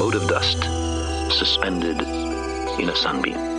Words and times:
mote 0.00 0.14
of 0.14 0.26
dust 0.28 0.62
suspended 1.30 2.00
in 2.80 2.88
a 2.88 2.96
sunbeam. 2.96 3.49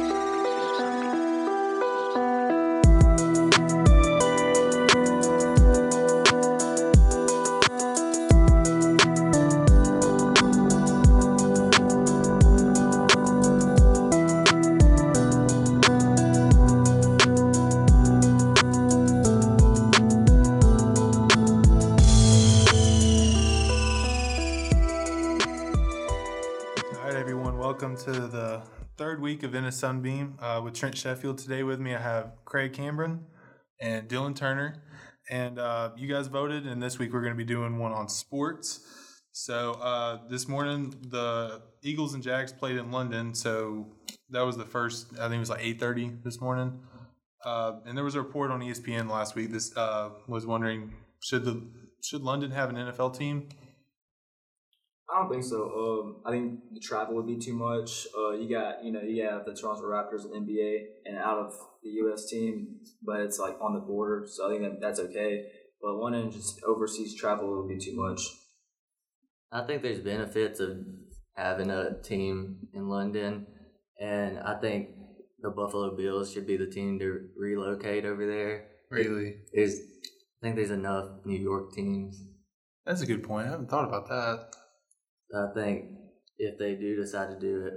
Sunbeam 29.81 30.37
uh, 30.39 30.61
with 30.63 30.75
Trent 30.75 30.95
Sheffield. 30.95 31.39
Today 31.39 31.63
with 31.63 31.79
me, 31.79 31.95
I 31.95 31.99
have 31.99 32.33
Craig 32.45 32.71
Cameron 32.71 33.25
and 33.81 34.07
Dylan 34.07 34.35
Turner. 34.35 34.83
And 35.27 35.57
uh, 35.57 35.89
you 35.97 36.07
guys 36.07 36.27
voted, 36.27 36.67
and 36.67 36.81
this 36.81 36.99
week 36.99 37.11
we're 37.11 37.21
going 37.21 37.33
to 37.33 37.37
be 37.37 37.43
doing 37.43 37.79
one 37.79 37.91
on 37.91 38.07
sports. 38.07 38.79
So 39.31 39.71
uh, 39.81 40.19
this 40.29 40.47
morning, 40.47 40.93
the 41.09 41.63
Eagles 41.81 42.13
and 42.13 42.21
Jags 42.21 42.53
played 42.53 42.77
in 42.77 42.91
London. 42.91 43.33
So 43.33 43.87
that 44.29 44.41
was 44.41 44.55
the 44.55 44.65
first. 44.65 45.13
I 45.13 45.23
think 45.23 45.37
it 45.37 45.39
was 45.39 45.49
like 45.49 45.63
eight 45.63 45.79
thirty 45.79 46.11
this 46.23 46.39
morning. 46.39 46.79
Uh, 47.43 47.79
and 47.87 47.97
there 47.97 48.05
was 48.05 48.13
a 48.13 48.21
report 48.21 48.51
on 48.51 48.59
ESPN 48.59 49.09
last 49.09 49.33
week. 49.33 49.51
This 49.51 49.75
uh, 49.75 50.09
was 50.27 50.45
wondering 50.45 50.93
should 51.23 51.43
the 51.43 51.67
should 52.03 52.21
London 52.21 52.51
have 52.51 52.69
an 52.69 52.75
NFL 52.75 53.17
team? 53.17 53.49
I 55.11 55.19
don't 55.19 55.29
think 55.29 55.43
so. 55.43 55.63
Um, 55.65 56.21
I 56.25 56.31
think 56.31 56.61
the 56.73 56.79
travel 56.79 57.15
would 57.15 57.27
be 57.27 57.37
too 57.37 57.53
much. 57.53 58.07
Uh, 58.17 58.31
you 58.31 58.49
got, 58.49 58.83
you 58.83 58.93
know, 58.93 59.01
you 59.01 59.23
have 59.23 59.45
the 59.45 59.53
Toronto 59.53 59.83
Raptors 59.83 60.23
and 60.23 60.47
NBA 60.47 60.77
and 61.05 61.17
out 61.17 61.37
of 61.37 61.53
the 61.83 61.89
U.S. 61.89 62.27
team, 62.27 62.77
but 63.03 63.19
it's 63.19 63.37
like 63.37 63.57
on 63.61 63.73
the 63.73 63.81
border, 63.81 64.25
so 64.25 64.47
I 64.47 64.51
think 64.51 64.61
that 64.61 64.79
that's 64.79 64.99
okay. 64.99 65.47
But 65.81 65.97
one 65.97 66.13
and 66.13 66.31
just 66.31 66.61
overseas 66.63 67.15
travel 67.15 67.57
would 67.57 67.67
be 67.67 67.83
too 67.83 67.95
much. 67.95 68.21
I 69.51 69.65
think 69.65 69.81
there's 69.81 69.99
benefits 69.99 70.61
of 70.61 70.77
having 71.35 71.69
a 71.69 72.01
team 72.01 72.67
in 72.73 72.87
London, 72.87 73.47
and 73.99 74.39
I 74.39 74.59
think 74.61 74.89
the 75.41 75.49
Buffalo 75.49 75.97
Bills 75.97 76.31
should 76.31 76.47
be 76.47 76.55
the 76.55 76.67
team 76.67 76.99
to 76.99 77.27
relocate 77.35 78.05
over 78.05 78.25
there. 78.25 78.67
Really, 78.89 79.35
There's, 79.53 79.75
I 79.75 80.41
think 80.41 80.55
there's 80.55 80.71
enough 80.71 81.05
New 81.25 81.39
York 81.39 81.73
teams. 81.73 82.23
that's 82.85 83.01
a 83.01 83.05
good 83.05 83.23
point. 83.23 83.47
I 83.47 83.51
haven't 83.51 83.69
thought 83.69 83.87
about 83.87 84.07
that. 84.09 84.60
I 85.35 85.47
think 85.53 85.85
if 86.37 86.57
they 86.59 86.75
do 86.75 86.95
decide 86.95 87.29
to 87.31 87.39
do 87.39 87.65
it, 87.65 87.73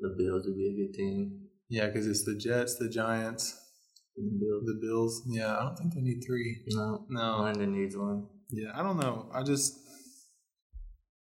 the 0.00 0.14
Bills 0.18 0.44
would 0.46 0.56
be 0.56 0.68
a 0.70 0.76
good 0.86 0.94
team. 0.94 1.48
Yeah, 1.68 1.86
because 1.86 2.06
it's 2.06 2.24
the 2.24 2.36
Jets, 2.36 2.76
the 2.76 2.88
Giants, 2.88 3.58
The 4.16 4.22
Bills, 4.40 4.62
the 4.66 4.78
Bills. 4.80 5.22
Yeah, 5.28 5.56
I 5.56 5.62
don't 5.64 5.76
think 5.76 5.94
they 5.94 6.00
need 6.00 6.22
three. 6.26 6.62
no, 6.68 7.06
No. 7.08 7.38
London 7.42 7.72
needs 7.72 7.96
one. 7.96 8.26
Yeah, 8.50 8.70
I 8.74 8.82
don't 8.82 8.98
know. 8.98 9.28
I 9.32 9.42
just 9.42 9.78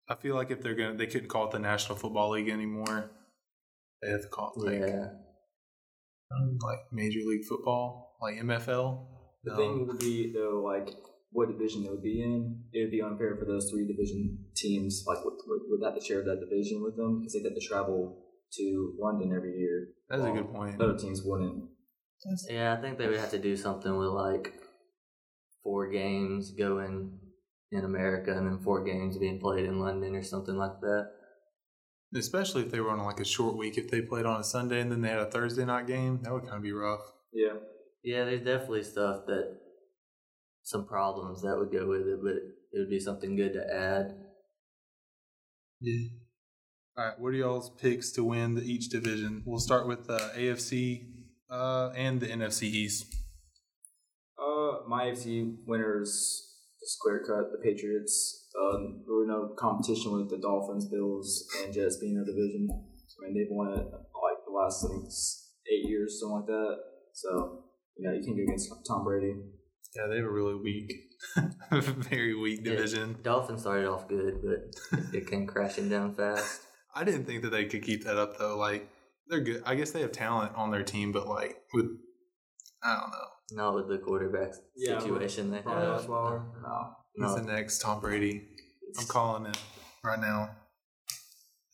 I 0.10 0.16
feel 0.16 0.36
like 0.36 0.52
if 0.52 0.62
they're 0.62 0.76
gonna, 0.76 0.96
they 0.96 1.08
couldn't 1.08 1.30
call 1.30 1.46
it 1.46 1.52
the 1.52 1.60
National 1.60 1.98
Football 1.98 2.32
League 2.32 2.50
anymore. 2.50 3.10
They 4.02 4.10
have 4.12 4.22
to 4.22 4.28
call 4.28 4.52
it 4.58 4.60
like 4.66 4.80
yeah, 4.90 5.08
um, 6.36 6.58
like 6.62 6.80
Major 6.92 7.20
League 7.26 7.46
Football, 7.46 8.18
like 8.22 8.36
MFL. 8.36 9.08
The 9.46 9.52
Um, 9.54 9.58
thing 9.58 9.88
would 9.88 10.00
be 10.00 10.32
though, 10.34 10.62
like 10.64 10.90
what 11.34 11.50
division 11.50 11.84
they 11.84 11.90
would 11.90 12.04
be 12.04 12.22
in. 12.22 12.64
It 12.72 12.84
would 12.84 12.92
be 12.92 13.02
unfair 13.02 13.36
for 13.38 13.46
those 13.46 13.70
three 13.70 13.86
division 13.86 14.38
teams, 14.56 15.04
like 15.06 15.24
would, 15.26 15.34
would, 15.48 15.62
would 15.68 15.84
have 15.84 16.00
to 16.00 16.06
share 16.06 16.24
that 16.24 16.40
division 16.40 16.82
with 16.82 16.96
them 16.96 17.20
because 17.20 17.34
they'd 17.34 17.44
have 17.44 17.56
to 17.56 17.68
travel 17.68 18.24
to 18.54 18.94
London 19.00 19.34
every 19.36 19.58
year. 19.58 19.90
That's 20.10 20.24
a 20.24 20.32
good 20.32 20.48
um, 20.48 20.54
point. 20.54 20.82
Other 20.82 20.98
teams 20.98 21.22
wouldn't. 21.24 21.66
yeah. 22.50 22.74
I 22.78 22.82
think 22.82 22.98
they 22.98 23.08
would 23.08 23.20
have 23.20 23.32
to 23.32 23.40
do 23.40 23.58
something 23.58 23.98
with 23.98 24.10
like 24.10 24.54
four 25.64 25.90
games 25.90 26.52
going 26.52 27.20
in 27.72 27.86
America 27.86 28.32
and 28.32 28.46
then 28.46 28.60
four 28.60 28.84
games 28.84 29.18
being 29.18 29.40
played 29.40 29.66
in 29.66 29.80
London 29.80 30.16
or 30.16 30.24
something 30.24 30.56
like 30.56 30.80
that. 30.82 31.08
Especially 32.16 32.62
if 32.62 32.70
they 32.70 32.80
were 32.80 32.92
on 32.92 33.00
like 33.00 33.20
a 33.20 33.26
short 33.26 33.58
week. 33.58 33.80
If 33.80 33.90
they 33.90 34.02
played 34.02 34.28
on 34.28 34.40
a 34.40 34.44
Sunday 34.44 34.82
and 34.82 34.92
then 34.92 35.02
they 35.02 35.10
had 35.10 35.18
a 35.18 35.32
Thursday 35.32 35.66
night 35.66 35.88
game, 35.88 36.20
that 36.22 36.32
would 36.32 36.44
kind 36.44 36.58
of 36.58 36.62
be 36.62 36.72
rough. 36.72 37.02
Yeah. 37.34 37.54
Yeah, 38.04 38.26
there's 38.26 38.44
definitely 38.44 38.84
stuff 38.84 39.26
that 39.26 39.58
some 40.64 40.88
problems 40.88 41.42
that 41.42 41.58
would 41.58 41.72
go 41.72 41.88
with 41.88 42.08
it, 42.08 42.20
but 42.24 42.36
it 42.72 42.80
would 42.80 42.90
be 42.90 43.00
something 43.00 43.36
good 43.36 43.54
to 43.54 43.64
add. 43.74 44.16
Yeah. 45.82 46.08
All 46.98 47.06
right. 47.06 47.20
What 47.20 47.30
are 47.30 47.38
y'all's 47.38 47.70
picks 47.70 48.12
to 48.14 48.24
win 48.24 48.56
the 48.56 48.62
each 48.64 48.90
division? 48.90 49.44
We'll 49.46 49.60
start 49.60 49.88
with 49.88 50.08
the 50.08 50.20
AFC 50.38 51.08
uh, 51.50 51.90
and 51.96 52.20
the 52.20 52.28
NFC 52.28 52.64
East. 52.64 53.14
Uh, 54.40 54.88
my 54.88 55.06
AFC 55.06 55.58
winners 55.66 56.50
just 56.80 57.00
clear 57.02 57.20
cut 57.26 57.52
the 57.52 57.58
Patriots. 57.64 58.48
Um, 58.60 59.04
there 59.06 59.16
were 59.16 59.26
no 59.28 59.54
competition 59.58 60.14
with 60.14 60.30
the 60.30 60.38
Dolphins, 60.38 60.86
Bills, 60.86 61.48
and 61.64 61.74
Jets 61.74 61.98
being 61.98 62.16
in 62.16 62.24
their 62.24 62.26
division. 62.34 62.68
I 62.72 63.26
mean, 63.26 63.34
they've 63.36 63.48
won 63.50 63.72
it 63.74 63.84
like 63.86 64.40
the 64.46 64.52
last 64.54 64.86
I 64.86 64.90
think, 64.90 65.06
s- 65.08 65.52
eight 65.72 65.90
years, 65.90 66.20
something 66.20 66.38
like 66.38 66.46
that. 66.48 66.76
So, 67.14 67.64
you 67.98 68.08
know, 68.08 68.14
you 68.16 68.24
can't 68.24 68.38
go 68.38 68.44
against 68.44 68.70
Tom 68.88 69.04
Brady. 69.04 69.34
Yeah, 69.96 70.08
they 70.10 70.16
have 70.18 70.26
a 70.26 70.32
really 70.32 70.56
weak, 70.56 70.94
very 71.72 72.34
weak 72.36 72.62
Yeah, 72.64 72.72
division. 72.72 73.18
Dolphins 73.22 73.62
started 73.62 73.88
off 73.88 74.08
good, 74.08 74.40
but 74.44 75.00
it 75.14 75.28
came 75.28 75.46
crashing 75.46 75.88
down 75.90 76.16
fast. 76.16 76.62
I 76.96 77.04
didn't 77.04 77.26
think 77.26 77.44
that 77.44 77.50
they 77.52 77.66
could 77.66 77.84
keep 77.84 78.04
that 78.06 78.18
up 78.18 78.38
though. 78.38 78.58
Like 78.58 78.90
they're 79.28 79.42
good. 79.42 79.62
I 79.66 79.76
guess 79.76 79.92
they 79.92 80.02
have 80.02 80.12
talent 80.12 80.54
on 80.56 80.72
their 80.72 80.84
team, 80.84 81.12
but 81.12 81.28
like 81.28 81.58
with 81.74 81.86
I 82.84 83.00
don't 83.00 83.12
know. 83.12 83.64
Not 83.64 83.76
with 83.76 83.88
the 83.88 84.00
quarterback 84.00 84.54
Yeah, 84.76 85.00
situation 85.00 85.52
they 85.52 85.62
Brian 85.62 85.82
have. 85.94 86.06
Osweiler? 86.06 86.44
No. 86.62 86.90
Who's 87.16 87.36
No, 87.36 87.36
the 87.36 87.52
next 87.54 87.80
Tom 87.80 88.00
Brady? 88.00 88.48
I'm 89.00 89.06
calling 89.06 89.46
it 89.46 89.58
right 90.04 90.20
now. 90.20 90.50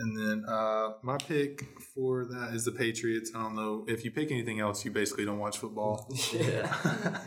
And 0.02 0.18
then 0.18 0.46
uh, 0.48 0.94
my 1.04 1.18
pick 1.18 1.66
for 1.94 2.26
that 2.32 2.54
is 2.54 2.64
the 2.66 2.72
Patriots. 2.72 3.32
I 3.36 3.42
don't 3.44 3.56
know 3.56 3.86
if 3.88 4.04
you 4.06 4.12
pick 4.12 4.32
anything 4.32 4.60
else, 4.60 4.84
you 4.86 4.92
basically 4.92 5.26
don't 5.26 5.40
watch 5.40 5.58
football. 5.58 6.10
Yeah. 6.34 7.22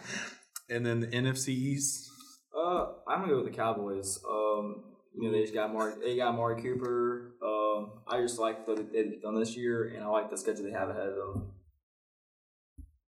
And 0.68 0.84
then 0.84 1.00
the 1.00 1.06
NFC 1.08 1.48
East. 1.48 2.08
Uh, 2.56 2.92
I'm 3.08 3.20
gonna 3.20 3.28
go 3.32 3.42
with 3.42 3.50
the 3.50 3.56
Cowboys. 3.56 4.18
Um, 4.28 4.84
you 5.14 5.26
know, 5.26 5.32
they 5.32 5.42
just 5.42 5.54
got 5.54 5.72
Mark. 5.72 6.00
They 6.02 6.16
got 6.16 6.34
Mark 6.34 6.62
Cooper. 6.62 7.34
Um, 7.44 8.02
I 8.06 8.20
just 8.20 8.38
like 8.38 8.66
what 8.66 8.92
they've 8.92 9.20
done 9.22 9.38
this 9.38 9.56
year, 9.56 9.92
and 9.94 10.04
I 10.04 10.08
like 10.08 10.30
the 10.30 10.38
schedule 10.38 10.64
they 10.64 10.70
have 10.70 10.88
ahead 10.88 11.08
of 11.08 11.16
them. 11.16 11.52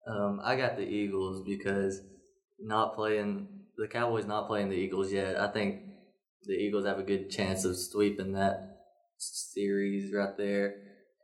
um, 0.07 0.41
I 0.43 0.55
got 0.55 0.77
the 0.77 0.83
Eagles 0.83 1.43
because 1.45 2.01
not 2.59 2.95
playing 2.95 3.47
the 3.77 3.87
Cowboys 3.87 4.25
not 4.25 4.47
playing 4.47 4.69
the 4.69 4.75
Eagles 4.75 5.11
yet. 5.11 5.39
I 5.39 5.47
think 5.51 5.81
the 6.43 6.53
Eagles 6.53 6.85
have 6.85 6.99
a 6.99 7.03
good 7.03 7.29
chance 7.29 7.65
of 7.65 7.77
sweeping 7.77 8.33
that 8.33 8.77
series 9.17 10.13
right 10.13 10.37
there, 10.37 10.75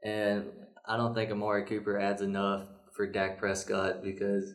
and 0.04 0.46
I 0.88 0.98
don't 0.98 1.14
think 1.14 1.32
Amari 1.32 1.66
Cooper 1.66 2.00
adds 2.00 2.22
enough 2.22 2.68
for 2.96 3.06
Dak 3.06 3.38
Prescott 3.38 4.04
because 4.04 4.54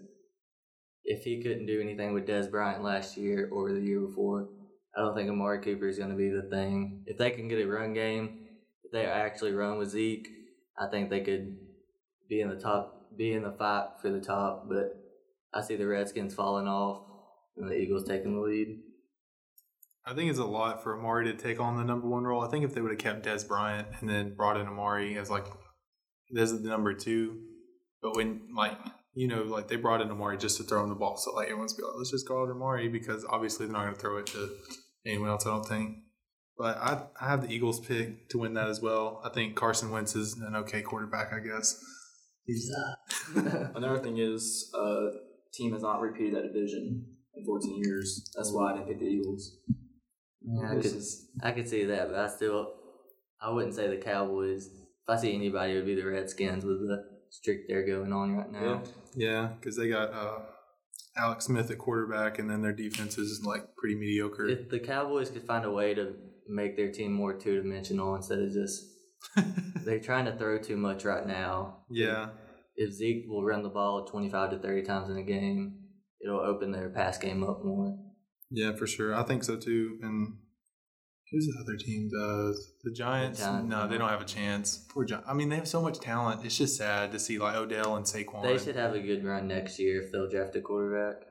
if 1.05 1.25
he 1.25 1.43
couldn't 1.43 1.67
do 1.67 1.81
anything 1.81 2.15
with 2.15 2.27
Dez 2.27 2.51
Bryant 2.51 2.83
last 2.83 3.17
year 3.17 3.49
or 3.53 3.73
the 3.73 3.81
year 3.81 4.01
before, 4.01 4.49
I 4.97 5.01
don't 5.01 5.15
think 5.15 5.29
Amari 5.29 5.61
Cooper 5.61 5.89
is 5.89 5.99
going 5.99 6.11
to 6.11 6.17
be 6.17 6.31
the 6.31 6.49
thing. 6.51 7.03
If 7.07 7.19
they 7.19 7.31
can 7.31 7.49
get 7.49 7.61
a 7.61 7.67
run 7.67 7.93
game, 7.93 8.47
if 8.85 8.93
they 8.93 9.05
actually 9.05 9.53
run 9.53 9.79
with 9.79 9.91
Zeke, 9.91 10.29
I 10.79 10.87
think 10.89 11.11
they 11.11 11.21
could 11.21 11.57
be 12.29 12.41
in 12.41 12.49
the 12.49 12.57
top, 12.57 13.09
be 13.17 13.33
in 13.33 13.43
the 13.43 13.53
fight 13.53 13.89
for 14.01 14.11
the 14.11 14.21
top. 14.21 14.67
But 14.69 14.97
I 15.53 15.63
see 15.63 15.77
the 15.77 15.87
Redskins 15.87 16.35
falling 16.35 16.69
off 16.69 17.03
and 17.57 17.69
the 17.69 17.75
Eagles 17.75 18.09
taking 18.09 18.35
the 18.35 18.41
lead. 18.41 18.81
I 20.07 20.15
think 20.15 20.31
it's 20.31 20.39
a 20.39 20.45
lot 20.45 20.83
for 20.83 20.99
Amari 20.99 21.25
to 21.27 21.35
take 21.35 21.61
on 21.61 21.77
the 21.77 21.85
number 21.85 22.07
one 22.07 22.25
role. 22.25 22.43
I 22.43 22.49
think 22.49 22.65
if 22.65 22.75
they 22.75 22.81
would 22.81 22.91
have 22.91 22.99
kept 22.99 23.27
Dez 23.27 23.47
Bryant 23.47 23.89
and 24.01 24.09
then 24.09 24.35
brought 24.35 24.59
in 24.59 24.67
Amari 24.67 25.17
as 25.17 25.31
like 25.31 25.47
this 26.31 26.51
is 26.51 26.63
the 26.63 26.69
number 26.69 26.93
two, 26.93 27.41
but 28.03 28.17
when 28.17 28.43
like 28.55 28.77
you 29.15 29.29
know 29.29 29.43
like 29.43 29.69
they 29.69 29.77
brought 29.77 30.01
in 30.01 30.11
Amari 30.11 30.37
just 30.39 30.57
to 30.59 30.65
throw 30.65 30.83
him 30.83 30.89
the 30.89 30.95
ball, 30.95 31.17
so 31.17 31.33
like 31.35 31.47
everyone's 31.49 31.75
be 31.75 31.83
like 31.83 31.93
let's 31.97 32.11
just 32.11 32.27
go 32.29 32.43
out 32.43 32.51
Amari 32.51 32.89
because 32.89 33.25
obviously 33.29 33.67
they're 33.67 33.73
not 33.73 33.83
going 33.85 33.95
to 33.95 34.01
throw 34.01 34.17
it 34.19 34.27
to 34.27 34.51
anyone 35.07 35.29
else. 35.31 35.47
I 35.47 35.51
don't 35.51 35.67
think. 35.67 35.97
But 36.57 36.77
I 36.79 37.03
I 37.21 37.29
have 37.29 37.43
the 37.47 37.53
Eagles 37.53 37.81
pick 37.81 38.29
to 38.31 38.39
win 38.39 38.55
that 38.55 38.69
as 38.69 38.81
well. 38.81 39.21
I 39.25 39.29
think 39.29 39.57
Carson 39.57 39.91
Wentz 39.91 40.15
is 40.15 40.35
an 40.39 40.55
okay 40.57 40.83
quarterback. 40.83 41.33
I 41.33 41.41
guess 41.41 41.83
he's 42.47 42.71
Another 43.35 43.99
thing 43.99 44.19
is, 44.19 44.71
uh, 44.79 45.07
team 45.53 45.73
has 45.73 45.83
not 45.83 46.01
repeated 46.01 46.35
that 46.37 46.43
division 46.53 47.07
in 47.35 47.45
14 47.45 47.83
years. 47.85 48.31
That's 48.37 48.53
why 48.53 48.71
I 48.73 48.77
didn't 48.77 48.89
pick 48.89 48.99
the 49.01 49.07
Eagles. 49.07 49.57
Yeah, 50.47 50.71
I 50.71 50.75
could, 50.77 50.85
is- 50.87 51.27
I 51.43 51.51
could 51.53 51.69
see 51.69 51.85
that, 51.85 52.09
but 52.11 52.19
I 52.19 52.29
still, 52.29 52.73
I 53.41 53.51
wouldn't 53.51 53.75
say 53.75 53.89
the 53.89 53.97
Cowboys. 54.03 54.67
If 54.67 55.09
I 55.09 55.17
see 55.17 55.35
anybody, 55.35 55.73
it 55.73 55.77
would 55.77 55.87
be 55.87 55.95
the 55.95 56.07
Redskins 56.07 56.65
with 56.65 56.79
the 56.81 57.03
streak 57.31 57.61
they're 57.67 57.87
going 57.87 58.13
on 58.13 58.37
right 58.37 58.53
now. 58.53 58.63
yeah. 58.63 58.81
Yeah 59.15 59.51
because 59.59 59.77
they 59.77 59.89
got 59.89 60.13
uh, 60.13 60.39
Alex 61.17 61.47
Smith 61.47 61.71
at 61.71 61.79
quarterback, 61.79 62.39
and 62.39 62.51
then 62.51 62.63
their 62.63 62.73
defense 62.73 63.19
is 63.19 63.43
like 63.45 63.77
pretty 63.77 63.95
mediocre. 63.97 64.49
If 64.49 64.69
the 64.69 64.81
Cowboys 64.81 65.31
could 65.31 65.47
find 65.47 65.65
a 65.65 65.71
way 65.71 65.95
to 65.95 66.15
make 66.49 66.77
their 66.77 66.91
team 66.91 67.13
more 67.13 67.33
two 67.35 67.63
dimensional 67.63 68.15
instead 68.15 68.39
of 68.41 68.53
just 68.53 68.85
they're 69.85 70.01
trying 70.01 70.27
to 70.27 70.37
throw 70.37 70.59
too 70.59 70.77
much 70.77 71.05
right 71.05 71.27
now. 71.27 71.79
yeah, 71.91 72.29
If 72.77 72.93
Zeke 72.93 73.25
will 73.27 73.45
run 73.45 73.63
the 73.63 73.71
ball 73.71 74.05
25 74.05 74.51
to 74.51 74.59
30 74.59 74.83
times 74.83 75.09
in 75.09 75.17
a 75.17 75.23
game, 75.23 75.79
it'll 76.23 76.41
open 76.41 76.73
their 76.73 76.91
pass 76.91 77.17
game 77.17 77.43
up 77.43 77.65
more. 77.65 77.97
yeah, 78.51 78.73
for 78.73 78.87
sure. 78.87 79.15
I 79.15 79.23
think 79.23 79.45
so 79.45 79.57
too. 79.57 79.99
And 80.03 80.37
who's 81.31 81.47
the 81.47 81.55
other 81.63 81.77
team 81.77 82.09
does? 82.11 82.73
The 82.83 82.93
Giants? 82.93 83.41
Giants, 83.41 83.69
no, 83.69 83.89
they 83.89 83.99
don't 83.99 84.09
have 84.09 84.21
a 84.21 84.25
chance. 84.27 84.87
Poor 84.93 85.05
Giants. 85.05 85.27
I 85.29 85.35
mean, 85.35 85.49
they 85.49 85.57
have 85.57 85.69
so 85.69 85.83
much 85.83 85.99
talent. 86.01 86.45
It's 86.45 86.57
just 86.59 86.77
sad 86.77 87.13
to 87.13 87.19
see 87.19 87.39
like 87.39 87.57
Odell 87.57 87.97
and 87.97 88.05
Saquon. 88.05 88.43
They 88.43 88.59
should 88.59 88.77
have 88.77 88.95
a 88.95 89.01
good 89.01 89.25
run 89.25 89.49
next 89.49 89.79
year 89.79 90.03
if 90.03 90.13
they'll 90.13 90.29
draft 90.31 90.55
a 90.57 90.61
quarterback. 90.61 91.23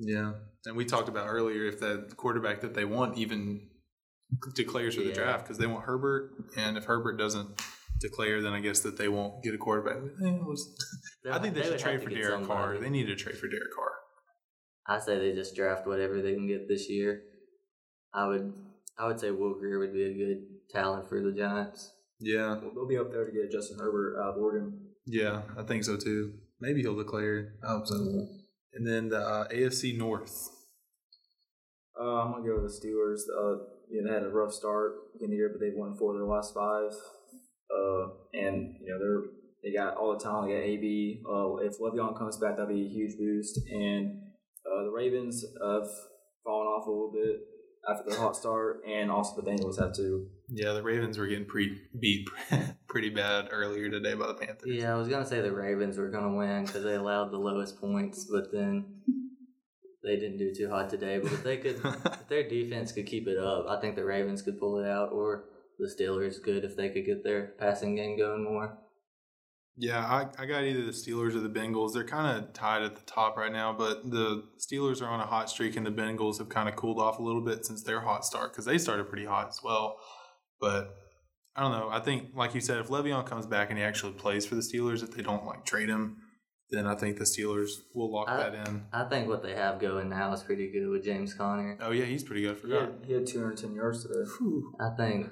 Yeah, 0.00 0.32
and 0.66 0.76
we 0.76 0.84
talked 0.84 1.08
about 1.08 1.26
earlier 1.28 1.64
if 1.66 1.80
the 1.80 2.08
quarterback 2.16 2.60
that 2.60 2.74
they 2.74 2.84
want 2.84 3.18
even 3.18 3.68
declares 4.54 4.94
for 4.94 5.00
the 5.02 5.08
Yeah. 5.08 5.14
draft 5.14 5.44
because 5.44 5.58
they 5.58 5.66
want 5.66 5.84
Herbert, 5.84 6.30
and 6.56 6.76
if 6.76 6.84
Herbert 6.84 7.16
doesn't 7.16 7.60
declare, 8.00 8.40
then 8.42 8.52
I 8.52 8.60
guess 8.60 8.80
that 8.80 8.96
they 8.96 9.08
won't 9.08 9.42
get 9.42 9.54
a 9.54 9.58
quarterback. 9.58 9.96
Eh, 9.96 10.30
was- 10.44 10.76
I 11.30 11.38
think 11.40 11.54
they, 11.54 11.62
should 11.62 11.78
trade 11.80 12.02
for 12.02 12.10
Derek 12.10 12.44
Carr. 12.46 12.78
They 12.78 12.90
need 12.90 13.06
to 13.06 13.16
trade 13.16 13.36
for 13.36 13.48
Derek 13.48 13.74
Carr. 13.74 13.90
I 14.86 14.98
say 15.00 15.18
they 15.18 15.32
just 15.34 15.56
draft 15.56 15.86
whatever 15.86 16.22
they 16.22 16.34
can 16.34 16.46
get 16.46 16.68
this 16.68 16.88
year. 16.88 17.22
I 18.14 18.26
would 18.28 18.52
I 18.98 19.06
would 19.06 19.20
say 19.20 19.30
Will 19.30 19.54
Grier 19.58 19.78
would 19.78 19.92
be 19.92 20.04
a 20.04 20.14
good 20.14 20.44
talent 20.70 21.08
for 21.08 21.20
the 21.20 21.32
Giants. 21.32 21.92
Yeah, 22.20 22.56
They'll 22.74 22.88
be 22.88 22.96
up 22.98 23.12
there 23.12 23.24
to 23.24 23.30
get 23.32 23.50
Justin 23.52 23.78
Herbert 23.78 24.20
out 24.20 24.34
of 24.34 24.42
Oregon. 24.42 24.88
yeah, 25.06 25.42
I 25.56 25.62
think 25.62 25.84
so 25.84 25.96
too. 25.96 26.32
Maybe 26.60 26.82
he'll 26.82 26.96
declare. 26.96 27.54
I 27.62 27.68
hope 27.68 27.86
so. 27.86 27.94
And 28.74 28.84
then 28.86 29.08
the 29.10 29.20
uh, 29.20 29.48
AFC 29.48 29.96
North. 29.96 30.48
Uh, 31.98 32.22
I'm 32.22 32.32
gonna 32.32 32.44
go 32.46 32.60
with 32.60 32.64
the 32.72 32.86
Steelers. 32.88 33.20
Uh, 33.30 33.62
you 33.88 34.02
know, 34.02 34.08
they 34.08 34.14
had 34.14 34.24
a 34.24 34.28
rough 34.30 34.52
start 34.52 34.94
in 35.20 35.30
the 35.30 35.36
year, 35.36 35.48
but 35.52 35.60
they've 35.60 35.76
won 35.76 35.96
four 35.96 36.12
of 36.14 36.18
their 36.18 36.26
last 36.28 36.52
five. 36.54 36.90
Uh, 37.70 38.08
and 38.34 38.74
you 38.80 38.88
know 38.88 38.98
they're 38.98 39.30
they 39.62 39.76
got 39.76 39.96
all 39.96 40.16
the 40.16 40.22
talent. 40.22 40.48
They 40.48 40.54
got 40.54 40.62
AB. 40.64 41.22
Uh, 41.28 41.56
if 41.66 41.78
Le'Veon 41.78 42.16
comes 42.18 42.36
back, 42.38 42.56
that'd 42.56 42.68
be 42.74 42.86
a 42.86 42.88
huge 42.88 43.16
boost. 43.18 43.60
And 43.72 44.20
uh, 44.66 44.84
the 44.84 44.90
Ravens 44.90 45.44
have 45.62 45.88
fallen 46.44 46.66
off 46.66 46.86
a 46.86 46.90
little 46.90 47.12
bit 47.12 47.40
after 47.88 48.10
the 48.10 48.16
hot 48.16 48.36
start, 48.36 48.82
and 48.86 49.10
also 49.10 49.40
the 49.40 49.50
Bengals 49.50 49.78
have 49.80 49.94
too. 49.94 50.28
Yeah, 50.48 50.72
the 50.72 50.82
Ravens 50.82 51.18
were 51.18 51.26
getting 51.26 51.46
pre- 51.46 51.80
beat 51.98 52.28
pretty 52.88 53.10
bad 53.10 53.48
earlier 53.50 53.90
today 53.90 54.14
by 54.14 54.28
the 54.28 54.34
Panthers. 54.34 54.70
Yeah, 54.70 54.94
I 54.94 54.96
was 54.96 55.08
gonna 55.08 55.26
say 55.26 55.40
the 55.40 55.52
Ravens 55.52 55.98
were 55.98 56.10
gonna 56.10 56.34
win 56.34 56.64
because 56.64 56.84
they 56.84 56.94
allowed 56.94 57.30
the 57.30 57.38
lowest 57.38 57.80
points, 57.80 58.24
but 58.24 58.52
then 58.52 59.02
they 60.02 60.16
didn't 60.16 60.38
do 60.38 60.54
too 60.54 60.70
hot 60.70 60.88
today. 60.88 61.18
But 61.18 61.32
if 61.32 61.42
they 61.44 61.58
could, 61.58 61.80
if 61.84 62.28
their 62.28 62.48
defense 62.48 62.92
could 62.92 63.06
keep 63.06 63.28
it 63.28 63.38
up, 63.38 63.66
I 63.68 63.80
think 63.80 63.96
the 63.96 64.04
Ravens 64.04 64.42
could 64.42 64.58
pull 64.58 64.78
it 64.78 64.88
out, 64.88 65.12
or 65.12 65.44
the 65.78 65.86
Steelers 65.86 66.42
could 66.42 66.64
if 66.64 66.76
they 66.76 66.88
could 66.88 67.04
get 67.04 67.24
their 67.24 67.54
passing 67.58 67.96
game 67.96 68.18
going 68.18 68.44
more. 68.44 68.78
Yeah, 69.80 70.04
I, 70.04 70.26
I 70.42 70.46
got 70.46 70.64
either 70.64 70.84
the 70.84 70.90
Steelers 70.90 71.36
or 71.36 71.40
the 71.40 71.48
Bengals. 71.48 71.92
They're 71.94 72.02
kind 72.04 72.36
of 72.36 72.52
tied 72.52 72.82
at 72.82 72.96
the 72.96 73.02
top 73.02 73.36
right 73.36 73.52
now, 73.52 73.72
but 73.72 74.10
the 74.10 74.42
Steelers 74.58 75.00
are 75.00 75.06
on 75.08 75.20
a 75.20 75.26
hot 75.26 75.48
streak, 75.48 75.76
and 75.76 75.86
the 75.86 75.92
Bengals 75.92 76.38
have 76.38 76.48
kind 76.48 76.68
of 76.68 76.74
cooled 76.74 76.98
off 76.98 77.20
a 77.20 77.22
little 77.22 77.42
bit 77.44 77.64
since 77.64 77.84
their 77.84 78.00
hot 78.00 78.24
start 78.24 78.52
because 78.52 78.64
they 78.64 78.76
started 78.76 79.08
pretty 79.08 79.24
hot 79.24 79.48
as 79.48 79.60
well. 79.62 79.96
But 80.60 80.96
I 81.54 81.62
don't 81.62 81.70
know. 81.72 81.88
I 81.90 82.00
think, 82.00 82.30
like 82.34 82.54
you 82.54 82.60
said, 82.60 82.78
if 82.78 82.88
Le'Veon 82.88 83.24
comes 83.24 83.46
back 83.46 83.70
and 83.70 83.78
he 83.78 83.84
actually 83.84 84.14
plays 84.14 84.44
for 84.44 84.56
the 84.56 84.62
Steelers, 84.62 85.02
if 85.04 85.12
they 85.12 85.22
don't 85.22 85.46
like 85.46 85.64
trade 85.64 85.88
him, 85.88 86.16
then 86.70 86.86
I 86.86 86.96
think 86.96 87.16
the 87.18 87.24
Steelers 87.24 87.70
will 87.94 88.12
lock 88.12 88.28
I- 88.28 88.36
that 88.50 88.68
in. 88.68 88.84
I 88.92 89.04
think 89.04 89.28
what 89.28 89.42
they 89.44 89.54
have 89.54 89.78
going 89.78 90.08
now 90.08 90.32
is 90.32 90.42
pretty 90.42 90.72
good 90.72 90.88
with 90.88 91.04
James 91.04 91.34
Conner. 91.34 91.78
Oh 91.80 91.92
yeah, 91.92 92.04
he's 92.04 92.24
pretty 92.24 92.42
good. 92.42 92.58
I 92.64 92.66
He 92.66 92.74
had, 92.74 92.94
he 93.06 93.12
had 93.12 93.26
210 93.26 93.74
yards 93.76 94.02
today. 94.02 94.28
Whew. 94.38 94.74
I 94.80 94.90
think 94.96 95.30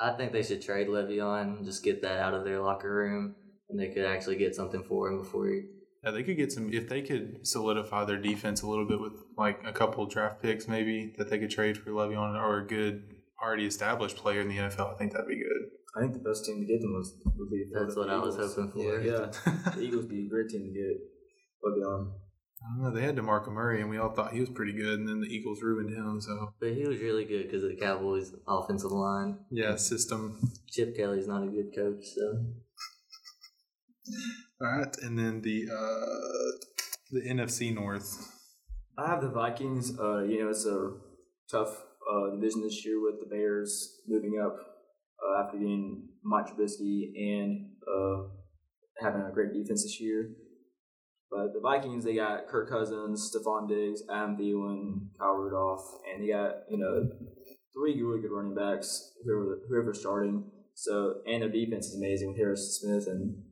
I 0.00 0.10
think 0.16 0.32
they 0.32 0.42
should 0.42 0.60
trade 0.60 0.88
Le'Veon 0.88 1.58
and 1.58 1.64
just 1.64 1.84
get 1.84 2.02
that 2.02 2.18
out 2.18 2.34
of 2.34 2.44
their 2.44 2.60
locker 2.60 2.92
room, 2.92 3.36
and 3.68 3.78
they 3.78 3.88
could 3.88 4.04
actually 4.04 4.36
get 4.36 4.54
something 4.54 4.82
for 4.82 5.08
him 5.08 5.18
before 5.18 5.48
he. 5.48 5.62
Yeah, 6.02 6.10
they 6.10 6.22
could 6.22 6.36
get 6.36 6.52
some 6.52 6.70
if 6.72 6.88
they 6.88 7.00
could 7.00 7.46
solidify 7.46 8.04
their 8.04 8.18
defense 8.18 8.62
a 8.62 8.66
little 8.68 8.86
bit 8.86 9.00
with 9.00 9.14
like 9.38 9.60
a 9.66 9.72
couple 9.72 10.04
draft 10.06 10.42
picks, 10.42 10.68
maybe 10.68 11.14
that 11.18 11.30
they 11.30 11.38
could 11.38 11.50
trade 11.50 11.78
for 11.78 11.90
Le'Veon 11.90 12.34
or 12.40 12.60
a 12.60 12.66
good 12.66 13.04
already 13.42 13.66
established 13.66 14.16
player 14.16 14.40
in 14.40 14.48
the 14.48 14.58
NFL. 14.58 14.94
I 14.94 14.98
think 14.98 15.12
that'd 15.12 15.26
be 15.26 15.36
good. 15.36 15.70
I 15.96 16.00
think 16.00 16.12
the 16.12 16.28
best 16.28 16.44
team 16.44 16.60
to 16.60 16.66
get 16.66 16.80
them 16.80 16.92
was 16.92 17.14
would 17.24 17.50
be 17.50 17.64
the 17.72 17.80
That's 17.80 17.96
what 17.96 18.10
I 18.10 18.18
was 18.18 18.36
hoping 18.36 18.70
for. 18.72 19.00
Yeah, 19.00 19.30
the 19.74 19.80
Eagles 19.80 20.02
would 20.04 20.10
be 20.10 20.26
a 20.26 20.28
great 20.28 20.48
team 20.48 20.62
to 20.62 20.72
get. 20.72 21.00
Le'Veon. 21.64 22.12
I 22.64 22.76
don't 22.76 22.84
know. 22.84 22.98
They 22.98 23.06
had 23.06 23.16
DeMarco 23.16 23.48
Murray, 23.48 23.80
and 23.80 23.90
we 23.90 23.98
all 23.98 24.10
thought 24.10 24.32
he 24.32 24.40
was 24.40 24.48
pretty 24.48 24.72
good, 24.72 24.98
and 24.98 25.08
then 25.08 25.20
the 25.20 25.26
Eagles 25.28 25.62
ruined 25.62 25.90
him. 25.90 26.20
So 26.20 26.52
But 26.60 26.72
he 26.72 26.86
was 26.86 27.00
really 27.00 27.24
good 27.24 27.44
because 27.44 27.62
of 27.62 27.70
the 27.70 27.76
Cowboys' 27.76 28.32
offensive 28.48 28.90
line. 28.90 29.38
yeah, 29.50 29.76
system. 29.76 30.40
Chip 30.70 30.96
Kelly's 30.96 31.28
not 31.28 31.42
a 31.42 31.46
good 31.46 31.74
coach, 31.74 32.04
so 32.14 32.44
All 34.60 34.78
right, 34.78 34.96
and 35.02 35.18
then 35.18 35.40
the 35.40 35.66
uh, 35.72 36.66
the 37.10 37.22
NFC 37.28 37.74
North. 37.74 38.30
I 38.98 39.08
have 39.08 39.22
the 39.22 39.30
Vikings. 39.30 39.98
Uh, 39.98 40.22
you 40.22 40.42
know, 40.42 40.50
it's 40.50 40.66
a 40.66 40.92
tough 41.50 41.82
uh, 42.10 42.30
division 42.30 42.62
this 42.62 42.84
year 42.84 43.00
with 43.02 43.14
the 43.20 43.26
Bears 43.26 44.00
moving 44.06 44.40
up 44.44 44.56
uh, 44.56 45.42
after 45.42 45.58
getting 45.58 46.08
Mike 46.22 46.46
Trubisky 46.46 47.12
and 47.16 47.70
uh, 47.88 48.28
having 49.00 49.22
a 49.22 49.32
great 49.32 49.52
defense 49.52 49.82
this 49.82 50.00
year. 50.00 50.30
But 51.30 51.52
the 51.52 51.60
Vikings, 51.60 52.04
they 52.04 52.14
got 52.14 52.46
Kirk 52.46 52.68
Cousins, 52.68 53.32
Stefon 53.34 53.68
Diggs, 53.68 54.02
Adam 54.12 54.36
Thielen, 54.36 55.08
Kyle 55.18 55.34
Rudolph, 55.34 55.86
and 56.12 56.22
they 56.22 56.28
got 56.28 56.56
you 56.68 56.78
know 56.78 57.08
three 57.74 58.00
really 58.02 58.20
good 58.20 58.30
running 58.30 58.54
backs. 58.54 59.12
Whoever 59.24 59.60
whoever's 59.68 60.00
starting. 60.00 60.50
So 60.74 61.22
and 61.26 61.42
their 61.42 61.48
defense 61.48 61.86
is 61.86 61.96
amazing 61.96 62.28
with 62.28 62.36
Harrison 62.36 62.70
Smith 62.70 63.06
and 63.06 63.43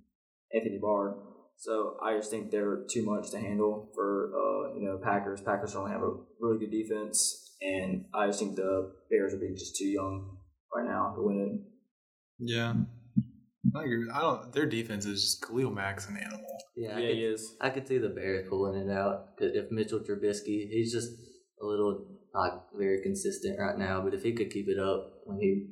Anthony 0.55 0.79
Barr. 0.81 1.17
So 1.57 1.97
I 2.03 2.17
just 2.17 2.31
think 2.31 2.51
they're 2.51 2.85
too 2.91 3.05
much 3.05 3.31
to 3.31 3.39
handle 3.39 3.91
for 3.95 4.33
uh, 4.35 4.75
you 4.75 4.83
know 4.87 4.99
Packers. 5.03 5.41
Packers 5.41 5.75
only 5.77 5.93
have 5.93 6.03
a 6.03 6.13
really 6.41 6.59
good 6.59 6.71
defense, 6.73 7.55
and 7.61 8.07
I 8.15 8.27
just 8.27 8.41
think 8.41 8.57
the 8.57 8.93
Bears 9.11 9.33
are 9.35 9.39
being 9.39 9.55
just 9.57 9.77
too 9.77 9.87
young 9.87 10.39
right 10.75 10.87
now 10.87 11.13
to 11.15 11.23
win 11.23 11.39
it. 11.39 11.61
Yeah, 12.45 12.75
I 13.77 13.85
agree. 13.85 14.11
I 14.13 14.21
don't. 14.21 14.53
Their 14.53 14.67
defense 14.67 15.07
is 15.07 15.23
just 15.23 15.47
Khalil 15.47 15.71
Mack's 15.71 16.09
an 16.09 16.17
animal. 16.17 16.45
yeah, 16.77 16.99
Yeah, 16.99 17.09
I, 17.09 17.13
he 17.13 17.25
is. 17.25 17.55
I 17.61 17.71
could 17.71 17.87
see 17.87 17.99
the 17.99 18.09
Bears 18.09 18.49
pulling 18.49 18.81
it 18.81 18.91
out. 18.91 19.37
'Cause 19.39 19.53
if 19.55 19.71
Mitchell 19.71 20.01
Trubisky, 20.01 20.69
he's 20.69 20.93
just 20.93 21.11
a 21.61 21.65
little 21.67 22.07
not 22.35 22.69
very 22.77 23.03
consistent 23.03 23.59
right 23.61 23.79
now, 23.79 24.03
but 24.03 24.15
if 24.15 24.23
he 24.25 24.33
could 24.33 24.51
keep 24.51 24.67
it 24.69 24.79
up, 24.81 25.21
when 25.27 25.39
he, 25.39 25.69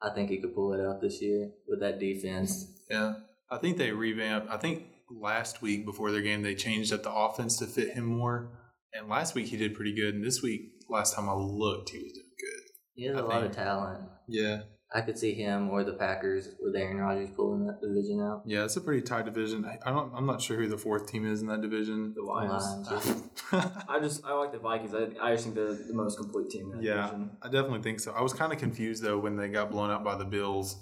I 0.00 0.14
think 0.14 0.30
he 0.30 0.40
could 0.40 0.54
pull 0.54 0.72
it 0.72 0.80
out 0.80 1.02
this 1.02 1.20
year 1.20 1.50
with 1.68 1.80
that 1.80 1.98
defense. 1.98 2.66
Yeah, 2.88 3.14
I 3.50 3.58
think 3.58 3.76
they 3.76 3.92
revamped. 3.92 4.50
I 4.50 4.56
think 4.56 4.84
last 5.10 5.62
week 5.62 5.84
before 5.84 6.10
their 6.10 6.22
game 6.22 6.42
they 6.42 6.54
changed 6.54 6.92
up 6.92 7.02
the 7.02 7.12
offense 7.12 7.58
to 7.58 7.66
fit 7.66 7.94
him 7.94 8.04
more. 8.04 8.50
And 8.92 9.08
last 9.08 9.34
week 9.34 9.46
he 9.46 9.56
did 9.56 9.74
pretty 9.74 9.94
good. 9.94 10.14
And 10.14 10.24
this 10.24 10.42
week, 10.42 10.72
last 10.88 11.14
time 11.14 11.28
I 11.28 11.34
looked, 11.34 11.90
he 11.90 11.98
was 11.98 12.12
doing 12.12 12.26
good. 12.38 12.62
He 12.94 13.06
has 13.06 13.16
I 13.16 13.20
a 13.20 13.24
lot 13.24 13.42
of 13.42 13.52
talent. 13.52 14.04
Yeah, 14.28 14.62
I 14.94 15.00
could 15.00 15.18
see 15.18 15.34
him 15.34 15.70
or 15.70 15.82
the 15.82 15.94
Packers 15.94 16.50
with 16.60 16.76
Aaron 16.76 16.98
Rodgers 16.98 17.28
pulling 17.34 17.66
that 17.66 17.80
division 17.80 18.20
out. 18.20 18.42
yeah, 18.46 18.64
it's 18.64 18.76
a 18.76 18.80
pretty 18.80 19.02
tight 19.02 19.24
division. 19.24 19.64
I 19.64 19.78
I 19.84 19.90
don't. 19.90 20.12
I'm 20.14 20.26
not 20.26 20.40
sure 20.40 20.56
who 20.56 20.68
the 20.68 20.78
fourth 20.78 21.10
team 21.10 21.26
is 21.26 21.40
in 21.40 21.48
that 21.48 21.60
division. 21.60 22.14
The 22.14 22.22
Lions. 22.22 22.88
Lions. 22.90 23.22
I 23.88 23.98
just 24.00 24.24
I 24.24 24.32
like 24.34 24.52
the 24.52 24.58
Vikings. 24.58 24.94
I, 24.94 25.08
I 25.20 25.32
just 25.32 25.44
think 25.44 25.56
they're 25.56 25.74
the 25.74 25.92
most 25.92 26.16
complete 26.16 26.50
team 26.50 26.70
in 26.70 26.78
that 26.78 26.84
yeah, 26.84 27.06
division. 27.06 27.36
I 27.42 27.46
definitely 27.46 27.82
think 27.82 27.98
so. 27.98 28.12
I 28.12 28.22
was 28.22 28.32
kind 28.32 28.52
of 28.52 28.58
confused 28.60 29.02
though 29.02 29.18
when 29.18 29.36
they 29.36 29.48
got 29.48 29.72
blown 29.72 29.90
out 29.90 30.04
by 30.04 30.16
the 30.16 30.24
Bills. 30.24 30.76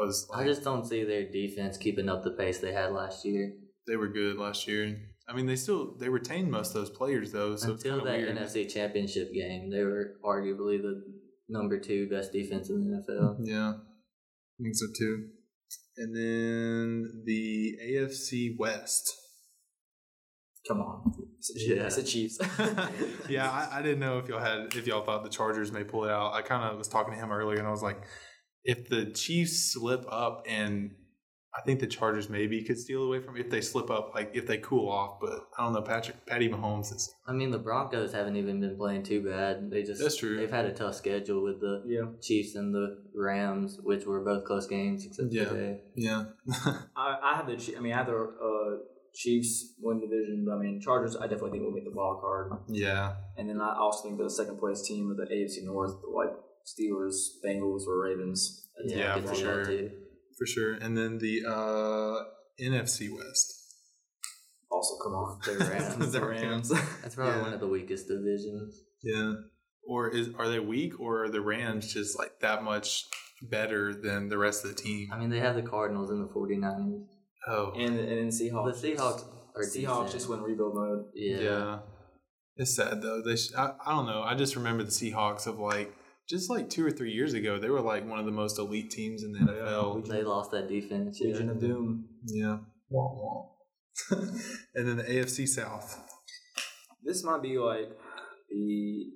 I 0.00 0.04
was. 0.04 0.28
I 0.34 0.44
just 0.44 0.62
don't 0.64 0.86
see 0.86 1.04
their 1.04 1.30
defense 1.30 1.76
keeping 1.76 2.08
up 2.08 2.24
the 2.24 2.30
pace 2.32 2.58
they 2.58 2.72
had 2.72 2.92
last 2.92 3.24
year. 3.24 3.52
they 3.86 3.96
were 3.96 4.08
good 4.08 4.36
last 4.38 4.66
year. 4.66 4.96
I 5.28 5.34
mean, 5.34 5.46
they 5.46 5.56
still 5.56 5.94
they 5.98 6.08
retained 6.08 6.50
most 6.50 6.68
of 6.68 6.74
those 6.74 6.90
players 6.90 7.30
though. 7.32 7.56
So 7.56 7.72
Until 7.72 8.04
that 8.04 8.18
weird. 8.18 8.36
NFC 8.36 8.68
Championship 8.72 9.32
game, 9.32 9.70
they 9.70 9.82
were 9.84 10.14
arguably 10.24 10.80
the 10.82 11.02
number 11.48 11.78
two 11.78 12.08
best 12.08 12.32
defense 12.32 12.70
in 12.70 12.80
the 12.90 13.12
NFL. 13.12 13.36
Yeah, 13.44 13.70
I 13.70 14.62
think 14.62 14.74
so 14.74 14.86
too. 14.98 15.28
And 15.96 16.16
then 16.16 17.22
the 17.24 17.76
AFC 17.86 18.56
West. 18.58 19.14
Come 20.68 20.80
on, 20.80 21.12
it's 21.38 21.52
the 21.52 21.60
Chiefs. 21.60 21.76
Yeah. 21.76 21.86
It's 21.86 21.96
the 21.96 22.02
Chiefs. 22.02 22.38
Yeah, 23.28 23.50
I, 23.50 23.78
I 23.78 23.82
didn't 23.82 24.00
know 24.00 24.18
if 24.18 24.28
y'all 24.28 24.38
had 24.40 24.74
if 24.76 24.86
y'all 24.86 25.04
thought 25.04 25.22
the 25.24 25.30
Chargers 25.30 25.72
may 25.72 25.84
pull 25.84 26.04
it 26.04 26.10
out. 26.10 26.32
I 26.34 26.42
kind 26.42 26.64
of 26.70 26.78
was 26.78 26.88
talking 26.88 27.14
to 27.14 27.18
him 27.18 27.32
earlier, 27.32 27.58
and 27.58 27.66
I 27.66 27.70
was 27.70 27.82
like, 27.82 28.00
if 28.64 28.88
the 28.88 29.06
Chiefs 29.06 29.72
slip 29.72 30.04
up, 30.10 30.44
and 30.48 30.92
I 31.54 31.60
think 31.66 31.80
the 31.80 31.86
Chargers 31.86 32.30
maybe 32.30 32.62
could 32.64 32.78
steal 32.78 33.02
away 33.02 33.20
from 33.20 33.36
if 33.36 33.50
they 33.50 33.60
slip 33.60 33.90
up, 33.90 34.14
like 34.14 34.30
if 34.34 34.46
they 34.46 34.56
cool 34.58 34.88
off. 34.90 35.18
But 35.20 35.32
I 35.58 35.64
don't 35.64 35.74
know. 35.74 35.82
Patrick 35.82 36.24
Patty 36.26 36.48
Mahomes 36.48 36.94
is 36.94 37.12
I 37.26 37.32
mean, 37.32 37.50
the 37.50 37.58
Broncos 37.58 38.12
haven't 38.12 38.36
even 38.36 38.60
been 38.60 38.76
playing 38.76 39.02
too 39.02 39.22
bad. 39.22 39.70
They 39.70 39.82
just 39.82 40.00
That's 40.00 40.16
true. 40.16 40.36
They've 40.38 40.50
had 40.50 40.64
a 40.64 40.72
tough 40.72 40.94
schedule 40.94 41.42
with 41.42 41.60
the 41.60 41.82
yeah, 41.86 42.06
Chiefs 42.22 42.54
and 42.54 42.74
the 42.74 43.02
Rams, 43.14 43.78
which 43.82 44.06
were 44.06 44.24
both 44.24 44.44
close 44.44 44.66
games 44.66 45.04
except 45.04 45.28
Yeah. 45.32 45.44
today. 45.44 45.80
yeah, 45.94 46.24
I, 46.96 47.18
I 47.22 47.36
have 47.36 47.46
the. 47.46 47.56
Chi- 47.56 47.76
I 47.76 47.80
mean, 47.80 47.92
I 47.92 47.96
have 47.98 48.06
the 48.06 48.16
uh, 48.16 48.78
Chiefs 49.14 49.74
win 49.78 50.00
division. 50.00 50.46
But 50.46 50.54
I 50.54 50.58
mean, 50.58 50.80
Chargers. 50.80 51.16
I 51.16 51.22
definitely 51.26 51.50
think 51.50 51.64
will 51.64 51.72
make 51.72 51.84
the 51.84 51.90
wild 51.92 52.20
card. 52.22 52.52
yeah, 52.68 53.16
And 53.36 53.48
then 53.50 53.60
I 53.60 53.76
also 53.78 54.04
think 54.08 54.18
the 54.18 54.30
second 54.30 54.58
place 54.58 54.80
team 54.80 55.10
of 55.10 55.18
the 55.18 55.24
AFC 55.24 55.64
North, 55.66 55.96
like 56.14 56.30
Steelers, 56.66 57.14
Bengals, 57.44 57.86
or 57.86 58.02
Ravens. 58.02 58.68
Yeah, 58.86 59.16
Yeah, 59.16 59.20
for 59.20 59.34
sure. 59.34 59.64
too. 59.64 59.90
for 60.38 60.46
sure. 60.46 60.74
And 60.74 60.96
then 60.96 61.18
the 61.18 61.42
uh, 61.46 62.24
NFC 62.62 63.08
West. 63.14 63.58
Also, 64.70 64.96
come 65.02 65.12
on, 65.12 65.38
The 65.44 65.64
Rams. 65.64 66.12
The 66.12 66.24
Rams. 66.26 66.68
That's 67.02 67.14
probably 67.14 67.34
Yeah. 67.36 67.42
one 67.42 67.52
of 67.52 67.60
the 67.60 67.68
weakest 67.68 68.08
divisions. 68.08 68.80
Yeah. 69.02 69.34
Or 69.86 70.08
is 70.08 70.30
are 70.38 70.48
they 70.48 70.60
weak 70.60 70.98
or 71.00 71.24
are 71.24 71.28
the 71.28 71.40
Rams 71.40 71.92
just 71.92 72.18
like 72.18 72.40
that 72.40 72.62
much 72.62 73.04
better 73.42 73.92
than 73.92 74.28
the 74.28 74.38
rest 74.38 74.64
of 74.64 74.70
the 74.74 74.80
team? 74.80 75.08
I 75.12 75.18
mean, 75.18 75.28
they 75.28 75.40
have 75.40 75.56
the 75.56 75.62
Cardinals 75.62 76.10
and 76.10 76.22
the 76.22 76.32
49ers. 76.32 77.04
Oh, 77.48 77.72
and 77.76 77.98
and 77.98 78.08
then 78.08 78.28
Seahawks. 78.28 78.80
The 78.80 78.88
Seahawks 78.92 79.24
are 79.56 79.62
Seahawks 79.64 80.04
decent. 80.04 80.10
just 80.12 80.28
went 80.28 80.42
rebuild 80.42 80.74
mode. 80.74 81.06
Yeah. 81.14 81.38
yeah. 81.40 81.78
It's 82.56 82.76
sad 82.76 83.02
though. 83.02 83.20
They 83.22 83.34
sh- 83.36 83.52
I, 83.58 83.72
I 83.84 83.90
don't 83.90 84.06
know. 84.06 84.22
I 84.22 84.34
just 84.36 84.54
remember 84.56 84.84
the 84.84 84.90
Seahawks 84.90 85.46
of 85.48 85.58
like 85.58 85.92
just 86.32 86.48
like 86.48 86.70
two 86.70 86.84
or 86.84 86.90
three 86.90 87.12
years 87.12 87.34
ago. 87.34 87.58
They 87.58 87.68
were 87.68 87.82
like 87.82 88.08
one 88.08 88.18
of 88.18 88.24
the 88.24 88.32
most 88.32 88.58
elite 88.58 88.90
teams 88.90 89.22
in 89.22 89.32
the 89.32 89.40
NFL. 89.40 90.08
They 90.08 90.22
lost 90.22 90.50
that 90.52 90.66
defense. 90.66 91.20
Yeah. 91.20 91.32
Legion 91.32 91.50
of 91.50 91.60
Doom. 91.60 92.06
Yeah. 92.24 92.58
Wah, 92.88 93.12
wah. 93.12 93.46
and 94.74 94.88
then 94.88 94.96
the 94.96 95.04
AFC 95.04 95.46
South. 95.46 96.02
This 97.04 97.22
might 97.22 97.42
be 97.42 97.58
like 97.58 97.90
the 98.48 99.10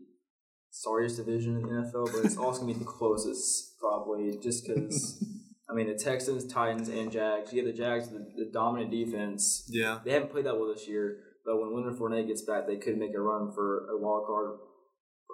sorriest 0.70 1.16
division 1.16 1.56
in 1.56 1.62
the 1.62 1.68
NFL, 1.68 2.12
but 2.12 2.24
it's 2.26 2.36
also 2.36 2.60
gonna 2.60 2.74
be 2.74 2.78
the 2.78 2.84
closest 2.84 3.78
probably, 3.80 4.38
just 4.42 4.66
because. 4.66 5.24
I 5.68 5.74
mean, 5.74 5.88
the 5.88 5.94
Texans, 5.94 6.46
Titans, 6.46 6.88
and 6.88 7.10
Jags. 7.10 7.52
You 7.52 7.64
have 7.64 7.74
the 7.74 7.76
Jags, 7.76 8.08
the, 8.08 8.24
the 8.36 8.50
dominant 8.52 8.92
defense. 8.92 9.66
Yeah. 9.68 9.98
They 10.04 10.12
haven't 10.12 10.30
played 10.30 10.46
that 10.46 10.56
well 10.56 10.72
this 10.72 10.86
year, 10.86 11.18
but 11.44 11.60
when 11.60 11.74
Leonard 11.74 11.98
Fournette 11.98 12.28
gets 12.28 12.42
back, 12.42 12.68
they 12.68 12.76
could 12.76 12.96
make 12.96 13.14
a 13.16 13.20
run 13.20 13.50
for 13.52 13.88
a 13.90 13.98
wild 13.98 14.26
card. 14.26 14.58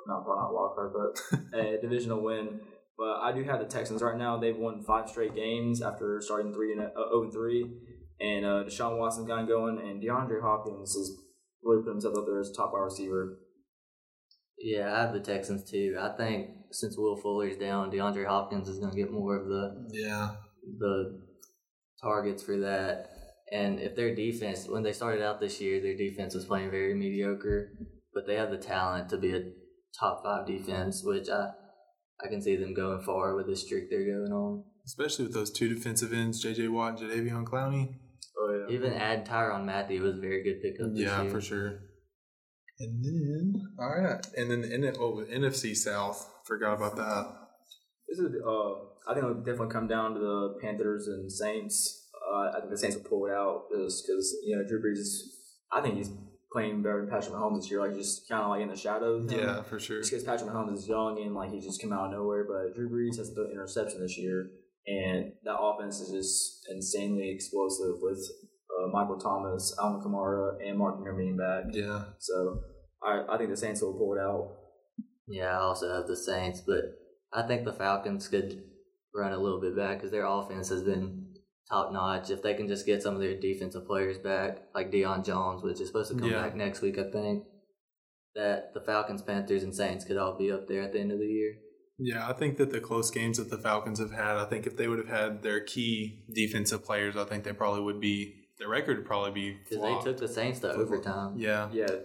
Not 0.06 0.24
probably 0.24 0.42
not 0.42 0.50
a 0.50 0.54
wild 0.54 0.74
card, 0.74 0.92
but 1.52 1.58
a 1.58 1.80
divisional 1.80 2.22
win. 2.22 2.60
But 2.98 3.20
I 3.20 3.32
do 3.32 3.42
have 3.44 3.58
the 3.60 3.66
Texans 3.66 4.02
right 4.02 4.16
now. 4.18 4.38
They've 4.38 4.56
won 4.56 4.82
five 4.82 5.08
straight 5.08 5.34
games 5.34 5.82
after 5.82 6.20
starting 6.20 6.52
three 6.52 6.72
and 6.72 6.82
uh, 6.82 6.90
zero 6.94 7.22
and 7.22 7.32
three, 7.32 7.70
and 8.20 8.44
uh, 8.44 8.64
Deshaun 8.64 8.98
Watson 8.98 9.26
got 9.26 9.48
going, 9.48 9.78
and 9.78 10.02
DeAndre 10.02 10.42
Hopkins 10.42 10.94
has 10.94 11.10
really 11.64 11.82
put 11.82 11.90
himself 11.92 12.16
up 12.18 12.24
there 12.26 12.38
as 12.40 12.52
top 12.52 12.72
wide 12.72 12.80
receiver. 12.80 13.38
Yeah, 14.58 14.94
I 14.94 15.00
have 15.02 15.12
the 15.12 15.20
Texans 15.20 15.68
too. 15.68 15.96
I 16.00 16.10
think 16.16 16.48
since 16.70 16.96
Will 16.96 17.16
Fuller's 17.16 17.56
down, 17.56 17.90
DeAndre 17.90 18.26
Hopkins 18.26 18.68
is 18.68 18.78
going 18.78 18.90
to 18.92 18.96
get 18.96 19.10
more 19.10 19.36
of 19.36 19.46
the 19.48 19.88
Yeah. 19.92 20.36
the 20.78 21.20
targets 22.00 22.42
for 22.42 22.58
that. 22.58 23.08
And 23.50 23.80
if 23.80 23.96
their 23.96 24.14
defense, 24.14 24.66
when 24.68 24.82
they 24.82 24.92
started 24.92 25.22
out 25.22 25.40
this 25.40 25.60
year, 25.60 25.80
their 25.80 25.96
defense 25.96 26.34
was 26.34 26.44
playing 26.44 26.70
very 26.70 26.94
mediocre, 26.94 27.70
but 28.14 28.26
they 28.26 28.36
have 28.36 28.50
the 28.50 28.56
talent 28.58 29.08
to 29.10 29.18
be 29.18 29.34
a 29.34 29.42
top 29.98 30.22
five 30.24 30.46
defense, 30.46 31.02
which 31.04 31.28
I 31.28 31.50
I 32.24 32.28
can 32.28 32.40
see 32.40 32.56
them 32.56 32.74
going 32.74 33.02
far 33.02 33.34
with 33.36 33.46
the 33.46 33.56
streak 33.56 33.90
they're 33.90 34.04
going 34.04 34.32
on. 34.32 34.64
Especially 34.86 35.24
with 35.26 35.34
those 35.34 35.50
two 35.50 35.72
defensive 35.72 36.12
ends, 36.12 36.42
J.J. 36.42 36.68
Watt 36.68 37.00
and 37.00 37.10
Jadeveon 37.10 37.44
Clowney. 37.44 37.94
Oh 38.38 38.66
yeah. 38.68 38.74
Even 38.74 38.92
add 38.94 39.26
Tyrann 39.26 39.64
Mathieu 39.64 40.02
was 40.02 40.16
a 40.16 40.20
very 40.20 40.42
good 40.42 40.60
pickup. 40.62 40.92
This 40.94 41.02
Yeah, 41.04 41.22
year. 41.22 41.30
for 41.30 41.40
sure. 41.40 41.78
And 42.80 43.04
then, 43.04 43.62
all 43.78 43.90
right, 43.90 44.26
and 44.36 44.50
then 44.50 44.62
the 44.62 44.72
N- 44.72 44.96
oh, 44.98 45.24
NFC 45.30 45.76
South. 45.76 46.28
Forgot 46.46 46.74
about 46.74 46.96
that. 46.96 47.26
This 48.08 48.18
is 48.18 48.34
uh, 48.44 48.70
I 49.08 49.14
think 49.14 49.18
it'll 49.24 49.34
definitely 49.34 49.68
come 49.72 49.86
down 49.86 50.14
to 50.14 50.20
the 50.20 50.58
Panthers 50.60 51.06
and 51.06 51.30
Saints. 51.30 52.08
Uh, 52.34 52.48
I 52.56 52.60
think 52.60 52.70
the 52.70 52.78
Saints 52.78 52.96
will 52.96 53.04
pull 53.04 53.26
it 53.26 53.32
out 53.32 53.64
just 53.76 54.04
because 54.06 54.34
you 54.44 54.56
know 54.56 54.64
Drew 54.66 54.80
Brees 54.82 54.98
is. 54.98 55.38
I 55.70 55.80
think 55.80 55.96
he's 55.96 56.10
playing 56.52 56.82
better 56.82 57.00
than 57.00 57.10
Patrick 57.10 57.34
Mahomes 57.34 57.56
this 57.62 57.70
year. 57.70 57.80
Like 57.80 57.94
just 57.96 58.28
kind 58.28 58.42
of 58.42 58.50
like 58.50 58.62
in 58.62 58.68
the 58.68 58.76
shadows. 58.76 59.24
of 59.24 59.30
him. 59.30 59.40
Yeah, 59.40 59.62
for 59.62 59.78
sure. 59.80 60.00
Just 60.00 60.10
because 60.10 60.24
Patrick 60.24 60.50
Mahomes 60.50 60.74
is 60.78 60.88
young 60.88 61.20
and 61.20 61.34
like 61.34 61.50
he 61.50 61.60
just 61.60 61.80
came 61.80 61.92
out 61.92 62.06
of 62.06 62.12
nowhere, 62.12 62.44
but 62.44 62.74
Drew 62.74 62.88
Brees 62.90 63.16
has 63.18 63.34
the 63.34 63.50
interception 63.50 64.00
this 64.00 64.18
year, 64.18 64.50
and 64.86 65.32
that 65.44 65.56
offense 65.58 66.00
is 66.00 66.10
just 66.10 66.66
insanely 66.70 67.30
explosive 67.30 67.96
with 68.00 68.18
uh, 68.70 68.88
Michael 68.92 69.18
Thomas, 69.18 69.74
Alvin 69.80 70.00
Kamara, 70.02 70.56
and 70.66 70.78
Mark 70.78 70.96
Ingram 70.98 71.16
being 71.16 71.36
back. 71.36 71.64
Yeah, 71.72 72.04
So 72.18 72.60
I, 73.02 73.24
I 73.28 73.38
think 73.38 73.50
the 73.50 73.56
Saints 73.56 73.82
will 73.82 73.94
pull 73.94 74.14
it 74.14 74.20
out. 74.20 74.56
Yeah, 75.28 75.56
I 75.58 75.60
also 75.62 75.92
have 75.94 76.06
the 76.06 76.16
Saints, 76.16 76.60
but 76.66 76.82
I 77.32 77.46
think 77.46 77.64
the 77.64 77.72
Falcons 77.72 78.28
could 78.28 78.62
run 79.14 79.32
a 79.32 79.38
little 79.38 79.60
bit 79.60 79.76
back 79.76 79.98
because 79.98 80.10
their 80.10 80.26
offense 80.26 80.68
has 80.70 80.82
been 80.82 81.21
top 81.70 81.92
notch. 81.92 82.30
If 82.30 82.42
they 82.42 82.54
can 82.54 82.68
just 82.68 82.86
get 82.86 83.02
some 83.02 83.14
of 83.14 83.20
their 83.20 83.38
defensive 83.38 83.86
players 83.86 84.18
back, 84.18 84.58
like 84.74 84.90
Deion 84.90 85.24
Jones, 85.24 85.62
which 85.62 85.80
is 85.80 85.88
supposed 85.88 86.10
to 86.12 86.18
come 86.18 86.30
Yeah. 86.30 86.42
back 86.42 86.54
next 86.56 86.80
week, 86.82 86.98
I 86.98 87.10
think, 87.10 87.44
that 88.34 88.72
the 88.74 88.80
Falcons, 88.80 89.22
Panthers, 89.22 89.62
and 89.62 89.74
Saints 89.74 90.04
could 90.04 90.16
all 90.16 90.36
be 90.36 90.50
up 90.50 90.66
there 90.68 90.82
at 90.82 90.92
the 90.92 91.00
end 91.00 91.12
of 91.12 91.18
the 91.18 91.26
year. 91.26 91.54
yeah. 91.98 92.28
I 92.28 92.32
think 92.32 92.56
that 92.56 92.70
the 92.70 92.80
close 92.80 93.10
games 93.10 93.36
that 93.38 93.50
the 93.50 93.58
Falcons 93.58 93.98
have 94.00 94.10
had, 94.12 94.36
I 94.36 94.44
think 94.46 94.66
if 94.66 94.76
they 94.76 94.88
would 94.88 94.98
have 94.98 95.08
had 95.08 95.42
their 95.42 95.60
key 95.60 96.24
defensive 96.34 96.84
players, 96.84 97.16
I 97.16 97.24
think 97.24 97.44
they 97.44 97.52
probably 97.52 97.82
would 97.82 98.00
be. 98.00 98.38
Their 98.58 98.68
record 98.68 98.98
would 98.98 99.06
probably 99.06 99.32
be 99.32 99.58
Because 99.68 99.82
they 99.82 100.10
took 100.10 100.18
the 100.18 100.28
Saints 100.28 100.60
to 100.60 100.72
overtime. 100.72 101.34
yeah, 101.36 101.68
Yeah, 101.72 101.86
the 101.86 101.94
and 101.94 102.02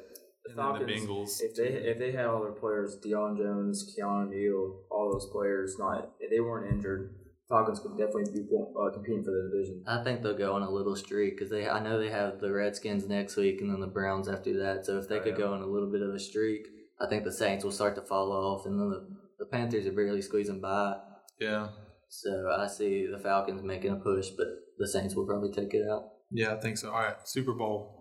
then 0.47 0.55
the 0.55 0.55
Falcons. 0.55 0.91
Bengals. 0.91 1.41
If 1.41 1.55
they 1.55 1.67
if 1.67 1.99
they 1.99 2.11
had 2.11 2.25
all 2.25 2.41
their 2.41 2.51
players, 2.51 2.97
Deion 3.03 3.37
Jones, 3.37 3.95
Keanu 3.95 4.29
Neal, 4.29 4.81
all 4.89 5.11
those 5.11 5.27
players, 5.31 5.77
not 5.77 6.11
if 6.19 6.29
they 6.31 6.39
weren't 6.39 6.71
injured, 6.71 7.13
Falcons 7.49 7.79
could 7.79 7.97
definitely 7.97 8.25
be 8.33 8.41
uh, 8.51 8.89
competing 8.93 9.23
for 9.23 9.31
the 9.31 9.49
division. 9.51 9.83
I 9.87 10.03
think 10.03 10.21
they'll 10.21 10.37
go 10.37 10.53
on 10.53 10.63
a 10.63 10.69
little 10.69 10.95
streak 10.95 11.35
because 11.37 11.49
they. 11.49 11.67
I 11.69 11.79
know 11.81 11.97
they 11.97 12.09
have 12.09 12.39
the 12.41 12.51
Redskins 12.51 13.07
next 13.07 13.37
week 13.37 13.61
and 13.61 13.71
then 13.71 13.79
the 13.79 13.87
Browns 13.87 14.27
after 14.27 14.51
that. 14.59 14.85
So 14.85 14.97
if 14.99 15.07
they 15.07 15.19
Oh, 15.19 15.23
could 15.23 15.37
yeah. 15.37 15.45
go 15.45 15.53
on 15.53 15.61
a 15.61 15.65
little 15.65 15.89
bit 15.89 16.01
of 16.01 16.13
a 16.13 16.19
streak, 16.19 16.67
I 16.99 17.07
think 17.07 17.23
the 17.23 17.31
Saints 17.31 17.63
will 17.63 17.71
start 17.71 17.95
to 17.95 18.01
fall 18.01 18.31
off, 18.33 18.65
and 18.65 18.77
then 18.79 18.89
the, 18.89 19.07
the 19.39 19.45
Panthers 19.45 19.85
are 19.85 19.93
barely 19.93 20.21
squeezing 20.21 20.59
by. 20.59 20.97
yeah, 21.39 21.67
So 22.09 22.51
I 22.57 22.67
see 22.67 23.07
the 23.09 23.19
Falcons 23.19 23.63
making 23.63 23.91
a 23.91 23.95
push, 23.97 24.29
but 24.35 24.47
the 24.77 24.87
Saints 24.87 25.15
will 25.15 25.25
probably 25.25 25.51
take 25.51 25.73
it 25.73 25.87
out. 25.89 26.03
yeah. 26.31 26.53
I 26.53 26.59
think 26.59 26.77
so. 26.77 26.91
All 26.91 26.99
right, 26.99 27.15
Super 27.25 27.53
Bowl. 27.53 27.93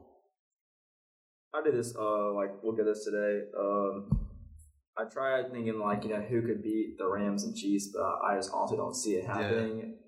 I 1.55 1.63
did 1.63 1.75
this 1.79 1.95
uh 1.97 2.33
like 2.35 2.51
look 2.65 2.79
at 2.81 2.85
this 2.85 3.05
today. 3.05 3.43
Um, 3.59 4.26
I 4.99 5.05
tried 5.05 5.53
thinking 5.53 5.79
like 5.79 6.05
you 6.05 6.11
know 6.11 6.23
who 6.23 6.43
could 6.43 6.63
beat 6.63 6.97
the 6.99 7.07
Rams 7.09 7.45
and 7.45 7.55
Chiefs, 7.55 7.91
but 7.93 8.03
I 8.27 8.37
just 8.37 8.51
honestly 8.53 8.77
don't 8.79 8.95
see 8.95 9.13
it 9.17 9.27
happening. 9.27 9.99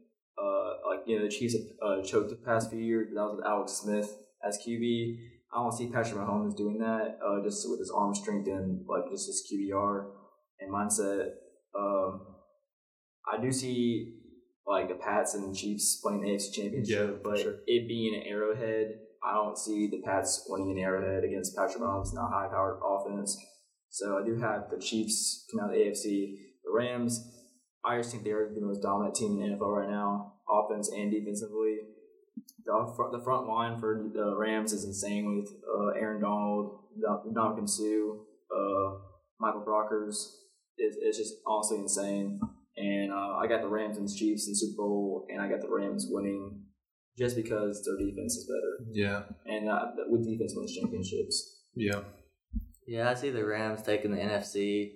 Uh, 0.41 0.71
like 0.89 1.01
you 1.07 1.19
know 1.19 1.25
the 1.25 1.31
Chiefs 1.31 1.55
have 1.55 1.67
uh, 1.83 2.03
choked 2.03 2.31
the 2.31 2.37
past 2.37 2.71
few 2.71 2.81
years, 2.81 3.09
but 3.13 3.21
that 3.21 3.27
was 3.27 3.37
with 3.37 3.47
Alex 3.47 3.73
Smith 3.73 4.11
as 4.47 4.59
QB. 4.67 5.17
I 5.53 5.63
don't 5.63 5.73
see 5.73 5.91
Patrick 5.91 6.17
Mahomes 6.21 6.57
doing 6.57 6.79
that. 6.79 7.19
Uh, 7.25 7.43
just 7.43 7.69
with 7.69 7.79
his 7.81 7.91
arm 7.91 8.15
strength 8.15 8.49
and 8.49 8.85
like 8.89 9.11
just 9.11 9.27
his 9.27 9.47
QBR 9.51 10.07
and 10.61 10.73
mindset. 10.73 11.31
Um, 11.79 12.21
I 13.31 13.41
do 13.43 13.53
see 13.53 14.15
like 14.67 14.89
the 14.89 14.95
Pats 14.95 15.35
and 15.35 15.55
Chiefs 15.57 16.01
playing 16.03 16.23
the 16.23 16.29
AFC 16.29 16.53
Championship, 16.55 17.11
Yeah, 17.11 17.17
but 17.23 17.39
sure. 17.39 17.57
it 17.67 17.89
being 17.89 18.15
an 18.15 18.23
Arrowhead, 18.27 18.89
I 19.25 19.35
don't 19.35 19.57
see 19.59 19.89
the 19.91 20.01
Pats 20.05 20.45
winning 20.49 20.79
an 20.79 20.85
Arrowhead 20.85 21.25
against 21.25 21.57
Patrick 21.57 21.83
Mahomes, 21.83 22.13
not 22.15 22.31
high 22.31 22.49
powered 22.51 22.79
offense. 22.85 23.37
So 23.91 24.19
I 24.23 24.27
do 24.27 24.37
have 24.39 24.71
the 24.71 24.79
Chiefs 24.79 25.47
coming 25.51 25.65
out 25.65 25.71
of 25.75 25.77
the 25.77 25.85
AFC. 25.91 26.37
The 26.65 26.71
Rams, 26.73 27.27
I 27.85 27.97
just 27.99 28.11
think 28.11 28.25
they're 28.25 28.51
the 28.55 28.61
most 28.61 28.83
dominant 28.83 29.15
team 29.15 29.41
in 29.41 29.51
the 29.51 29.57
NFL 29.57 29.77
right 29.77 29.91
now, 29.91 30.35
offense 30.49 30.91
and 30.91 31.11
defensively. 31.11 31.79
The 32.65 32.93
front, 32.97 33.13
the 33.13 33.21
front 33.25 33.47
line 33.49 33.79
for 33.79 34.11
the 34.13 34.37
Rams 34.37 34.73
is 34.73 34.85
insane 34.85 35.37
with 35.37 35.51
uh, 35.67 35.99
Aaron 35.99 36.21
Donald, 36.21 36.81
Ndamukong 37.33 37.69
Suh, 37.69 38.19
uh, 38.55 38.99
Michael 39.41 39.65
Brockers. 39.67 40.35
It's, 40.77 40.97
it's 41.01 41.19
just 41.19 41.35
honestly 41.47 41.79
insane. 41.79 42.41
And 42.77 43.11
uh, 43.13 43.39
I 43.43 43.47
got 43.49 43.63
the 43.63 43.69
Rams 43.69 43.97
and 43.97 44.09
Chiefs 44.09 44.47
in 44.47 44.55
Super 44.55 44.77
Bowl, 44.77 45.27
and 45.31 45.41
I 45.41 45.49
got 45.49 45.61
the 45.61 45.69
Rams 45.69 46.07
winning 46.09 46.63
just 47.19 47.35
because 47.35 47.83
their 47.85 47.97
defense 47.97 48.37
is 48.37 48.47
better. 48.47 48.91
Yeah, 48.93 49.23
And 49.47 49.69
uh, 49.69 49.87
with 50.09 50.25
defense 50.25 50.53
wins 50.55 50.77
championships. 50.77 51.63
yeah, 51.75 52.03
Yeah, 52.89 53.11
I 53.11 53.15
see 53.15 53.29
the 53.29 53.45
Rams 53.45 53.83
taking 53.83 54.13
the 54.13 54.17
NFC, 54.17 54.93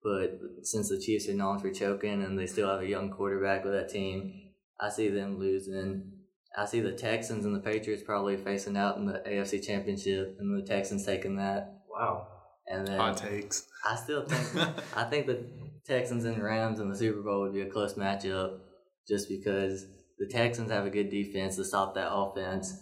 but 0.00 0.38
since 0.62 0.88
the 0.88 1.00
Chiefs 1.00 1.28
are 1.28 1.34
known 1.34 1.58
for 1.58 1.72
choking 1.72 2.22
and 2.22 2.38
they 2.38 2.46
still 2.46 2.70
have 2.70 2.82
a 2.82 2.88
young 2.88 3.10
quarterback 3.10 3.64
with 3.64 3.72
that 3.72 3.88
team, 3.88 4.32
I 4.80 4.90
see 4.90 5.08
them 5.08 5.40
losing. 5.40 6.12
I 6.56 6.66
see 6.66 6.78
the 6.78 6.92
Texans 6.92 7.44
and 7.44 7.52
the 7.52 7.60
Patriots 7.60 8.04
probably 8.04 8.36
facing 8.36 8.76
out 8.76 8.96
in 8.96 9.06
the 9.06 9.24
AFC 9.26 9.60
Championship, 9.60 10.36
and 10.38 10.56
the 10.56 10.64
Texans 10.64 11.04
taking 11.04 11.36
that. 11.36 11.80
Wow. 11.90 12.28
And 12.68 12.86
then 12.86 12.96
hot 12.96 13.16
takes. 13.16 13.66
I 13.84 13.96
still 13.96 14.24
think 14.24 14.68
I 14.96 15.02
think 15.04 15.26
the 15.26 15.44
Texans 15.84 16.24
and 16.24 16.40
Rams 16.40 16.78
in 16.78 16.88
the 16.88 16.96
Super 16.96 17.22
Bowl 17.22 17.40
would 17.40 17.54
be 17.54 17.62
a 17.62 17.70
close 17.70 17.94
matchup, 17.94 18.60
just 19.08 19.28
because 19.28 19.84
the 20.20 20.28
Texans 20.28 20.70
have 20.70 20.86
a 20.86 20.90
good 20.90 21.10
defense 21.10 21.56
to 21.56 21.64
stop 21.64 21.94
that 21.96 22.12
offense. 22.12 22.72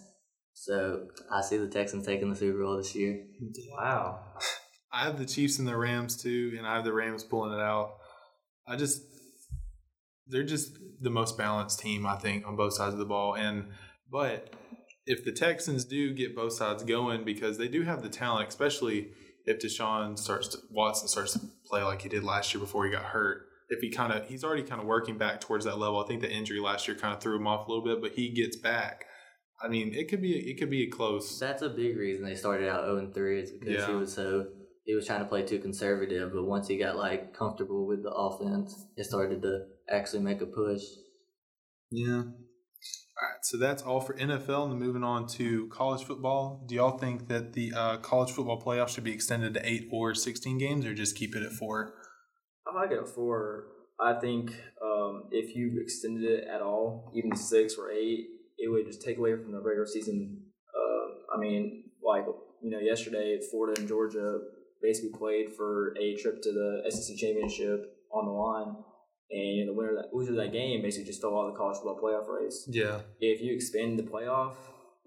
So 0.61 1.07
I 1.31 1.41
see 1.41 1.57
the 1.57 1.67
Texans 1.67 2.05
taking 2.05 2.29
the 2.29 2.35
Super 2.35 2.61
Bowl 2.61 2.77
this 2.77 2.93
year. 2.93 3.25
Wow. 3.71 4.19
I 4.93 5.05
have 5.05 5.17
the 5.17 5.25
Chiefs 5.25 5.57
and 5.57 5.67
the 5.67 5.75
Rams 5.75 6.21
too, 6.21 6.53
and 6.55 6.67
I 6.67 6.75
have 6.75 6.83
the 6.83 6.93
Rams 6.93 7.23
pulling 7.23 7.57
it 7.57 7.59
out. 7.59 7.95
I 8.67 8.75
just 8.75 9.01
they're 10.27 10.43
just 10.43 10.77
the 10.99 11.09
most 11.09 11.35
balanced 11.35 11.79
team, 11.79 12.05
I 12.05 12.15
think, 12.15 12.45
on 12.45 12.55
both 12.55 12.73
sides 12.73 12.93
of 12.93 12.99
the 12.99 13.05
ball. 13.05 13.35
And 13.35 13.69
but 14.11 14.53
if 15.07 15.25
the 15.25 15.31
Texans 15.31 15.83
do 15.83 16.13
get 16.13 16.35
both 16.35 16.53
sides 16.53 16.83
going, 16.83 17.25
because 17.25 17.57
they 17.57 17.67
do 17.67 17.81
have 17.81 18.03
the 18.03 18.09
talent, 18.09 18.47
especially 18.49 19.09
if 19.47 19.57
Deshaun 19.57 20.15
starts 20.15 20.49
to 20.49 20.59
Watson 20.69 21.07
starts 21.07 21.33
to 21.33 21.39
play 21.65 21.81
like 21.81 22.03
he 22.03 22.09
did 22.09 22.23
last 22.23 22.53
year 22.53 22.61
before 22.61 22.85
he 22.85 22.91
got 22.91 23.05
hurt, 23.05 23.47
if 23.69 23.81
he 23.81 23.89
kind 23.89 24.13
of 24.13 24.27
he's 24.27 24.43
already 24.43 24.61
kind 24.61 24.79
of 24.79 24.85
working 24.85 25.17
back 25.17 25.41
towards 25.41 25.65
that 25.65 25.79
level. 25.79 26.03
I 26.03 26.07
think 26.07 26.21
the 26.21 26.31
injury 26.31 26.59
last 26.59 26.87
year 26.87 26.95
kind 26.95 27.15
of 27.15 27.19
threw 27.19 27.35
him 27.37 27.47
off 27.47 27.67
a 27.67 27.71
little 27.71 27.83
bit, 27.83 27.99
but 27.99 28.11
he 28.11 28.29
gets 28.29 28.57
back. 28.57 29.05
I 29.63 29.67
mean, 29.67 29.93
it 29.93 30.09
could 30.09 30.21
be 30.21 30.37
it 30.37 30.59
could 30.59 30.69
be 30.69 30.83
a 30.83 30.89
close. 30.89 31.39
That's 31.39 31.61
a 31.61 31.69
big 31.69 31.97
reason 31.97 32.25
they 32.25 32.35
started 32.35 32.69
out 32.69 32.85
0 32.85 32.97
and 32.97 33.13
3 33.13 33.39
is 33.41 33.51
because 33.51 33.85
he 33.85 33.93
was 33.93 34.13
so 34.13 34.47
he 34.85 34.95
was 34.95 35.05
trying 35.05 35.19
to 35.19 35.25
play 35.25 35.43
too 35.43 35.59
conservative, 35.59 36.31
but 36.33 36.43
once 36.43 36.67
he 36.67 36.77
got 36.77 36.97
like 36.97 37.33
comfortable 37.33 37.85
with 37.85 38.03
the 38.03 38.11
offense, 38.11 38.87
it 38.97 39.05
started 39.05 39.41
to 39.43 39.65
actually 39.89 40.23
make 40.23 40.41
a 40.41 40.45
push. 40.45 40.81
Yeah. 41.91 42.23
All 43.21 43.27
right, 43.27 43.43
so 43.43 43.57
that's 43.57 43.83
all 43.83 44.01
for 44.01 44.15
NFL. 44.15 44.71
And 44.71 44.79
moving 44.79 45.03
on 45.03 45.27
to 45.29 45.67
college 45.67 46.03
football. 46.03 46.65
Do 46.67 46.73
y'all 46.73 46.97
think 46.97 47.27
that 47.27 47.53
the 47.53 47.71
uh, 47.75 47.97
college 47.97 48.31
football 48.31 48.59
playoff 48.59 48.89
should 48.89 49.03
be 49.03 49.13
extended 49.13 49.53
to 49.53 49.61
eight 49.63 49.87
or 49.91 50.15
sixteen 50.15 50.57
games, 50.57 50.87
or 50.87 50.95
just 50.95 51.15
keep 51.15 51.35
it 51.35 51.43
at 51.43 51.51
four? 51.51 51.93
I 52.65 52.75
like 52.75 52.89
it 52.89 52.97
at 52.97 53.07
four. 53.07 53.67
I 53.99 54.19
think 54.19 54.55
um, 54.83 55.25
if 55.31 55.55
you 55.55 55.79
extended 55.79 56.23
it 56.23 56.47
at 56.47 56.63
all, 56.63 57.11
even 57.15 57.35
six 57.35 57.75
or 57.75 57.91
eight, 57.91 58.25
it 58.63 58.69
would 58.71 58.85
just 58.85 59.01
take 59.01 59.17
away 59.17 59.31
from 59.35 59.51
the 59.51 59.59
regular 59.59 59.85
season. 59.87 60.43
Uh, 60.75 61.35
I 61.35 61.39
mean, 61.39 61.85
like 62.03 62.25
you 62.61 62.69
know, 62.69 62.79
yesterday 62.79 63.39
Florida 63.49 63.79
and 63.79 63.87
Georgia 63.89 64.39
basically 64.81 65.11
played 65.17 65.53
for 65.53 65.95
a 65.99 66.15
trip 66.15 66.41
to 66.43 66.51
the 66.51 66.89
SEC 66.89 67.17
championship 67.17 67.79
on 68.13 68.25
the 68.25 68.31
line, 68.31 68.75
and 69.31 69.69
the 69.69 69.73
winner, 69.73 69.95
that 69.95 70.13
loser 70.13 70.31
of 70.31 70.37
that 70.37 70.51
game, 70.51 70.81
basically 70.81 71.05
just 71.05 71.21
fell 71.21 71.37
out 71.37 71.47
of 71.47 71.53
the 71.53 71.57
college 71.57 71.77
football 71.77 71.99
playoff 72.03 72.27
race. 72.27 72.67
Yeah. 72.69 73.01
If 73.19 73.41
you 73.41 73.53
expand 73.53 73.97
the 73.99 74.03
playoff, 74.03 74.55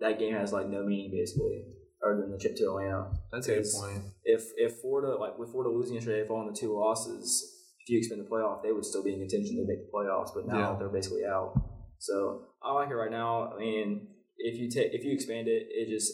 that 0.01 0.19
game 0.19 0.35
has 0.35 0.53
like 0.53 0.67
no 0.69 0.83
meaning 0.85 1.11
basically, 1.13 1.65
other 2.05 2.21
than 2.21 2.31
the 2.33 2.39
trip 2.39 2.57
to 2.57 2.65
Atlanta 2.65 3.11
That's 3.33 3.47
a 3.49 3.57
good 3.57 3.67
point. 3.75 4.03
if 4.25 4.43
if 4.57 4.81
Florida 4.81 5.17
like 5.21 5.39
with 5.39 5.51
Florida 5.51 5.71
losing 5.75 5.95
yesterday 5.95 6.27
following 6.27 6.51
the 6.53 6.59
two 6.59 6.73
losses, 6.77 7.51
if 7.81 7.91
you 7.91 7.99
expand 7.99 8.21
the 8.25 8.29
playoff, 8.29 8.63
they 8.63 8.73
would 8.73 8.85
still 8.85 9.05
be 9.05 9.13
in 9.13 9.21
contention 9.21 9.57
to 9.57 9.65
make 9.67 9.85
the 9.85 9.91
playoffs, 9.95 10.31
but 10.35 10.47
now 10.47 10.59
Yeah. 10.73 10.77
they're 10.79 10.89
basically 10.89 11.25
out. 11.27 11.53
So 11.99 12.43
I 12.63 12.73
like 12.73 12.91
it 12.91 12.95
right 12.95 13.11
now. 13.11 13.53
I 13.55 13.59
mean, 13.59 14.09
if 14.37 14.59
you 14.59 14.71
take 14.71 14.93
if 14.93 15.05
you 15.05 15.13
expand 15.13 15.49
it, 15.49 15.67
it 15.71 15.89
just 15.89 16.13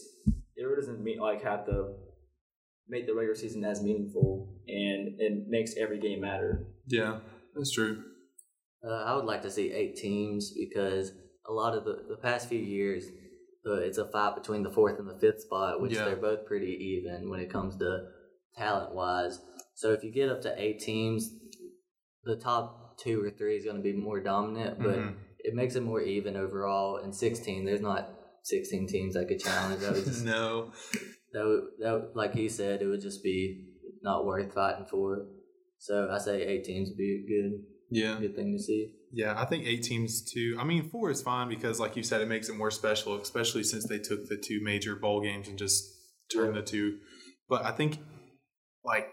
it 0.57 0.63
really 0.63 0.77
doesn't 0.77 1.03
mean 1.03 1.19
like 1.19 1.43
have 1.43 1.67
to 1.67 1.95
make 2.89 3.07
the 3.07 3.15
regular 3.15 3.35
season 3.37 3.65
as 3.65 3.83
meaningful, 3.83 4.55
and 4.67 5.21
it 5.21 5.49
makes 5.49 5.77
every 5.77 5.99
game 6.01 6.21
matter. 6.21 6.67
Yeah, 6.87 7.21
that's 7.55 7.73
true. 7.73 8.03
Uh, 8.85 9.05
I 9.05 9.15
would 9.15 9.27
like 9.27 9.43
to 9.43 9.51
see 9.51 9.73
eight 9.73 9.97
teams 9.97 10.53
because 10.53 11.13
a 11.47 11.53
lot 11.53 11.77
of 11.77 11.85
the, 11.85 12.05
the 12.09 12.17
past 12.17 12.49
few 12.49 12.59
years, 12.59 13.05
uh, 13.67 13.75
it's 13.75 13.99
a 13.99 14.07
fight 14.11 14.35
between 14.35 14.63
the 14.63 14.71
fourth 14.71 14.99
and 14.99 15.09
the 15.09 15.19
fifth 15.19 15.43
spot, 15.43 15.81
which 15.81 15.93
Yeah. 15.93 16.05
they're 16.07 16.17
both 16.17 16.47
pretty 16.47 16.73
even 16.99 17.29
when 17.29 17.41
it 17.41 17.51
comes 17.51 17.77
to 17.77 18.09
talent 18.57 18.95
wise. 18.95 19.41
So 19.75 19.93
if 19.93 20.03
you 20.03 20.11
get 20.13 20.31
up 20.31 20.41
to 20.43 20.55
eight 20.61 20.81
teams, 20.81 21.31
the 22.25 22.37
top 22.37 22.99
two 22.99 23.23
or 23.23 23.31
three 23.31 23.57
is 23.57 23.65
going 23.65 23.77
to 23.77 23.83
be 23.83 23.93
more 23.93 24.21
dominant, 24.21 24.79
but 24.79 24.99
Mhm. 24.99 25.15
It 25.45 25.55
makes 25.55 25.75
it 25.77 25.83
more 25.83 26.01
even 26.01 26.37
overall. 26.37 26.97
And 27.03 27.15
16, 27.15 27.65
there's 27.65 27.81
not 27.81 28.09
16 28.45 28.87
teams 28.89 29.15
that 29.15 29.29
could 29.29 29.41
challenge. 29.41 29.81
That 29.81 29.93
would 29.93 30.05
just, 30.05 30.25
no. 30.25 30.73
that 31.33 31.45
would, 31.45 31.63
that 31.81 31.93
would, 31.93 32.05
like 32.15 32.35
he 32.35 32.49
said, 32.49 32.83
it 32.83 32.87
would 32.87 33.01
just 33.01 33.23
be 33.23 33.67
not 34.03 34.25
worth 34.25 34.53
fighting 34.55 34.87
for. 34.91 35.27
So 35.79 36.09
I 36.11 36.19
say 36.19 36.43
eight 36.43 36.65
teams 36.65 36.89
would 36.91 36.99
be 36.99 37.25
good, 37.29 37.63
Yeah. 37.91 38.19
good 38.21 38.37
thing 38.37 38.55
to 38.57 38.63
see. 38.63 38.93
Yeah, 39.13 39.35
I 39.41 39.45
think 39.45 39.67
eight 39.67 39.83
teams 39.83 40.23
too. 40.31 40.57
I 40.59 40.65
mean, 40.65 40.89
four 40.89 41.11
is 41.11 41.21
fine 41.23 41.49
because, 41.49 41.81
like 41.81 41.97
you 41.97 42.03
said, 42.03 42.21
it 42.21 42.29
makes 42.29 42.49
it 42.49 42.57
more 42.57 42.71
special, 42.71 43.21
especially 43.21 43.65
since 43.65 43.89
they 43.89 43.99
took 43.99 44.29
the 44.29 44.37
two 44.37 44.61
major 44.63 44.95
bowl 44.95 45.21
games 45.21 45.49
and 45.49 45.59
just 45.59 45.85
turned 46.33 46.55
the 46.57 46.63
two. 46.63 46.99
But 47.49 47.65
I 47.65 47.73
think, 47.73 47.99
like, 48.85 49.09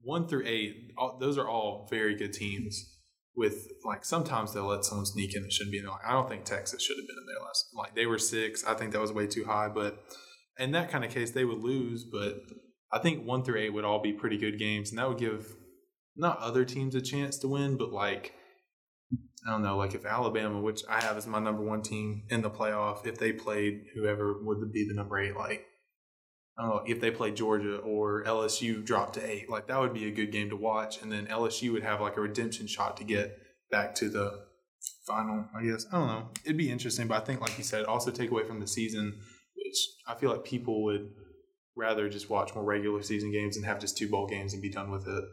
one 0.00 0.26
through 0.28 0.46
eight, 0.46 0.92
all, 0.96 1.18
those 1.20 1.36
are 1.36 1.46
all 1.46 1.86
very 1.90 2.16
good 2.16 2.32
teams. 2.32 2.94
With 3.38 3.68
like 3.84 4.04
sometimes 4.04 4.52
they'll 4.52 4.66
let 4.66 4.84
someone 4.84 5.06
sneak 5.06 5.36
in 5.36 5.42
that 5.42 5.52
shouldn't 5.52 5.72
be 5.72 5.78
in 5.78 5.84
there. 5.84 5.92
Like, 5.92 6.04
I 6.04 6.12
don't 6.12 6.28
think 6.28 6.44
Texas 6.44 6.82
should 6.82 6.96
have 6.96 7.06
been 7.06 7.16
in 7.16 7.26
there 7.26 7.46
last. 7.46 7.68
Like 7.72 7.94
they 7.94 8.06
were 8.06 8.18
six. 8.18 8.64
I 8.64 8.74
think 8.74 8.92
that 8.92 9.00
was 9.00 9.12
way 9.12 9.28
too 9.28 9.44
high. 9.44 9.68
But 9.68 10.02
in 10.58 10.72
that 10.72 10.90
kind 10.90 11.04
of 11.04 11.12
case, 11.12 11.30
they 11.30 11.44
would 11.44 11.60
lose. 11.60 12.04
But 12.04 12.40
I 12.92 12.98
think 12.98 13.24
one 13.24 13.44
through 13.44 13.60
eight 13.60 13.72
would 13.72 13.84
all 13.84 14.02
be 14.02 14.12
pretty 14.12 14.38
good 14.38 14.58
games, 14.58 14.90
and 14.90 14.98
that 14.98 15.08
would 15.08 15.18
give 15.18 15.54
not 16.16 16.40
other 16.40 16.64
teams 16.64 16.96
a 16.96 17.00
chance 17.00 17.38
to 17.38 17.48
win, 17.48 17.76
but 17.76 17.92
like 17.92 18.34
I 19.46 19.50
don't 19.52 19.62
know, 19.62 19.76
like 19.76 19.94
if 19.94 20.04
Alabama, 20.04 20.60
which 20.60 20.82
I 20.88 21.00
have 21.00 21.16
as 21.16 21.26
my 21.26 21.38
number 21.38 21.62
one 21.62 21.82
team 21.82 22.24
in 22.28 22.42
the 22.42 22.50
playoff, 22.50 23.06
if 23.06 23.18
they 23.18 23.32
played 23.32 23.84
whoever 23.94 24.42
would 24.42 24.72
be 24.72 24.86
the 24.86 24.94
number 24.94 25.18
eight, 25.18 25.36
like 25.36 25.64
I 26.58 26.62
don't 26.62 26.70
know, 26.70 26.82
if 26.86 27.00
they 27.00 27.10
played 27.12 27.36
Georgia 27.36 27.76
or 27.76 28.24
LSU 28.24 28.84
dropped 28.84 29.14
to 29.14 29.24
eight, 29.24 29.48
like 29.48 29.68
that 29.68 29.78
would 29.78 29.94
be 29.94 30.06
a 30.06 30.10
good 30.10 30.32
game 30.32 30.50
to 30.50 30.56
watch, 30.56 31.00
and 31.00 31.10
then 31.12 31.26
LSU 31.26 31.72
would 31.72 31.84
have 31.84 32.00
like 32.00 32.16
a 32.16 32.20
redemption 32.20 32.66
shot 32.66 32.96
to 32.96 33.04
get 33.04 33.38
back 33.70 33.94
to 33.96 34.08
the 34.08 34.40
final. 35.06 35.44
I 35.56 35.64
guess 35.64 35.86
I 35.92 35.98
don't 35.98 36.08
know. 36.08 36.28
It'd 36.44 36.56
be 36.56 36.70
interesting, 36.70 37.06
but 37.06 37.22
I 37.22 37.24
think, 37.24 37.40
like 37.40 37.56
you 37.58 37.64
said, 37.64 37.84
also 37.84 38.10
take 38.10 38.30
away 38.30 38.44
from 38.44 38.58
the 38.58 38.66
season, 38.66 39.14
which 39.56 39.76
I 40.08 40.14
feel 40.16 40.30
like 40.30 40.44
people 40.44 40.82
would 40.84 41.10
rather 41.76 42.08
just 42.08 42.28
watch 42.28 42.54
more 42.56 42.64
regular 42.64 43.02
season 43.02 43.30
games 43.30 43.56
and 43.56 43.64
have 43.64 43.78
just 43.78 43.96
two 43.96 44.08
bowl 44.08 44.26
games 44.26 44.52
and 44.52 44.60
be 44.60 44.70
done 44.70 44.90
with 44.90 45.06
it 45.06 45.24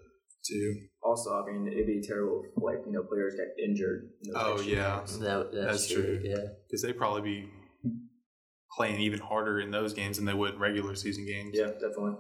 too. 0.48 0.76
Also, 1.02 1.32
I 1.32 1.52
mean, 1.52 1.68
it'd 1.72 1.88
be 1.88 2.02
terrible 2.08 2.44
if 2.46 2.62
like 2.62 2.86
you 2.86 2.92
know 2.92 3.04
players 3.04 3.34
get 3.36 3.64
injured. 3.68 4.10
In 4.24 4.34
Oh, 4.36 4.62
yeah. 4.62 5.02
That, 5.20 5.50
that's, 5.52 5.66
That's 5.66 5.88
true. 5.92 6.04
true. 6.04 6.22
Yeah. 6.24 6.38
because 6.68 6.84
they 6.84 6.94
probably 6.94 7.22
be 7.22 7.50
playing 8.76 9.00
even 9.00 9.20
harder 9.20 9.60
in 9.60 9.72
those 9.72 9.94
games 9.94 10.18
than 10.18 10.26
they 10.26 10.34
would 10.34 10.60
regular 10.60 10.96
season 10.96 11.26
games. 11.26 11.52
yeah, 11.54 11.68
definitely. 11.74 12.16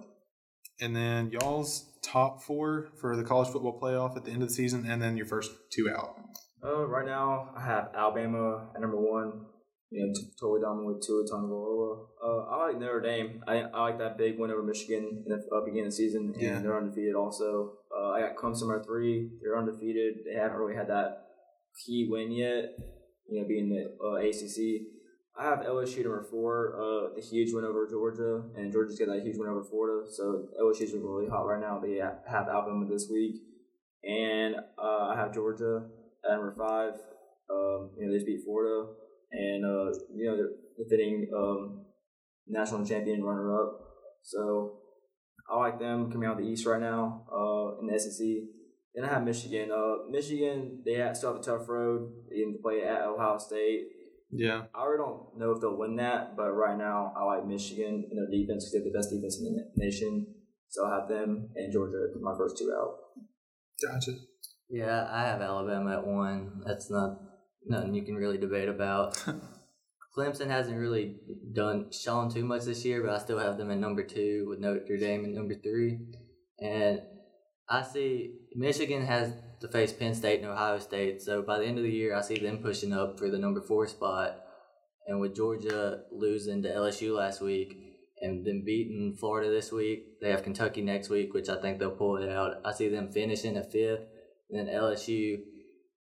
And 0.81 0.95
then 0.95 1.31
y'all's 1.31 1.89
top 2.03 2.43
four 2.43 2.89
for 2.99 3.15
the 3.15 3.23
college 3.23 3.49
football 3.49 3.79
playoff 3.81 4.15
at 4.17 4.25
the 4.25 4.31
end 4.31 4.41
of 4.41 4.49
the 4.49 4.53
season, 4.53 4.85
and 4.89 5.01
then 5.01 5.15
your 5.17 5.25
first 5.25 5.51
two 5.73 5.89
out. 5.89 6.15
Uh, 6.63 6.85
right 6.87 7.05
now, 7.05 7.49
I 7.55 7.61
have 7.63 7.89
Alabama 7.95 8.69
at 8.75 8.81
number 8.81 8.97
one. 8.97 9.45
You 9.91 10.05
know, 10.07 10.13
t- 10.13 10.29
totally 10.41 10.61
dominant 10.61 10.87
with 10.95 11.05
Tua 11.05 11.23
Tagovailoa. 11.31 12.05
Uh, 12.21 12.37
I 12.49 12.65
like 12.67 12.79
Notre 12.79 12.99
Dame. 13.01 13.41
I, 13.47 13.59
I 13.61 13.81
like 13.83 13.99
that 13.99 14.17
big 14.17 14.37
win 14.39 14.49
over 14.51 14.63
Michigan 14.63 15.23
in 15.25 15.29
the 15.31 15.35
uh, 15.55 15.63
beginning 15.63 15.85
of 15.85 15.91
the 15.91 15.95
season, 15.95 16.31
and 16.33 16.41
Yeah. 16.41 16.59
they're 16.59 16.75
undefeated. 16.75 17.15
Also, 17.15 17.73
uh, 17.95 18.09
I 18.09 18.21
got 18.21 18.35
Clemson 18.35 18.61
number 18.61 18.83
three. 18.83 19.29
They're 19.41 19.57
undefeated. 19.57 20.15
They 20.25 20.37
haven't 20.37 20.57
really 20.57 20.75
had 20.75 20.87
that 20.89 21.27
key 21.85 22.07
win 22.09 22.31
yet. 22.31 22.75
You 23.29 23.41
know, 23.41 23.47
being 23.47 23.69
the 23.69 23.95
uh, 24.03 24.15
ACC. 24.15 24.81
I 25.37 25.43
have 25.43 25.59
LSU 25.59 26.03
number 26.03 26.23
four. 26.23 26.75
Uh, 26.79 27.15
the 27.15 27.21
huge 27.21 27.53
win 27.53 27.65
over 27.65 27.87
Georgia, 27.89 28.43
and 28.55 28.71
Georgia's 28.71 28.97
got 28.97 29.07
that 29.07 29.21
huge 29.23 29.37
win 29.37 29.49
over 29.49 29.63
Florida. 29.63 30.07
So 30.09 30.47
LSU's 30.61 30.93
really 30.93 31.27
hot 31.27 31.45
right 31.45 31.59
now. 31.59 31.79
They 31.79 31.99
ha- 31.99 32.19
have 32.25 32.47
Alabama 32.47 32.85
this 32.89 33.09
week, 33.11 33.35
and 34.03 34.55
uh, 34.81 35.09
I 35.11 35.15
have 35.17 35.33
Georgia 35.33 35.83
at 36.23 36.31
number 36.31 36.55
five. 36.57 36.93
Um, 37.49 37.91
you 37.97 38.05
know, 38.05 38.11
they 38.11 38.17
just 38.17 38.25
beat 38.25 38.43
Florida, 38.45 38.91
and 39.31 39.65
uh, 39.65 39.99
you 40.15 40.25
know, 40.25 40.37
they're 40.37 40.85
defending 40.85 41.29
um, 41.35 41.85
national 42.47 42.85
champion 42.85 43.21
runner 43.21 43.61
up. 43.61 43.79
So 44.23 44.79
I 45.51 45.57
like 45.57 45.79
them 45.79 46.11
coming 46.11 46.29
out 46.29 46.37
the 46.37 46.43
East 46.43 46.65
right 46.65 46.81
now 46.81 47.25
uh, 47.29 47.79
in 47.81 47.87
the 47.87 47.99
SEC. 47.99 48.25
Then 48.95 49.03
I 49.03 49.09
have 49.09 49.25
Michigan. 49.25 49.69
Uh, 49.69 50.09
Michigan, 50.09 50.81
they 50.85 50.93
have, 50.93 51.17
still 51.17 51.33
have 51.33 51.41
a 51.41 51.43
tough 51.43 51.67
road. 51.67 52.09
They 52.29 52.37
need 52.37 52.53
to 52.53 52.61
play 52.63 52.83
at 52.83 53.01
Ohio 53.01 53.37
State. 53.37 53.87
Yeah, 54.31 54.63
I 54.73 54.85
really 54.85 54.97
don't 54.97 55.37
know 55.37 55.51
if 55.51 55.61
they'll 55.61 55.77
win 55.77 55.95
that, 55.97 56.35
but 56.35 56.51
right 56.51 56.77
now 56.77 57.13
I 57.15 57.23
like 57.23 57.45
Michigan 57.45 58.05
and 58.09 58.17
their 58.17 58.29
defense 58.29 58.65
because 58.65 58.71
they 58.71 58.79
have 58.79 58.85
the 58.85 58.97
best 58.97 59.09
defense 59.11 59.39
in 59.39 59.55
the 59.55 59.71
nation. 59.75 60.27
So 60.69 60.85
I 60.85 60.95
have 60.99 61.07
them 61.07 61.49
and 61.55 61.71
Georgia 61.71 62.07
my 62.19 62.35
first 62.37 62.57
two 62.57 62.73
out. 62.75 62.95
gotcha. 63.81 64.11
Yeah, 64.69 65.07
I 65.11 65.23
have 65.25 65.41
Alabama 65.41 65.93
at 65.93 66.07
one. 66.07 66.63
That's 66.65 66.89
not 66.89 67.19
nothing 67.65 67.93
you 67.93 68.03
can 68.03 68.15
really 68.15 68.37
debate 68.37 68.67
about. 68.67 69.23
Clemson 70.17 70.47
hasn't 70.47 70.77
really 70.77 71.17
done 71.53 71.91
shown 71.91 72.33
too 72.33 72.45
much 72.45 72.63
this 72.63 72.85
year, 72.85 73.03
but 73.03 73.11
I 73.11 73.19
still 73.19 73.37
have 73.37 73.57
them 73.57 73.69
at 73.69 73.77
number 73.77 74.03
two 74.03 74.45
with 74.47 74.59
Notre 74.59 74.97
Dame 74.97 75.25
at 75.25 75.31
number 75.31 75.55
three. 75.55 75.99
And 76.59 77.01
I 77.69 77.83
see 77.83 78.35
Michigan 78.55 79.05
has 79.05 79.33
to 79.65 79.71
face 79.71 79.93
Penn 79.93 80.13
State 80.13 80.41
and 80.41 80.49
Ohio 80.49 80.79
State, 80.79 81.21
so 81.21 81.41
by 81.41 81.59
the 81.59 81.65
end 81.65 81.77
of 81.77 81.83
the 81.83 81.91
year, 81.91 82.15
I 82.15 82.21
see 82.21 82.37
them 82.37 82.59
pushing 82.59 82.93
up 82.93 83.17
for 83.19 83.29
the 83.29 83.37
number 83.37 83.61
four 83.61 83.87
spot. 83.87 84.41
And 85.07 85.19
with 85.19 85.35
Georgia 85.35 86.01
losing 86.11 86.63
to 86.63 86.69
LSU 86.69 87.15
last 87.15 87.41
week 87.41 87.77
and 88.21 88.45
then 88.45 88.63
beating 88.65 89.15
Florida 89.19 89.51
this 89.51 89.71
week, 89.71 90.19
they 90.19 90.31
have 90.31 90.43
Kentucky 90.43 90.81
next 90.81 91.09
week, 91.09 91.33
which 91.33 91.49
I 91.49 91.61
think 91.61 91.77
they'll 91.77 91.91
pull 91.91 92.17
it 92.17 92.29
out. 92.29 92.55
I 92.65 92.73
see 92.73 92.89
them 92.89 93.11
finishing 93.11 93.55
at 93.55 93.71
fifth. 93.71 94.01
And 94.49 94.67
then 94.67 94.75
LSU, 94.75 95.37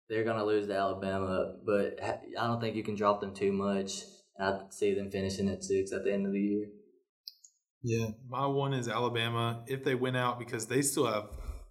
they're 0.09 0.23
going 0.23 0.37
to 0.37 0.45
lose 0.45 0.67
to 0.67 0.75
Alabama, 0.75 1.55
but 1.65 1.99
I 2.01 2.47
don't 2.47 2.61
think 2.61 2.75
you 2.75 2.83
can 2.83 2.95
drop 2.95 3.19
them 3.19 3.33
too 3.33 3.51
much. 3.51 4.03
I 4.39 4.59
see 4.69 4.93
them 4.93 5.11
finishing 5.11 5.49
at 5.49 5.63
six 5.63 5.91
at 5.91 6.03
the 6.03 6.13
end 6.13 6.25
of 6.25 6.33
the 6.33 6.39
year. 6.39 6.67
Yeah, 7.83 8.07
my 8.29 8.45
one 8.45 8.73
is 8.73 8.87
Alabama. 8.87 9.63
If 9.67 9.83
they 9.83 9.95
win 9.95 10.15
out, 10.15 10.39
because 10.39 10.67
they 10.67 10.81
still 10.81 11.05
have, 11.05 11.25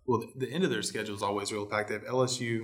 well, 0.07 0.23
the 0.37 0.51
end 0.51 0.65
of 0.65 0.71
their 0.71 0.83
schedule 0.83 1.15
is 1.15 1.23
always 1.23 1.53
real 1.53 1.67
packed. 1.67 1.89
They 1.89 1.95
have 1.95 2.05
LSU, 2.05 2.63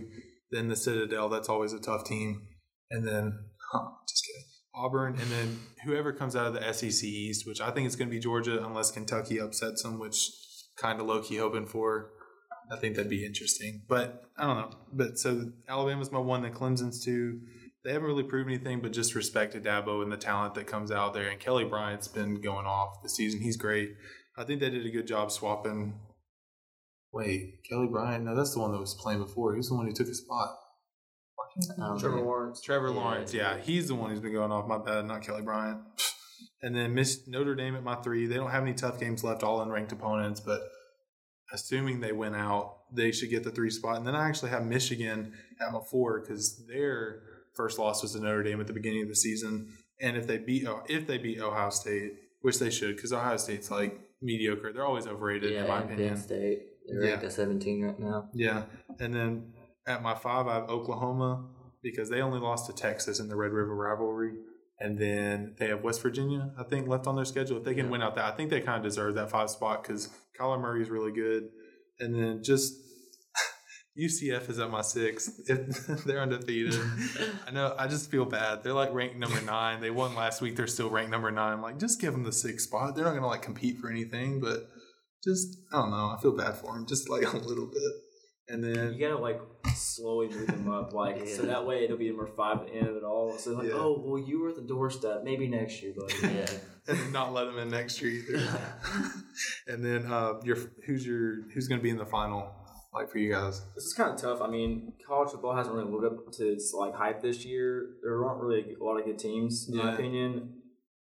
then 0.50 0.68
the 0.68 0.76
Citadel. 0.76 1.28
That's 1.28 1.48
always 1.48 1.72
a 1.72 1.80
tough 1.80 2.04
team, 2.04 2.46
and 2.90 3.06
then 3.06 3.38
huh, 3.72 3.88
just 4.08 4.24
kidding, 4.26 4.44
Auburn, 4.74 5.16
and 5.20 5.30
then 5.30 5.58
whoever 5.84 6.12
comes 6.12 6.36
out 6.36 6.46
of 6.46 6.54
the 6.54 6.72
SEC 6.72 7.04
East, 7.04 7.46
which 7.46 7.60
I 7.60 7.70
think 7.70 7.86
it's 7.86 7.96
going 7.96 8.08
to 8.08 8.14
be 8.14 8.20
Georgia, 8.20 8.64
unless 8.64 8.90
Kentucky 8.90 9.38
upsets 9.38 9.82
them, 9.82 9.98
which 9.98 10.30
kind 10.76 11.00
of 11.00 11.06
low 11.06 11.20
key 11.20 11.36
hoping 11.36 11.66
for. 11.66 12.10
I 12.70 12.76
think 12.76 12.96
that'd 12.96 13.10
be 13.10 13.24
interesting. 13.24 13.82
But 13.88 14.24
I 14.36 14.46
don't 14.46 14.56
know. 14.56 14.70
But 14.92 15.18
so 15.18 15.52
Alabama's 15.68 16.12
my 16.12 16.18
one, 16.18 16.42
then 16.42 16.52
Clemson's 16.52 17.04
two. 17.04 17.40
They 17.84 17.92
haven't 17.92 18.08
really 18.08 18.24
proved 18.24 18.50
anything, 18.50 18.80
but 18.80 18.92
just 18.92 19.14
respect 19.14 19.52
to 19.52 19.60
Dabo 19.60 20.02
and 20.02 20.12
the 20.12 20.16
talent 20.16 20.54
that 20.54 20.66
comes 20.66 20.90
out 20.90 21.14
there. 21.14 21.28
And 21.28 21.40
Kelly 21.40 21.64
Bryant's 21.64 22.08
been 22.08 22.40
going 22.40 22.66
off 22.66 23.02
this 23.02 23.16
season. 23.16 23.40
He's 23.40 23.56
great. 23.56 23.90
I 24.36 24.44
think 24.44 24.60
they 24.60 24.70
did 24.70 24.84
a 24.84 24.90
good 24.90 25.06
job 25.06 25.30
swapping. 25.30 25.98
Wait, 27.18 27.64
Kelly 27.68 27.88
Bryant? 27.90 28.24
No, 28.24 28.34
that's 28.36 28.54
the 28.54 28.60
one 28.60 28.72
that 28.72 28.78
was 28.78 28.94
playing 28.94 29.20
before. 29.20 29.52
He 29.52 29.56
was 29.58 29.68
the 29.68 29.74
one 29.74 29.86
who 29.86 29.92
took 29.92 30.06
his 30.06 30.18
spot. 30.20 30.56
I 31.60 31.80
don't 31.80 31.90
um, 31.90 31.98
Trevor. 31.98 32.20
Lawrence. 32.20 32.60
Trevor 32.62 32.88
Yeah. 32.88 32.94
Lawrence, 32.94 33.34
yeah, 33.34 33.58
he's 33.58 33.88
the 33.88 33.94
one 33.96 34.10
who's 34.10 34.20
been 34.20 34.32
going 34.32 34.52
off. 34.52 34.68
My 34.68 34.78
bad, 34.78 35.06
not 35.06 35.22
Kelly 35.22 35.42
Bryant. 35.42 35.80
And 36.62 36.74
then 36.76 36.94
Miss 36.94 37.26
Notre 37.26 37.54
Dame 37.56 37.74
at 37.74 37.82
my 37.82 37.96
three. 37.96 38.26
They 38.26 38.36
don't 38.36 38.50
have 38.50 38.62
any 38.62 38.74
tough 38.74 39.00
games 39.00 39.24
left, 39.24 39.42
all 39.42 39.64
unranked 39.64 39.90
opponents, 39.92 40.40
but 40.40 40.60
assuming 41.52 42.00
they 42.00 42.12
win 42.12 42.34
out, 42.34 42.76
they 42.92 43.10
should 43.10 43.30
get 43.30 43.42
the 43.44 43.50
three 43.50 43.70
spot. 43.70 43.96
And 43.96 44.06
then 44.06 44.14
I 44.14 44.28
actually 44.28 44.50
have 44.50 44.64
Michigan 44.64 45.32
at 45.60 45.72
my 45.72 45.80
four 45.90 46.20
because 46.20 46.64
their 46.66 47.22
first 47.56 47.78
loss 47.78 48.02
was 48.02 48.12
to 48.12 48.20
Notre 48.20 48.42
Dame 48.44 48.60
at 48.60 48.66
the 48.68 48.72
beginning 48.72 49.02
of 49.02 49.08
the 49.08 49.16
season. 49.16 49.72
And 50.00 50.16
if 50.16 50.26
they 50.28 50.38
beat 50.38 50.66
oh, 50.68 50.82
if 50.88 51.06
they 51.08 51.18
beat 51.18 51.40
Ohio 51.40 51.70
State, 51.70 52.12
which 52.42 52.60
they 52.60 52.70
should, 52.70 52.94
because 52.94 53.12
Ohio 53.12 53.36
State's 53.36 53.70
like 53.70 53.98
mediocre, 54.22 54.72
they're 54.72 54.86
always 54.86 55.06
overrated 55.08 55.52
in 55.52 55.66
my 55.66 55.68
Yeah, 55.68 55.80
and 55.82 55.84
opinion. 55.90 56.08
Penn 56.14 56.22
State. 56.22 56.62
They're 56.88 57.00
ranked 57.00 57.24
at 57.24 57.32
17 57.32 57.84
right 57.84 57.98
now. 57.98 58.28
Yeah, 58.32 58.62
and 58.98 59.14
then 59.14 59.52
at 59.86 60.02
my 60.02 60.14
five, 60.14 60.46
I 60.46 60.54
have 60.54 60.68
Oklahoma 60.70 61.44
because 61.82 62.08
they 62.10 62.20
only 62.20 62.40
lost 62.40 62.66
to 62.66 62.72
Texas 62.72 63.20
in 63.20 63.28
the 63.28 63.36
Red 63.36 63.52
River 63.52 63.74
rivalry, 63.74 64.32
and 64.80 64.98
then 64.98 65.54
they 65.58 65.68
have 65.68 65.82
West 65.82 66.02
Virginia, 66.02 66.50
I 66.58 66.62
think, 66.64 66.88
left 66.88 67.06
on 67.06 67.16
their 67.16 67.24
schedule. 67.24 67.56
If 67.58 67.64
they 67.64 67.74
can 67.74 67.86
Yeah. 67.86 67.92
win 67.92 68.02
out 68.02 68.14
that, 68.16 68.24
I 68.32 68.36
think 68.36 68.50
they 68.50 68.60
kind 68.60 68.78
of 68.78 68.82
deserve 68.82 69.14
that 69.14 69.30
five 69.30 69.50
spot 69.50 69.82
because 69.82 70.08
Kyler 70.38 70.60
Murray 70.60 70.82
is 70.82 70.90
really 70.90 71.12
good, 71.12 71.48
and 72.00 72.14
then 72.14 72.42
just 72.42 72.74
UCF 73.98 74.48
is 74.48 74.58
at 74.58 74.70
my 74.70 74.82
six. 74.82 75.40
If 75.46 75.86
they're 76.04 76.20
undefeated, 76.20 76.78
I 77.46 77.50
know. 77.50 77.74
I 77.78 77.88
just 77.88 78.10
feel 78.10 78.24
bad. 78.24 78.62
They're 78.62 78.72
like 78.72 78.92
ranked 78.92 79.16
number 79.16 79.40
nine. 79.40 79.80
They 79.80 79.90
won 79.90 80.14
last 80.14 80.40
week. 80.40 80.56
They're 80.56 80.66
still 80.66 80.90
ranked 80.90 81.10
number 81.10 81.30
nine. 81.30 81.60
Like, 81.60 81.78
just 81.78 82.00
give 82.00 82.12
them 82.12 82.22
the 82.24 82.32
sixth 82.32 82.66
spot. 82.68 82.94
They're 82.94 83.04
not 83.04 83.14
gonna 83.14 83.26
like 83.26 83.42
compete 83.42 83.78
for 83.78 83.90
anything, 83.90 84.40
but 84.40 84.68
just 85.24 85.58
I 85.72 85.80
don't 85.80 85.90
know. 85.90 86.14
I 86.16 86.18
feel 86.20 86.36
bad 86.36 86.56
for 86.56 86.76
him, 86.76 86.86
just 86.86 87.08
like 87.08 87.22
a 87.32 87.36
little 87.36 87.66
bit. 87.66 87.92
And 88.50 88.64
then 88.64 88.94
You 88.94 88.98
gotta 88.98 89.20
like 89.20 89.40
slowly 89.74 90.28
move 90.28 90.46
them 90.46 90.70
up, 90.70 90.94
like 90.94 91.26
so 91.36 91.42
that 91.42 91.66
way 91.66 91.84
it'll 91.84 91.98
be 91.98 92.08
number 92.08 92.26
five 92.26 92.58
at 92.60 92.66
the 92.68 92.74
end 92.74 92.88
of 92.88 92.96
it 92.96 93.02
all. 93.04 93.36
So 93.36 93.52
like, 93.52 93.68
Yeah. 93.68 93.74
oh 93.74 94.02
well, 94.04 94.18
you 94.22 94.40
were 94.40 94.48
at 94.50 94.56
the 94.56 94.62
doorstep. 94.62 95.22
Maybe 95.22 95.48
next 95.48 95.82
year, 95.82 95.92
buddy. 95.96 96.14
Yeah. 96.34 96.46
and 96.86 97.12
not 97.12 97.34
let 97.34 97.44
them 97.44 97.58
in 97.58 97.68
next 97.68 98.00
year 98.00 98.10
either. 98.10 98.48
and 99.66 99.84
then 99.84 100.06
uh, 100.10 100.34
your 100.44 100.56
who's 100.86 101.06
your 101.06 101.42
who's 101.52 101.68
to 101.68 101.78
be 101.78 101.90
in 101.90 101.98
the 101.98 102.06
final 102.06 102.50
like 102.94 103.10
for 103.10 103.18
you 103.18 103.30
guys? 103.30 103.60
This 103.74 103.84
is 103.84 103.92
kind 103.94 104.14
of 104.14 104.20
tough. 104.20 104.40
I 104.40 104.48
mean, 104.48 104.94
college 105.06 105.30
football 105.30 105.54
hasn't 105.54 105.76
really 105.76 105.90
lived 105.92 106.06
up 106.06 106.32
to 106.32 106.48
its 106.48 106.72
like 106.72 106.94
hype 106.94 107.20
this 107.20 107.44
year. 107.44 107.86
There 108.02 108.24
aren't 108.24 108.40
really 108.42 108.74
a 108.80 108.82
lot 108.82 108.98
of 108.98 109.04
good 109.04 109.18
teams, 109.18 109.68
in 109.70 109.76
my 109.76 109.92
opinion. 109.92 110.54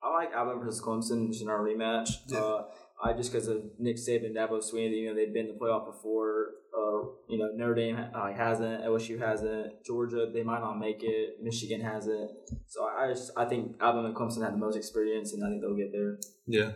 I 0.02 0.12
like 0.12 0.33
Alabama 0.35 0.64
versus 0.64 0.83
Clemson, 0.83 1.29
which 1.29 1.40
is 1.40 1.46
our 1.48 1.61
rematch. 1.61 2.11
Yeah. 2.26 2.38
Uh, 2.38 2.64
I 3.02 3.12
just 3.12 3.30
because 3.30 3.48
of 3.48 3.62
Nick 3.78 3.96
Saban, 3.96 4.35
Dabo 4.35 4.62
Swinney, 4.62 5.00
you 5.00 5.09
know 5.09 5.14
they've 5.14 5.32
been 5.32 5.46
to 5.46 5.52
the 5.52 5.59
playoff 5.59 5.87
before. 5.87 6.52
Uh, 6.76 7.09
you 7.28 7.38
know 7.38 7.50
Notre 7.54 7.74
Dame 7.74 7.98
uh, 8.14 8.32
hasn't, 8.32 8.85
LSU 8.85 9.18
hasn't, 9.18 9.85
Georgia 9.85 10.26
they 10.32 10.42
might 10.42 10.61
not 10.61 10.78
make 10.78 11.02
it, 11.02 11.37
Michigan 11.42 11.80
hasn't. 11.80 12.30
So 12.66 12.85
I 12.85 13.04
I 13.04 13.12
just 13.12 13.32
I 13.37 13.44
think 13.44 13.76
Alabama 13.80 14.09
and 14.09 14.16
Clemson 14.16 14.42
had 14.42 14.54
the 14.54 14.59
most 14.59 14.76
experience, 14.76 15.32
and 15.32 15.44
I 15.44 15.48
think 15.48 15.62
they'll 15.62 15.76
get 15.76 15.92
there. 15.92 16.18
Yeah, 16.46 16.72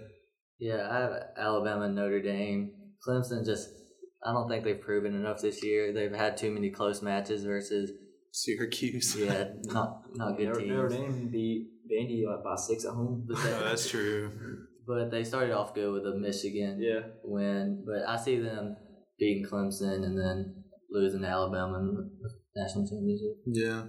Yeah, 0.59 0.89
I 0.91 1.01
have 1.01 1.13
Alabama 1.39 1.87
and 1.87 1.95
Notre 1.95 2.21
Dame. 2.21 2.73
Clemson 3.07 3.47
just, 3.47 3.71
I 4.23 4.33
don't 4.33 4.47
think 4.47 4.63
they've 4.63 4.81
proven 4.81 5.15
enough 5.15 5.41
this 5.41 5.65
year. 5.65 5.93
They've 5.95 6.13
had 6.13 6.37
too 6.37 6.51
many 6.51 6.69
close 6.69 7.01
matches 7.01 7.45
versus, 7.45 7.93
Syracuse. 8.33 9.17
yeah, 9.17 9.49
not 9.65 10.03
not 10.15 10.37
good 10.37 10.49
Notre, 10.49 10.61
teams. 10.61 10.71
Notre 10.71 10.89
Dame 10.89 11.29
beat 11.33 11.69
Vandy 11.91 12.25
like 12.27 12.45
by 12.45 12.57
six 12.57 12.85
at 12.85 12.93
home. 12.93 13.25
But 13.27 13.39
No, 13.39 13.65
that's 13.65 13.89
true. 13.89 14.67
But 14.91 15.11
they 15.11 15.23
started 15.25 15.53
off 15.55 15.75
good 15.75 15.93
with 15.93 16.07
a 16.07 16.17
Michigan 16.19 16.79
Yeah. 16.81 17.01
win. 17.25 17.85
But 17.87 18.09
I 18.09 18.17
see 18.17 18.39
them 18.41 18.77
beating 19.19 19.47
Clemson 19.51 20.05
and 20.05 20.19
then 20.19 20.65
losing 20.91 21.21
to 21.23 21.29
Alabama 21.29 21.79
in 21.79 21.87
the 21.87 22.31
national 22.61 22.89
championship. 22.89 23.37
Yeah. 23.47 23.83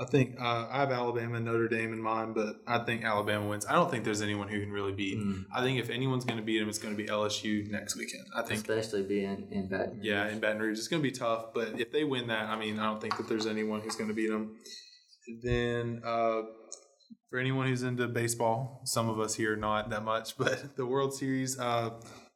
I 0.00 0.06
think 0.06 0.36
uh, 0.40 0.66
I 0.70 0.80
have 0.80 0.90
Alabama 0.90 1.36
and 1.36 1.44
Notre 1.44 1.68
Dame 1.68 1.92
in 1.92 2.00
mind, 2.02 2.34
but 2.34 2.56
I 2.66 2.78
think 2.78 3.04
Alabama 3.04 3.46
wins. 3.46 3.66
I 3.66 3.74
don't 3.74 3.90
think 3.90 4.04
there's 4.04 4.22
anyone 4.22 4.48
who 4.48 4.58
can 4.58 4.72
really 4.72 4.92
beat. 4.92 5.18
Mm. 5.18 5.44
I 5.54 5.60
think 5.62 5.78
if 5.78 5.90
anyone's 5.90 6.24
going 6.24 6.38
to 6.38 6.42
beat 6.44 6.58
them, 6.58 6.68
it's 6.70 6.78
going 6.78 6.96
to 6.96 7.00
be 7.00 7.08
LSU 7.08 7.70
next 7.70 7.96
weekend. 7.96 8.24
I 8.34 8.40
think 8.42 8.60
Especially 8.60 9.02
being 9.02 9.48
in 9.52 9.68
Baton 9.68 9.96
Rouge. 9.98 10.04
Yeah, 10.06 10.28
in 10.28 10.40
Baton 10.40 10.60
Rouge, 10.62 10.78
it's 10.78 10.88
going 10.88 11.02
to 11.02 11.08
be 11.08 11.14
tough. 11.14 11.52
But 11.54 11.78
if 11.78 11.92
they 11.92 12.04
win 12.04 12.28
that, 12.28 12.46
I 12.46 12.58
mean, 12.58 12.78
I 12.80 12.86
don't 12.86 13.00
think 13.02 13.16
that 13.18 13.28
there's 13.28 13.46
anyone 13.46 13.82
who's 13.82 13.94
going 13.94 14.08
to 14.08 14.14
beat 14.14 14.30
them. 14.30 14.56
Then, 15.42 16.00
uh, 16.04 16.40
for 17.32 17.38
anyone 17.38 17.66
who's 17.66 17.82
into 17.82 18.06
baseball, 18.08 18.82
some 18.84 19.08
of 19.08 19.18
us 19.18 19.34
here 19.34 19.56
not 19.56 19.88
that 19.88 20.04
much, 20.04 20.36
but 20.38 20.76
the 20.76 20.84
World 20.84 21.14
Series, 21.14 21.58
uh, 21.58 21.90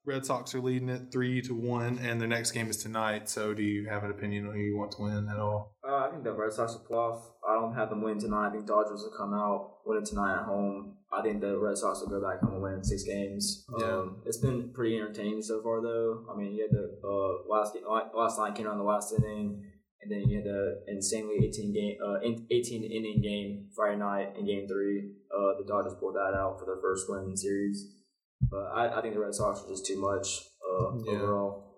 Red 0.07 0.25
Sox 0.25 0.55
are 0.55 0.61
leading 0.61 0.89
it 0.89 1.13
three 1.13 1.43
to 1.43 1.53
one, 1.53 1.99
and 1.99 2.19
their 2.19 2.29
next 2.29 2.53
game 2.53 2.71
is 2.71 2.79
tonight. 2.79 3.29
So, 3.29 3.53
do 3.53 3.63
you 3.63 3.89
have 3.89 4.05
an 4.05 4.11
opinion 4.11 4.47
on 4.47 4.55
who 4.55 4.61
you 4.61 4.77
want 4.79 4.93
to 4.93 5.03
win 5.03 5.29
at 5.29 5.39
all? 5.39 5.75
Uh, 5.87 5.97
I 5.97 6.11
think 6.11 6.25
the 6.25 6.33
Red 6.33 6.53
Sox 6.53 6.73
will 6.73 6.81
pull 6.81 6.99
off. 6.99 7.33
I 7.47 7.55
don't 7.55 7.75
have 7.75 7.91
them 7.91 8.03
win 8.03 8.19
tonight. 8.19 8.49
I 8.49 8.51
think 8.53 8.67
Dodgers 8.67 9.03
will 9.03 9.17
come 9.19 9.35
out 9.35 9.79
win 9.85 9.99
it 9.99 10.07
tonight 10.07 10.39
at 10.39 10.45
home. 10.45 10.95
I 11.13 11.23
think 11.23 11.41
the 11.41 11.59
Red 11.59 11.77
Sox 11.77 12.01
will 12.01 12.09
go 12.09 12.21
back 12.21 12.41
home 12.41 12.55
and 12.55 12.63
win 12.63 12.85
six 12.85 13.03
games. 13.03 13.67
Yeah. 13.79 13.87
Um, 13.87 14.23
it's 14.25 14.39
been 14.39 14.71
pretty 14.73 14.97
entertaining 14.97 15.43
so 15.43 15.61
far, 15.63 15.83
though. 15.83 16.25
I 16.33 16.37
mean, 16.37 16.55
you 16.55 16.63
had 16.63 16.71
the 16.71 16.99
uh, 17.07 17.53
last 17.53 17.77
last 18.15 18.39
night 18.39 18.55
came 18.55 18.67
on 18.67 18.79
the 18.79 18.85
last 18.85 19.13
inning, 19.13 19.63
and 20.09 20.23
then 20.23 20.29
you 20.31 20.37
had 20.39 20.45
the 20.47 20.85
insanely 20.89 21.37
eighteen 21.45 21.75
game, 21.75 21.97
uh, 22.05 22.19
eighteen 22.51 22.85
inning 22.85 23.21
game 23.23 23.69
Friday 23.75 23.99
night 23.99 24.35
in 24.39 24.47
Game 24.47 24.67
Three. 24.69 25.11
Uh, 25.35 25.59
the 25.59 25.65
Dodgers 25.67 25.95
pulled 25.99 26.15
that 26.15 26.35
out 26.39 26.59
for 26.59 26.67
their 26.67 26.81
first 26.81 27.07
win 27.09 27.25
in 27.25 27.31
the 27.33 27.37
series. 27.37 27.85
But 28.51 28.67
I, 28.75 28.99
I 28.99 29.03
think 29.03 29.15
the 29.15 29.21
Red 29.21 29.35
Sox 29.35 29.63
are 29.65 29.69
just 29.69 29.87
too 29.87 30.01
much 30.01 30.29
uh, 30.63 30.93
Yeah. 31.05 31.19
overall. 31.19 31.75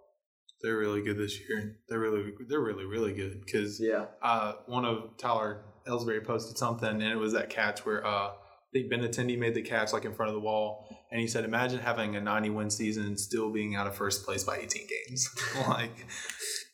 They're 0.60 0.76
really 0.76 1.02
good 1.02 1.16
this 1.16 1.38
year. 1.38 1.76
They're 1.88 2.00
really, 2.00 2.32
they're 2.48 2.60
really, 2.60 2.84
really 2.84 3.14
good 3.14 3.40
because 3.44 3.80
Yeah. 3.80 4.06
uh, 4.20 4.54
one 4.66 4.84
of 4.84 5.16
Tyler 5.16 5.62
Ellsbury 5.86 6.24
posted 6.24 6.58
something, 6.58 6.88
and 6.88 7.02
it 7.02 7.16
was 7.16 7.32
that 7.32 7.48
catch 7.48 7.86
where 7.86 8.04
uh, 8.04 8.30
I 8.30 8.34
think 8.72 8.92
Benintendi 8.92 9.38
made 9.38 9.54
the 9.54 9.62
catch 9.62 9.92
like 9.92 10.04
in 10.04 10.12
front 10.14 10.28
of 10.30 10.34
the 10.34 10.40
wall, 10.40 10.84
and 11.12 11.20
he 11.20 11.26
said, 11.28 11.44
"Imagine 11.44 11.78
having 11.78 12.16
a 12.16 12.20
90 12.20 12.50
win 12.50 12.70
season 12.70 13.06
and 13.06 13.18
still 13.18 13.50
being 13.52 13.76
out 13.76 13.86
of 13.86 13.94
first 13.94 14.26
place 14.26 14.42
by 14.44 14.58
18 14.58 14.86
games. 14.86 15.28
like, 15.68 16.06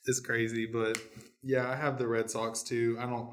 it's 0.06 0.18
crazy." 0.20 0.66
But 0.66 0.98
yeah, 1.44 1.70
I 1.70 1.76
have 1.76 1.98
the 1.98 2.06
Red 2.06 2.30
Sox 2.30 2.62
too. 2.62 2.96
I 2.98 3.06
don't. 3.06 3.28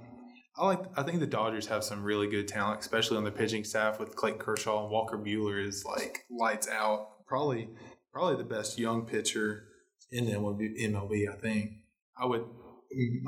I 0.57 0.65
like. 0.65 0.79
I 0.97 1.03
think 1.03 1.19
the 1.19 1.27
Dodgers 1.27 1.67
have 1.67 1.83
some 1.83 2.03
really 2.03 2.27
good 2.27 2.47
talent, 2.47 2.81
especially 2.81 3.17
on 3.17 3.23
the 3.23 3.31
pitching 3.31 3.63
staff 3.63 3.99
with 3.99 4.15
Clayton 4.15 4.39
Kershaw 4.39 4.83
and 4.83 4.91
Walker 4.91 5.17
Buehler 5.17 5.65
is 5.65 5.85
like 5.85 6.25
lights 6.29 6.67
out. 6.67 7.25
Probably, 7.25 7.69
probably 8.13 8.35
the 8.35 8.43
best 8.43 8.77
young 8.77 9.05
pitcher 9.05 9.63
in 10.11 10.25
MLB. 10.25 10.79
MLB 10.81 11.31
I 11.31 11.37
think. 11.37 11.71
I 12.17 12.25
would, 12.25 12.43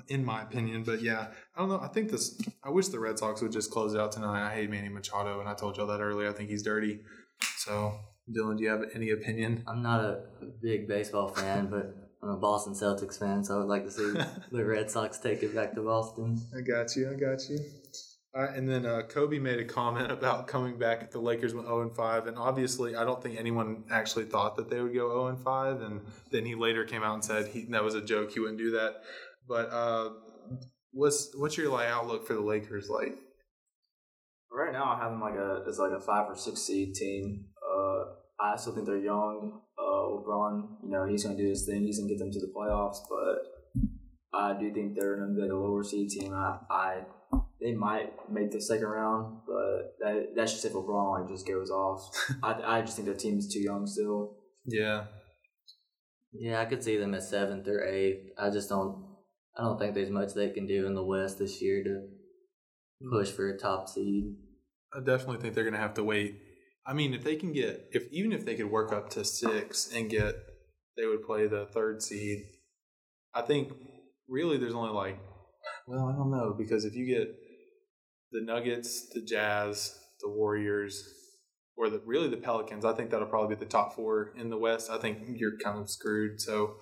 in 0.10 0.26
my 0.26 0.44
opinion. 0.44 0.84
But 0.84 1.02
yeah, 1.02 1.28
I 1.56 1.60
don't 1.60 1.70
know. 1.70 1.80
I 1.80 1.88
think 1.88 2.12
this. 2.12 2.40
I 2.64 2.70
wish 2.70 2.90
the 2.90 3.00
Red 3.00 3.18
Sox 3.18 3.42
would 3.42 3.54
just 3.54 3.72
close 3.72 3.94
it 3.94 4.00
out 4.00 4.12
tonight. 4.12 4.46
I 4.46 4.54
hate 4.54 4.70
Manny 4.70 4.90
Machado, 4.90 5.40
and 5.40 5.48
I 5.48 5.54
told 5.54 5.78
y'all 5.78 5.88
that 5.88 6.02
earlier. 6.02 6.30
I 6.30 6.34
think 6.34 6.50
he's 6.50 6.64
dirty. 6.64 7.00
So, 7.58 7.98
Dylan, 8.30 8.58
do 8.58 8.64
you 8.64 8.70
have 8.70 8.84
any 8.94 9.12
opinion? 9.12 9.64
I'm 9.66 9.82
not 9.82 10.02
a 10.02 10.24
big 10.62 10.88
baseball 10.88 11.30
fan, 11.30 11.68
but 11.68 12.03
I'm 12.24 12.30
a 12.30 12.38
Boston 12.38 12.74
Celtics 12.74 13.20
fan, 13.20 13.44
so 13.44 13.56
I 13.56 13.58
would 13.60 13.68
like 13.68 13.84
to 13.84 13.92
see 13.92 14.14
the 14.52 14.66
Red 14.66 14.90
Sox 14.90 15.18
take 15.18 15.44
it 15.44 15.54
back 15.54 15.74
to 15.74 15.82
Boston. 15.82 16.40
I 16.56 16.62
got 16.62 16.96
you. 16.96 17.12
I 17.12 17.16
got 17.16 17.42
you. 17.50 17.60
All 18.34 18.44
right, 18.44 18.56
and 18.56 18.68
then 18.68 18.86
uh, 18.86 19.02
Kobe 19.02 19.40
made 19.40 19.60
a 19.60 19.66
comment 19.66 20.10
about 20.10 20.48
coming 20.48 20.80
back 20.80 21.04
if 21.04 21.12
the 21.12 21.20
Lakers 21.20 21.54
went 21.54 21.68
0 21.68 21.82
and 21.82 21.96
5, 21.96 22.28
and 22.28 22.38
obviously, 22.38 22.96
I 22.96 23.04
don't 23.04 23.22
think 23.22 23.38
anyone 23.38 23.84
actually 23.92 24.26
thought 24.26 24.56
that 24.56 24.70
they 24.70 24.80
would 24.80 24.94
go 24.94 25.10
0 25.10 25.28
and 25.28 25.40
5. 25.40 25.82
And 25.82 26.02
then 26.32 26.46
he 26.46 26.56
later 26.56 26.86
came 26.86 27.04
out 27.04 27.16
and 27.16 27.26
said 27.26 27.48
he, 27.48 27.66
that 27.72 27.84
was 27.84 27.94
a 27.94 28.02
joke; 28.02 28.32
he 28.32 28.40
wouldn't 28.40 28.58
do 28.58 28.72
that. 28.72 29.02
But 29.46 29.70
uh, 29.72 30.12
what's 30.94 31.30
what's 31.36 31.58
your 31.58 31.70
like 31.70 31.90
outlook 31.90 32.26
for 32.26 32.36
the 32.36 32.42
Lakers? 32.42 32.90
Like, 32.90 33.18
Right 34.54 34.72
now, 34.72 34.86
I 34.86 35.00
have 35.00 35.12
them 35.12 35.20
like 35.20 35.34
a 35.34 35.64
it's 35.68 35.80
like 35.80 35.92
a 35.92 36.00
five 36.00 36.30
or 36.30 36.36
six 36.36 36.62
seed 36.62 36.94
team. 36.94 37.46
I 38.40 38.56
still 38.58 38.74
think 38.74 38.86
they're 38.86 38.98
young. 38.98 39.62
Uh, 39.78 39.82
LeBron, 39.82 40.84
you 40.84 40.90
know, 40.90 41.06
he's 41.06 41.24
gonna 41.24 41.38
do 41.38 41.48
his 41.48 41.66
thing. 41.66 41.84
He's 41.84 42.00
gonna 42.00 42.10
get 42.10 42.20
them 42.20 42.32
to 42.32 42.40
the 42.40 42.52
playoffs, 42.56 42.98
but 43.10 43.80
I 44.34 44.54
do 44.60 44.74
think 44.74 44.96
they're 44.96 45.18
gonna 45.18 45.34
be 45.34 45.48
a 45.48 45.56
lower 45.56 45.84
seed 45.84 46.10
team. 46.10 46.34
I, 46.34 46.58
I 46.70 47.02
they 47.62 47.74
might 47.74 48.12
make 48.30 48.52
the 48.52 48.62
second 48.62 48.88
round, 48.88 49.42
but 49.48 49.96
that 50.00 50.34
that's 50.36 50.54
just 50.54 50.66
if 50.66 50.74
LeBron 50.74 51.22
like 51.22 51.30
just 51.30 51.48
goes 51.48 51.70
off. 51.70 52.10
I 52.44 52.78
I 52.78 52.82
just 52.82 52.96
think 52.96 53.08
their 53.08 53.16
team 53.16 53.38
is 53.38 53.48
too 53.48 53.62
young 53.62 53.88
still. 53.88 54.38
yeah, 54.66 55.06
Yeah, 56.34 56.60
I 56.60 56.66
could 56.66 56.84
see 56.84 56.98
them 56.98 57.14
at 57.14 57.24
seventh 57.24 57.68
or 57.68 57.84
eighth. 57.84 58.32
I 58.38 58.50
just 58.50 58.70
don't. 58.70 59.06
I 59.56 59.64
don't 59.64 59.78
think 59.78 59.94
there's 59.94 60.10
much 60.10 60.34
they 60.34 60.50
can 60.50 60.66
do 60.66 60.88
in 60.88 60.96
the 60.96 61.04
West 61.04 61.38
this 61.38 61.62
year 61.62 61.84
to 61.84 62.08
push 63.12 63.30
for 63.30 63.50
a 63.50 63.58
top 63.58 63.88
seed. 63.88 64.36
I 64.94 65.00
definitely 65.00 65.38
think 65.38 65.54
they're 65.54 65.64
going 65.64 65.76
to 65.76 65.80
have 65.80 65.96
to 65.96 66.04
wait. 66.04 66.40
I 66.86 66.94
mean, 66.94 67.14
if 67.14 67.24
they 67.24 67.36
can 67.36 67.54
get, 67.54 67.90
if 67.92 68.12
even 68.12 68.34
if 68.34 68.46
they 68.46 68.56
could 68.56 68.70
work 68.70 68.92
up 68.92 69.10
to 69.12 69.24
six 69.24 69.90
and 69.94 70.10
get, 70.10 70.36
they 70.98 71.06
would 71.06 71.24
play 71.24 71.48
the 71.48 71.66
third 71.66 72.02
seed. 72.02 72.40
I 73.34 73.42
think 73.42 73.72
really 74.28 74.58
there's 74.58 74.76
only 74.76 74.92
like, 74.92 75.18
well, 75.88 76.08
I 76.08 76.14
don't 76.14 76.32
know 76.32 76.54
because 76.58 76.86
if 76.86 76.94
you 76.96 77.06
get 77.06 77.28
the 78.32 78.42
Nuggets, 78.42 79.10
the 79.14 79.22
Jazz, 79.22 79.98
the 80.22 80.30
Warriors, 80.30 81.04
or 81.76 81.90
the 81.90 82.02
really 82.06 82.30
the 82.30 82.38
Pelicans, 82.38 82.86
I 82.86 82.94
think 82.94 83.10
that'll 83.10 83.28
probably 83.28 83.56
be 83.56 83.60
the 83.60 83.70
top 83.70 83.96
four 83.96 84.34
in 84.38 84.50
the 84.50 84.58
West. 84.58 84.90
I 84.90 84.98
think 84.98 85.20
you're 85.28 85.58
kind 85.64 85.80
of 85.80 85.90
screwed. 85.90 86.42
So. 86.42 86.76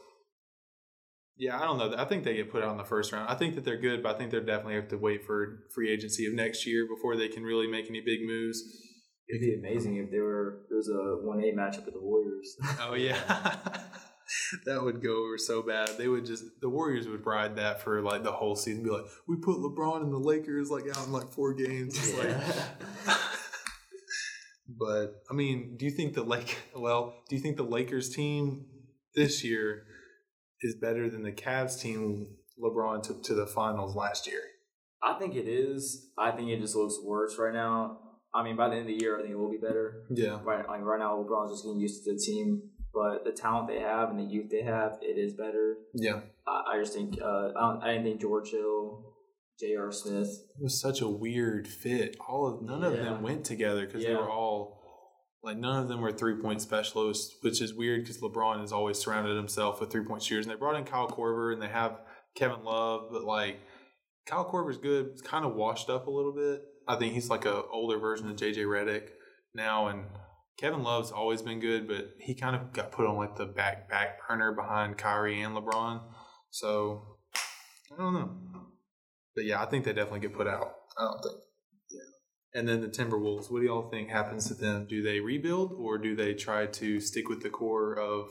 Yeah, 1.38 1.60
I 1.60 1.64
don't 1.64 1.80
know. 1.80 1.96
I 1.98 2.06
think 2.06 2.24
they 2.24 2.36
get 2.36 2.52
put 2.52 2.62
out 2.62 2.74
in 2.74 2.78
the 2.78 2.84
first 2.84 3.12
round. 3.12 3.28
I 3.28 3.34
think 3.34 3.56
that 3.56 3.66
they're 3.66 3.80
good, 3.80 4.04
but 4.04 4.14
I 4.14 4.18
think 4.18 4.30
they 4.30 4.40
definitely 4.40 4.76
have 4.76 4.90
to 4.90 4.98
wait 4.98 5.26
for 5.26 5.64
free 5.74 5.92
agency 5.92 6.28
of 6.28 6.34
next 6.34 6.68
year 6.68 6.86
before 6.88 7.16
they 7.16 7.30
can 7.30 7.42
really 7.44 7.68
make 7.68 7.90
any 7.90 8.02
big 8.02 8.20
moves. 8.24 8.62
It'd 9.32 9.41
be 9.41 9.56
amazing 9.56 9.96
if 9.96 10.12
there 10.12 10.24
were 10.24 10.63
there 10.67 10.78
was 10.78 10.89
a 10.89 11.26
one 11.26 11.39
A 11.39 11.54
matchup 11.54 11.86
with 11.86 11.94
the 11.94 12.02
Warriors. 12.02 12.58
Oh 12.82 12.96
yeah, 12.96 13.15
that 14.65 14.84
would 14.84 15.02
go 15.02 15.24
over 15.24 15.38
so 15.38 15.62
bad. 15.62 15.91
They 15.98 16.10
would 16.10 16.26
just 16.26 16.44
the 16.60 16.67
Warriors 16.67 17.08
would 17.08 17.26
ride 17.26 17.56
that 17.56 17.82
for 17.82 18.02
like 18.02 18.24
the 18.24 18.32
whole 18.34 18.58
season. 18.58 18.84
Be 18.84 18.89
like, 18.89 19.06
we 19.30 19.38
put 19.38 19.58
LeBron 19.58 20.04
and 20.04 20.12
the 20.12 20.17
Lakers 20.17 20.70
like 20.70 20.84
out 20.89 21.06
in 21.06 21.13
like 21.13 21.32
four 21.32 21.54
games. 21.54 21.98
It's 21.98 22.17
like, 22.17 22.28
Yeah. 22.28 23.17
but 24.67 25.22
I 25.30 25.34
mean, 25.34 25.78
do 25.78 25.86
you 25.86 25.91
think 25.91 26.13
the 26.13 26.24
Lake? 26.24 26.58
Well, 26.76 27.13
do 27.30 27.36
you 27.38 27.41
think 27.41 27.56
the 27.56 27.63
Lakers 27.63 28.10
team 28.10 28.65
this 29.15 29.46
year 29.46 29.86
is 30.62 30.76
better 30.76 31.10
than 31.10 31.24
the 31.24 31.32
Cavs 31.32 31.80
team 31.82 32.36
LeBron 32.62 33.02
took 33.02 33.24
to 33.24 33.34
the 33.34 33.48
finals 33.48 33.96
last 33.96 34.28
year? 34.28 34.41
I 35.02 35.17
think 35.17 35.36
it 35.36 35.48
is. 35.48 36.10
I 36.17 36.32
think 36.32 36.50
it 36.50 36.60
just 36.60 36.76
looks 36.76 37.00
worse 37.04 37.38
right 37.39 37.54
now. 37.54 37.98
I 38.34 38.44
mean, 38.44 38.56
by 38.56 38.70
the 38.70 38.76
end 38.76 38.89
of 38.89 38.98
the 38.98 39.02
year, 39.04 39.17
I 39.17 39.22
think 39.22 39.34
it 39.34 39.38
will 39.38 39.52
be 39.52 39.58
better. 39.58 40.04
Yeah, 40.10 40.39
Right, 40.44 40.67
like 40.67 40.82
right 40.82 41.00
now, 41.00 41.17
LeBron's 41.22 41.52
just 41.52 41.63
getting 41.65 41.80
used 41.80 42.04
to 42.06 42.13
the 42.13 42.20
team, 42.20 42.62
but 42.94 43.26
the 43.26 43.32
talent 43.32 43.67
they 43.67 43.80
have 43.80 44.10
and 44.10 44.20
the 44.20 44.24
youth 44.24 44.50
they 44.50 44.62
have, 44.63 45.00
it 45.02 45.17
is 45.17 45.34
better. 45.34 45.76
yeah. 45.94 46.22
I, 46.48 46.63
I 46.74 46.80
just 46.80 46.94
think 46.94 47.20
uh, 47.22 47.50
I, 47.56 47.60
don't, 47.60 47.84
I 47.84 47.88
didn't 47.91 48.04
think 48.06 48.22
George 48.22 48.50
Hill, 48.52 49.04
J.R. 49.60 49.91
Smith. 49.91 50.30
It 50.60 50.63
was 50.63 50.80
such 50.80 51.02
a 51.02 51.08
weird 51.08 51.67
fit. 51.67 52.15
All 52.28 52.48
of 52.48 52.62
none 52.62 52.84
of 52.84 52.94
Yeah. 52.96 53.04
them 53.04 53.22
went 53.22 53.44
together 53.46 53.86
because 53.86 54.04
they 54.04 54.13
were 54.15 54.30
all 54.30 54.80
like 55.44 55.58
none 55.58 55.82
of 55.82 55.88
them 55.89 56.02
were 56.02 56.12
three 56.12 56.36
point 56.36 56.62
specialists, 56.62 57.36
which 57.41 57.62
is 57.62 57.74
weird 57.74 58.02
because 58.04 58.20
LeBron 58.22 58.62
has 58.62 58.72
always 58.72 58.98
surrounded 59.00 59.36
himself 59.36 59.80
with 59.82 59.91
three 59.91 60.04
point 60.06 60.22
shooters. 60.24 60.46
And 60.46 60.54
they 60.56 60.58
brought 60.60 60.76
in 60.78 60.84
Kyle 60.86 61.08
Korver 61.10 61.52
and 61.54 61.62
they 61.62 61.67
have 61.67 62.00
Kevin 62.36 62.63
Love, 62.63 63.10
but 63.12 63.24
like 63.24 63.60
Kyle 64.26 64.46
Korver's 64.50 64.78
good. 64.78 65.08
It's 65.08 65.22
kind 65.22 65.44
of 65.46 65.56
washed 65.56 65.89
up 65.89 66.08
a 66.08 66.12
little 66.12 66.34
bit. 66.34 66.62
I 66.88 66.96
think 66.96 67.13
he's 67.13 67.30
like 67.30 67.46
a 67.46 67.63
older 67.72 67.98
version 68.00 68.30
of 68.30 68.36
JJ 68.36 68.65
Redick 68.65 69.10
now, 69.54 69.88
and 69.88 70.06
Kevin 70.58 70.84
Love's 70.84 71.12
always 71.12 71.41
been 71.41 71.60
good, 71.60 71.88
but 71.88 72.12
he 72.20 72.36
kind 72.36 72.56
of 72.56 72.74
got 72.74 72.91
put 72.91 73.06
on 73.06 73.15
like 73.15 73.36
the 73.36 73.46
back 73.46 73.89
back 73.89 74.28
burner 74.28 74.52
behind 74.52 74.98
Kyrie 74.98 75.41
and 75.41 75.56
LeBron. 75.56 76.02
So 76.50 77.17
I 77.94 78.02
don't 78.02 78.13
know. 78.13 78.32
But 79.36 79.46
yeah, 79.46 79.62
I 79.62 79.65
think 79.65 79.86
they 79.86 79.94
definitely 79.94 80.20
get 80.20 80.34
put 80.34 80.48
out. 80.48 80.74
I 80.98 81.04
don't 81.04 81.22
think. 81.24 81.36
Yeah. 81.89 82.60
And 82.60 82.67
then 82.67 82.82
the 82.82 82.89
Timberwolves, 82.89 83.50
what 83.50 83.62
do 83.62 83.65
y'all 83.65 83.89
think 83.89 84.10
happens 84.10 84.48
to 84.50 84.54
them? 84.54 84.86
Do 84.89 85.02
they 85.02 85.20
rebuild 85.20 85.74
or 85.74 85.98
do 85.98 86.15
they 86.15 86.34
try 86.34 86.65
to 86.65 87.00
stick 87.00 87.30
with 87.30 87.41
the 87.41 87.50
core 87.50 87.98
of 87.98 88.30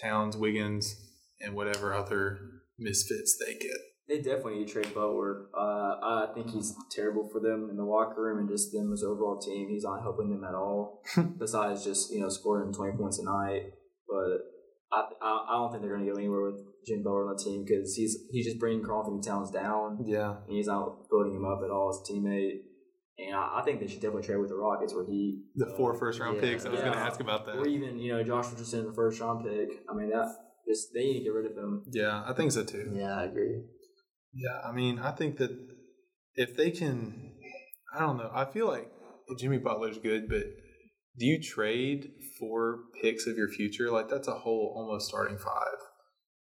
Towns, 0.00 0.36
Wiggins, 0.36 0.96
and 1.40 1.54
whatever 1.54 1.94
other 1.94 2.40
misfits 2.78 3.36
they 3.38 3.54
get? 3.54 3.78
They 4.12 4.18
definitely 4.20 4.58
need 4.58 4.68
to 4.68 4.72
trade 4.74 4.94
Butler. 4.94 5.46
Uh, 5.56 5.96
I 6.02 6.28
think 6.34 6.50
he's 6.50 6.74
terrible 6.90 7.28
for 7.32 7.40
them 7.40 7.68
in 7.70 7.76
the 7.76 7.84
locker 7.84 8.20
room 8.22 8.38
and 8.40 8.48
just 8.48 8.70
them 8.70 8.92
as 8.92 9.02
overall 9.02 9.38
team. 9.40 9.68
He's 9.70 9.84
not 9.84 10.02
helping 10.02 10.28
them 10.28 10.44
at 10.44 10.54
all. 10.54 11.02
besides 11.38 11.82
just 11.82 12.12
you 12.12 12.20
know 12.20 12.28
scoring 12.28 12.74
twenty 12.74 12.94
points 12.96 13.18
a 13.18 13.24
night, 13.24 13.72
but 14.06 14.38
I 14.92 15.08
I, 15.22 15.46
I 15.48 15.52
don't 15.54 15.70
think 15.70 15.82
they're 15.82 15.94
going 15.96 16.04
to 16.06 16.12
go 16.12 16.18
anywhere 16.18 16.42
with 16.50 16.60
Jim 16.86 17.02
Butler 17.02 17.30
on 17.30 17.36
the 17.36 17.42
team 17.42 17.64
because 17.64 17.96
he's 17.96 18.18
he's 18.30 18.44
just 18.44 18.58
bringing 18.58 18.84
Karl-Anthony 18.84 19.22
Towns 19.22 19.50
down 19.50 20.04
Yeah. 20.04 20.34
and 20.46 20.56
he's 20.56 20.66
not 20.66 21.08
building 21.08 21.34
him 21.34 21.46
up 21.46 21.62
at 21.64 21.70
all 21.70 21.88
as 21.88 21.98
a 22.06 22.12
teammate. 22.12 22.68
And 23.18 23.34
I, 23.34 23.60
I 23.60 23.62
think 23.64 23.80
they 23.80 23.86
should 23.86 24.00
definitely 24.00 24.24
trade 24.26 24.38
with 24.38 24.50
the 24.50 24.56
Rockets 24.56 24.92
where 24.94 25.06
he 25.06 25.42
The 25.56 25.68
uh, 25.68 25.76
four 25.76 25.94
first 25.94 26.20
round 26.20 26.36
yeah. 26.36 26.42
picks. 26.42 26.66
I 26.66 26.70
was 26.70 26.80
going 26.80 26.92
to 26.92 26.98
ask 26.98 27.20
about 27.20 27.46
that, 27.46 27.56
or 27.56 27.66
even 27.66 27.98
you 27.98 28.12
know 28.12 28.22
Josh 28.22 28.50
Richardson 28.50 28.86
the 28.86 28.92
first 28.92 29.20
round 29.20 29.44
pick. 29.46 29.68
I 29.88 29.94
mean 29.94 30.10
that 30.10 30.28
just 30.68 30.88
they 30.94 31.00
need 31.00 31.18
to 31.18 31.24
get 31.24 31.32
rid 31.32 31.50
of 31.50 31.56
him. 31.56 31.84
Yeah, 31.90 32.22
I 32.26 32.32
think 32.34 32.52
so 32.52 32.64
too. 32.64 32.92
yeah, 32.94 33.16
I 33.16 33.24
agree. 33.24 33.62
Yeah, 34.34 34.60
I 34.66 34.72
mean, 34.72 34.98
I 34.98 35.12
think 35.12 35.36
that 35.38 35.50
if 36.34 36.56
they 36.56 36.70
can, 36.70 37.32
I 37.94 38.00
don't 38.00 38.16
know. 38.16 38.30
I 38.34 38.44
feel 38.46 38.66
like 38.66 38.90
Jimmy 39.38 39.58
Butler's 39.58 39.98
good, 39.98 40.28
but 40.28 40.44
do 41.18 41.26
you 41.26 41.40
trade 41.42 42.10
for 42.38 42.78
picks 43.02 43.26
of 43.26 43.36
your 43.36 43.48
future? 43.48 43.90
Like 43.90 44.08
that's 44.08 44.28
a 44.28 44.32
whole 44.34 44.72
almost 44.76 45.08
starting 45.08 45.36
five. 45.36 45.78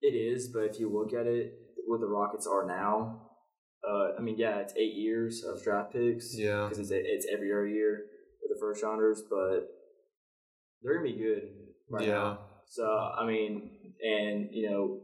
It 0.01 0.15
is, 0.15 0.49
but 0.53 0.61
if 0.63 0.79
you 0.79 0.89
look 0.91 1.13
at 1.13 1.25
it, 1.27 1.53
what 1.87 1.99
the 1.99 2.07
Rockets 2.07 2.47
are 2.47 2.65
now, 2.65 3.21
uh, 3.87 4.17
I 4.17 4.21
mean, 4.21 4.35
yeah, 4.37 4.59
it's 4.59 4.73
eight 4.77 4.93
years 4.95 5.43
of 5.43 5.61
draft 5.63 5.93
picks. 5.93 6.37
Yeah. 6.37 6.67
because 6.69 6.79
it's 6.79 6.91
it's 6.91 7.27
every 7.31 7.51
other 7.51 7.67
year 7.67 8.05
with 8.41 8.55
the 8.55 8.59
first 8.59 8.83
rounders, 8.83 9.21
but 9.29 9.67
they're 10.81 10.95
gonna 10.97 11.11
be 11.11 11.17
good 11.17 11.43
right 11.89 12.07
Yeah. 12.07 12.13
now. 12.13 12.39
So 12.67 12.85
I 12.85 13.25
mean, 13.27 13.93
and 14.01 14.49
you 14.51 14.69
know, 14.69 15.01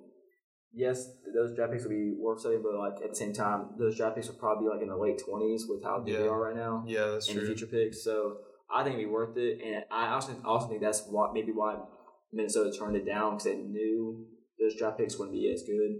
yes, 0.73 1.09
those 1.33 1.55
draft 1.55 1.71
picks 1.73 1.83
will 1.83 1.91
be 1.91 2.13
worth 2.17 2.41
something, 2.41 2.61
but 2.63 2.73
like 2.75 3.03
at 3.03 3.09
the 3.11 3.15
same 3.15 3.33
time, 3.33 3.67
those 3.77 3.97
draft 3.97 4.15
picks 4.15 4.27
will 4.27 4.35
probably 4.35 4.65
be 4.67 4.69
like 4.73 4.81
in 4.81 4.89
the 4.89 4.95
late 4.97 5.21
twenties 5.23 5.65
with 5.67 5.83
how 5.83 5.99
good 5.99 6.15
they 6.15 6.27
are 6.27 6.39
right 6.41 6.55
now 6.55 6.83
Yeah, 6.87 7.07
that's 7.11 7.27
and 7.29 7.37
true. 7.37 7.47
future 7.47 7.67
picks. 7.67 8.03
So 8.03 8.37
I 8.73 8.83
think 8.83 8.95
it'd 8.95 9.05
be 9.07 9.11
worth 9.11 9.35
it, 9.37 9.59
and 9.65 9.83
I 9.91 10.13
also 10.13 10.33
also 10.45 10.67
think 10.67 10.81
that's 10.81 11.05
what 11.07 11.33
maybe 11.33 11.51
why 11.51 11.77
Minnesota 12.33 12.71
turned 12.77 12.95
it 12.95 13.05
down 13.05 13.31
because 13.33 13.45
they 13.45 13.55
knew 13.57 14.25
those 14.59 14.75
draft 14.77 14.97
picks 14.97 15.17
wouldn't 15.17 15.35
be 15.35 15.51
as 15.51 15.63
good. 15.63 15.99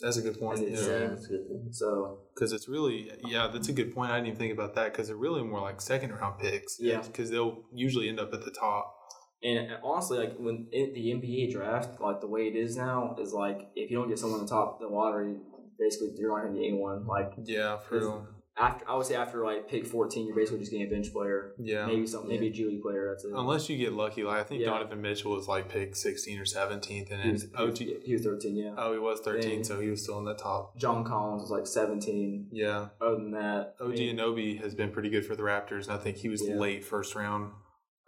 That's 0.00 0.18
a 0.18 0.22
good 0.22 0.38
point. 0.38 0.60
As 0.60 0.86
Yeah. 0.86 0.92
Yeah, 0.98 1.08
good. 1.08 1.48
thing. 1.48 1.68
So 1.72 2.18
Because 2.34 2.52
it's 2.52 2.68
really, 2.68 3.10
yeah, 3.26 3.48
that's 3.52 3.68
a 3.68 3.72
good 3.72 3.94
point. 3.94 4.10
I 4.10 4.16
didn't 4.16 4.28
even 4.28 4.38
think 4.38 4.52
about 4.52 4.74
that 4.74 4.92
because 4.92 5.08
they're 5.08 5.16
really 5.16 5.42
more 5.42 5.60
like 5.60 5.80
second 5.80 6.12
round 6.12 6.38
picks. 6.38 6.76
Yeah. 6.78 7.00
Because 7.00 7.30
they'll 7.30 7.64
usually 7.72 8.08
end 8.08 8.20
up 8.20 8.32
at 8.34 8.44
the 8.44 8.50
top. 8.50 8.94
And 9.42 9.58
and 9.58 9.78
honestly, 9.84 10.18
like 10.18 10.36
when 10.38 10.66
it, 10.72 10.94
the 10.94 11.06
NBA 11.12 11.52
draft, 11.52 12.00
like 12.00 12.20
the 12.20 12.26
way 12.26 12.42
it 12.48 12.56
is 12.56 12.76
now, 12.76 13.16
is 13.20 13.32
like 13.32 13.68
if 13.76 13.90
you 13.90 13.96
don't 13.96 14.08
get 14.08 14.18
someone 14.18 14.40
on 14.40 14.46
top 14.46 14.74
of 14.74 14.80
the 14.80 14.94
lottery, 14.94 15.36
basically 15.78 16.12
you're 16.16 16.34
not 16.36 16.46
gonna 16.46 16.58
get 16.58 16.66
anyone. 16.68 17.06
Like 17.06 17.32
Yeah, 17.44 17.76
for 17.78 17.98
real. 17.98 18.28
after, 18.56 18.88
I 18.88 18.96
would 18.96 19.04
say 19.04 19.14
after 19.14 19.44
like 19.44 19.68
pick 19.68 19.86
fourteen, 19.86 20.26
you're 20.26 20.34
basically 20.34 20.60
just 20.60 20.70
getting 20.72 20.86
a 20.86 20.90
bench 20.90 21.12
player, 21.12 21.52
Yeah. 21.58 21.84
maybe 21.86 22.06
some, 22.06 22.26
maybe 22.26 22.46
a 22.46 22.50
G 22.50 22.64
League 22.64 22.80
player. 22.80 23.10
That's 23.10 23.24
it. 23.24 23.32
Unless 23.34 23.68
you 23.68 23.76
get 23.76 23.92
lucky. 23.92 24.22
Like 24.24 24.38
I 24.40 24.42
think 24.44 24.62
Yeah. 24.62 24.68
Donovan 24.70 25.02
Mitchell 25.02 25.32
was 25.32 25.46
like 25.46 25.68
pick 25.68 25.94
16 25.94 26.38
or 26.38 26.44
17th. 26.46 27.10
And 27.10 27.20
he 27.20 27.28
then 27.28 27.32
was, 27.32 27.42
he, 27.42 27.48
was, 27.66 27.80
OG. 27.80 27.86
he 28.06 28.12
was 28.14 28.22
thirteen, 28.22 28.56
yeah. 28.56 28.74
Oh, 28.78 28.92
he 28.94 28.98
was 28.98 29.20
13, 29.20 29.50
Then- 29.56 29.64
so 29.64 29.78
he 29.80 29.90
was 29.90 30.02
still 30.02 30.18
in 30.18 30.24
the 30.24 30.34
top. 30.34 30.78
John 30.78 31.04
Collins 31.04 31.42
was 31.42 31.50
like 31.50 31.66
seventeen. 31.66 32.48
Yeah. 32.50 32.88
Other 33.02 33.16
than 33.16 33.32
that, 33.32 33.74
I 33.78 33.84
OG 33.84 33.90
mean, 33.98 34.16
Anunoby 34.16 34.62
has 34.62 34.74
been 34.74 34.90
pretty 34.90 35.10
good 35.10 35.26
for 35.26 35.36
the 35.36 35.42
Raptors, 35.42 35.84
and 35.88 35.92
I 35.92 35.98
think 35.98 36.16
he 36.16 36.30
was 36.30 36.42
Yeah. 36.42 36.54
late 36.56 36.82
first 36.84 37.14
round, 37.14 37.52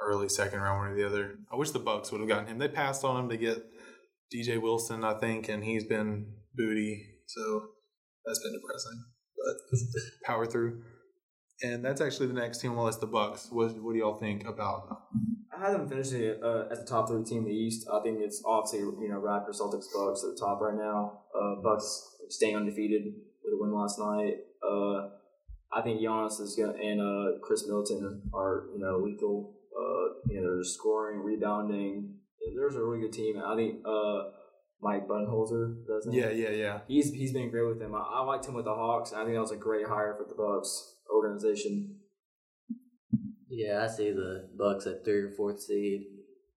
early 0.01 0.29
second 0.29 0.61
round, 0.61 0.79
one 0.79 0.89
or 0.89 0.97
the 0.97 1.07
other. 1.07 1.39
I 1.53 1.57
wish 1.57 1.71
the 1.71 1.79
Bucks 1.79 2.13
would 2.13 2.21
have 2.21 2.29
gotten 2.29 2.47
him. 2.47 2.59
They 2.59 2.69
passed 2.69 3.05
on 3.05 3.25
him 3.25 3.29
to 3.31 3.37
get 3.37 3.59
DJ 4.35 4.61
Wilson, 4.61 5.05
I 5.05 5.15
think, 5.15 5.49
and 5.49 5.65
he's 5.65 5.85
been 5.85 6.27
booty, 6.55 7.07
so 7.27 7.69
that's 8.25 8.43
been 8.43 8.53
depressing. 8.53 9.05
But 9.37 9.79
power 10.25 10.47
through. 10.47 10.83
And 11.63 11.85
that's 11.85 12.01
actually 12.01 12.29
the 12.29 12.35
next 12.35 12.59
team 12.59 12.71
on 12.73 12.77
the 12.77 12.83
list, 12.85 13.01
the 13.01 13.07
Bucks. 13.07 13.49
What, 13.51 13.83
what 13.83 13.93
do 13.93 13.99
y'all 13.99 14.19
think 14.19 14.47
about? 14.47 14.97
I 15.59 15.61
had 15.61 15.75
them 15.75 15.89
finishing 15.89 16.23
it 16.23 16.41
uh, 16.43 16.67
as 16.71 16.81
the 16.81 16.87
top 16.87 17.09
three 17.09 17.25
team 17.25 17.39
in 17.39 17.45
the 17.47 17.51
East. 17.51 17.89
I 17.93 18.01
think 18.03 18.19
it's 18.21 18.43
obviously 18.47 18.81
you 18.81 19.09
know 19.09 19.21
Raptors, 19.21 19.61
Celtics, 19.61 19.87
Bucks 19.93 20.23
at 20.25 20.35
the 20.35 20.39
top 20.39 20.61
right 20.61 20.77
now. 20.77 21.23
Uh, 21.35 21.61
Bucks 21.63 22.17
staying 22.29 22.57
undefeated 22.57 23.13
with 23.43 23.55
a 23.55 23.57
win 23.61 23.75
last 23.75 23.99
night. 23.99 24.35
Uh, 24.63 25.09
I 25.73 25.83
think 25.83 26.01
Giannis 26.01 26.41
is 26.41 26.55
gonna 26.57 26.79
and 26.79 27.01
uh, 27.01 27.39
Khris 27.43 27.67
Middleton 27.67 28.23
are 28.33 28.67
you 28.73 28.79
know 28.79 28.99
lethal. 28.99 29.58
Uh, 29.77 30.33
you 30.33 30.41
know 30.41 30.55
they're 30.55 30.65
scoring, 30.65 31.21
rebounding. 31.21 32.15
There's 32.55 32.77
a 32.77 32.83
really 32.83 33.01
good 33.01 33.13
team. 33.13 33.41
I 33.45 33.57
think 33.57 33.81
uh, 33.85 34.31
Mike 34.81 35.09
Budenholzer 35.09 35.87
doesn't. 35.87 36.13
Yeah, 36.13 36.31
yeah, 36.31 36.51
yeah. 36.51 36.81
He's 36.89 37.13
he's 37.13 37.33
been 37.33 37.51
great 37.51 37.67
with 37.67 37.79
them. 37.79 37.95
I, 37.95 37.99
I 37.99 38.25
liked 38.25 38.47
him 38.47 38.55
with 38.55 38.65
the 38.65 38.75
Hawks. 38.75 39.13
I 39.13 39.23
think 39.23 39.35
that 39.35 39.41
was 39.41 39.53
a 39.53 39.57
great 39.57 39.87
hire 39.87 40.17
for 40.17 40.27
the 40.29 40.35
Bucks 40.35 40.95
organization. 41.13 41.97
Yeah, 43.49 43.85
I 43.85 43.89
see 43.89 44.11
the 44.11 44.49
Bucks 44.57 44.87
at 44.87 45.05
third 45.05 45.25
or 45.25 45.31
fourth 45.33 45.61
seed, 45.61 46.03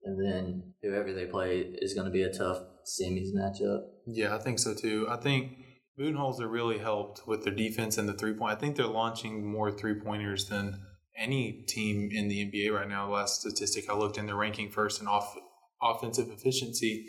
and 0.04 0.24
then 0.24 0.74
whoever 0.82 1.13
they 1.13 1.26
play 1.26 1.60
is 1.60 1.93
going 1.93 2.06
to 2.06 2.12
be 2.12 2.24
a 2.24 2.34
tough 2.34 2.60
semis 2.86 3.30
matchup. 3.36 3.82
Yeah, 4.06 4.36
I 4.36 4.39
think 4.39 4.60
so 4.60 4.74
too. 4.76 5.08
I 5.10 5.17
think 5.17 5.58
Budenholzer 6.00 6.52
really 6.52 6.78
helped 6.78 7.28
with 7.28 7.43
their 7.43 7.54
defense 7.54 7.97
and 7.97 8.08
the 8.08 8.13
three 8.13 8.34
point. 8.34 8.54
I 8.54 8.60
think 8.60 8.76
they're 8.76 8.88
launching 8.88 9.50
more 9.50 9.71
three 9.71 10.00
pointers 10.00 10.47
than 10.47 10.80
any 11.17 11.63
team 11.67 12.10
in 12.12 12.28
the 12.28 12.45
NBA 12.45 12.74
right 12.74 12.88
now. 12.88 13.08
The 13.08 13.13
last 13.13 13.41
statistic 13.41 13.89
I 13.89 13.95
looked 13.95 14.17
in, 14.17 14.26
they're 14.26 14.36
ranking 14.36 14.69
first 14.69 15.02
in 15.02 15.08
off 15.08 15.36
offensive 15.82 16.30
efficiency. 16.30 17.08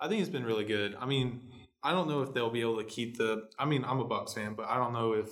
I 0.00 0.08
think 0.08 0.20
it's 0.20 0.30
been 0.30 0.44
really 0.44 0.64
good. 0.64 0.96
I 1.00 1.06
mean, 1.06 1.40
I 1.82 1.92
don't 1.92 2.08
know 2.08 2.22
if 2.22 2.32
they'll 2.32 2.50
be 2.50 2.60
able 2.60 2.78
to 2.78 2.84
keep 2.84 3.18
the. 3.18 3.48
I 3.58 3.64
mean, 3.64 3.84
I'm 3.84 4.00
a 4.00 4.04
Bucks 4.04 4.34
fan, 4.34 4.54
but 4.54 4.66
I 4.66 4.76
don't 4.76 4.92
know 4.92 5.12
if 5.12 5.28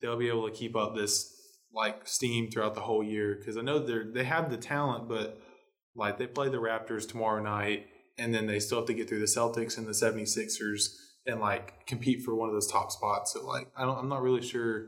they'll 0.00 0.18
be 0.18 0.28
able 0.28 0.48
to 0.48 0.54
keep 0.54 0.76
up 0.76 0.94
this 0.94 1.32
like 1.72 2.06
steam 2.06 2.50
throughout 2.50 2.74
the 2.74 2.80
whole 2.80 3.02
year 3.02 3.36
because 3.38 3.56
I 3.56 3.62
know 3.62 3.80
they're 3.80 4.04
they 4.12 4.24
have 4.24 4.50
the 4.50 4.56
talent, 4.56 5.08
but 5.08 5.40
like 5.96 6.18
they 6.18 6.26
play 6.26 6.48
the 6.48 6.58
Raptors 6.58 7.08
tomorrow 7.08 7.42
night 7.42 7.86
and 8.16 8.32
then 8.32 8.46
they 8.46 8.60
still 8.60 8.78
have 8.78 8.86
to 8.86 8.94
get 8.94 9.08
through 9.08 9.20
the 9.20 9.26
Celtics 9.26 9.76
and 9.76 9.86
the 9.86 9.92
76ers 9.92 10.94
and 11.26 11.40
like 11.40 11.86
compete 11.86 12.22
for 12.22 12.34
one 12.34 12.48
of 12.48 12.54
those 12.54 12.70
top 12.70 12.92
spots. 12.92 13.32
So 13.32 13.44
like 13.44 13.68
I 13.76 13.84
don't 13.84 13.98
I'm 13.98 14.08
not 14.08 14.22
really 14.22 14.42
sure 14.42 14.86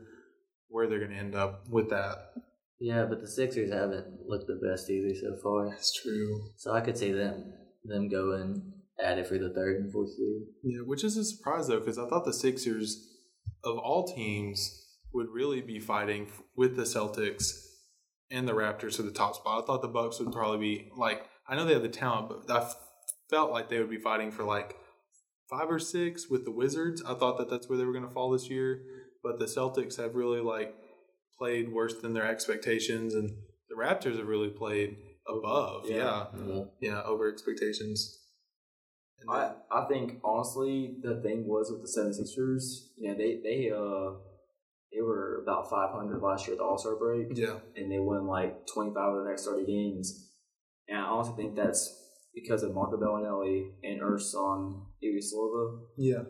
where 0.69 0.87
they're 0.87 0.99
going 0.99 1.11
to 1.11 1.17
end 1.17 1.35
up 1.35 1.67
with 1.69 1.89
that. 1.89 2.33
Yeah, 2.79 3.05
but 3.05 3.21
the 3.21 3.27
Sixers 3.27 3.71
haven't 3.71 4.05
looked 4.27 4.47
the 4.47 4.59
best 4.67 4.89
either 4.89 5.15
so 5.15 5.35
far. 5.41 5.69
That's 5.69 5.99
true. 6.01 6.51
So 6.57 6.73
I 6.73 6.81
could 6.81 6.97
see 6.97 7.11
them 7.11 7.53
them 7.83 8.09
going 8.09 8.73
at 9.03 9.17
it 9.17 9.27
for 9.27 9.37
the 9.37 9.49
third 9.53 9.77
and 9.77 9.91
fourth 9.91 10.09
seed. 10.09 10.41
Yeah, 10.63 10.81
which 10.81 11.03
is 11.03 11.17
a 11.17 11.23
surprise 11.23 11.67
though, 11.67 11.79
because 11.79 11.97
I 11.97 12.07
thought 12.07 12.25
the 12.25 12.33
Sixers, 12.33 13.07
of 13.63 13.77
all 13.77 14.05
teams, 14.07 14.85
would 15.13 15.29
really 15.29 15.61
be 15.61 15.79
fighting 15.79 16.27
with 16.55 16.75
the 16.75 16.83
Celtics 16.83 17.51
and 18.29 18.47
the 18.47 18.53
Raptors 18.53 18.97
for 18.97 19.03
the 19.03 19.11
top 19.11 19.35
spot. 19.35 19.63
I 19.63 19.65
thought 19.65 19.81
the 19.81 19.87
Bucks 19.87 20.19
would 20.19 20.33
probably 20.33 20.59
be 20.59 20.91
like, 20.95 21.27
I 21.47 21.55
know 21.55 21.65
they 21.65 21.73
have 21.73 21.81
the 21.81 21.89
talent, 21.89 22.29
but 22.29 22.53
I 22.53 22.63
f- 22.63 22.75
felt 23.29 23.51
like 23.51 23.69
they 23.69 23.79
would 23.79 23.89
be 23.89 23.97
fighting 23.97 24.31
for 24.31 24.43
like 24.43 24.75
five 25.49 25.69
or 25.71 25.79
six 25.79 26.29
with 26.29 26.43
the 26.43 26.51
Wizards. 26.51 27.01
I 27.07 27.13
thought 27.13 27.37
that 27.37 27.49
that's 27.49 27.69
where 27.69 27.77
they 27.77 27.85
were 27.85 27.93
going 27.93 28.07
to 28.07 28.13
fall 28.13 28.31
this 28.31 28.49
year, 28.49 28.81
but 29.23 29.39
the 29.39 29.45
Celtics 29.45 29.97
have 29.97 30.15
really 30.15 30.41
like 30.41 30.75
played 31.37 31.71
worse 31.71 31.95
than 32.01 32.13
their 32.13 32.27
expectations, 32.27 33.13
and 33.13 33.29
the 33.69 33.75
Raptors 33.75 34.17
have 34.17 34.27
really 34.27 34.49
played 34.49 34.97
above. 35.27 35.85
Yeah. 35.89 35.95
Yeah, 35.95 36.25
Yeah. 36.47 36.63
yeah, 36.81 37.01
over 37.03 37.29
expectations. 37.31 38.23
And 39.19 39.29
I, 39.31 39.53
I 39.71 39.85
think 39.87 40.19
honestly 40.23 40.97
the 41.01 41.19
thing 41.21 41.47
was 41.47 41.71
with 41.71 41.81
the 41.81 42.01
76ers, 42.01 42.89
you 42.97 43.09
know, 43.09 43.17
they 43.17 43.39
they 43.43 43.71
uh 43.71 44.19
they 44.93 45.01
were 45.01 45.41
about 45.43 45.69
500 45.69 46.21
last 46.21 46.47
year 46.47 46.53
at 46.53 46.59
the 46.59 46.63
All 46.63 46.77
Star 46.77 46.95
break, 46.95 47.27
yeah, 47.35 47.57
and 47.75 47.91
they 47.91 47.99
won 47.99 48.25
like 48.27 48.65
25 48.73 48.95
of 48.95 49.23
the 49.23 49.29
next 49.29 49.45
30 49.45 49.65
games. 49.65 50.29
And 50.87 50.97
I 50.99 51.01
honestly 51.01 51.35
think 51.35 51.55
that's 51.55 51.93
because 52.33 52.63
of 52.63 52.73
Marco 52.73 52.95
Belinelli 52.97 53.71
and 53.83 54.01
Ersan 54.01 54.85
Ilyasova. 55.03 55.79
yeah. 55.97 56.23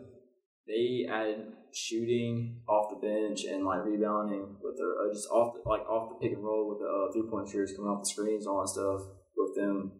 They 0.66 1.06
added 1.10 1.52
shooting 1.74 2.60
off 2.68 2.90
the 2.90 2.96
bench 3.06 3.44
and 3.44 3.64
like 3.64 3.84
rebounding 3.84 4.56
with 4.62 4.76
their 4.76 4.92
uh, 5.00 5.12
just 5.12 5.28
off 5.30 5.54
the, 5.54 5.68
like 5.68 5.82
off 5.88 6.10
the 6.10 6.14
pick 6.26 6.36
and 6.36 6.44
roll 6.44 6.68
with 6.68 6.78
the 6.80 6.86
uh, 6.88 7.12
three 7.12 7.28
point 7.30 7.48
shooters 7.48 7.72
coming 7.76 7.90
off 7.90 8.02
the 8.02 8.08
screens 8.10 8.46
and 8.46 8.52
all 8.54 8.62
that 8.62 8.68
stuff 8.68 9.00
with 9.36 9.54
them. 9.56 9.92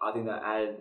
I 0.00 0.12
think 0.12 0.26
that 0.26 0.42
added 0.44 0.76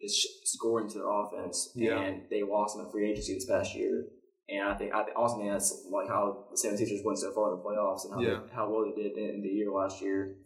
is 0.00 0.26
scoring 0.44 0.88
to 0.88 0.94
their 0.98 1.10
offense, 1.10 1.72
Yeah. 1.74 2.00
and 2.00 2.22
they 2.30 2.42
lost 2.42 2.76
in 2.78 2.84
the 2.84 2.90
free 2.90 3.10
agency 3.10 3.34
this 3.34 3.44
past 3.46 3.74
year. 3.74 4.06
And 4.48 4.66
I 4.68 4.74
think 4.74 4.94
I 4.94 5.04
think- 5.04 5.16
also 5.16 5.36
think 5.36 5.50
that's 5.50 5.86
like 5.90 6.08
how 6.08 6.46
the 6.50 6.56
76ers 6.56 7.04
went 7.04 7.18
so 7.18 7.32
far 7.32 7.52
in 7.52 7.58
the 7.58 7.62
playoffs 7.62 8.04
and 8.04 8.14
how 8.14 8.20
Yeah. 8.20 8.40
they, 8.46 8.52
how 8.54 8.70
well 8.70 8.84
they 8.84 9.02
did 9.02 9.16
in 9.16 9.42
the 9.42 9.48
year 9.48 9.70
last 9.70 10.00
year. 10.00 10.38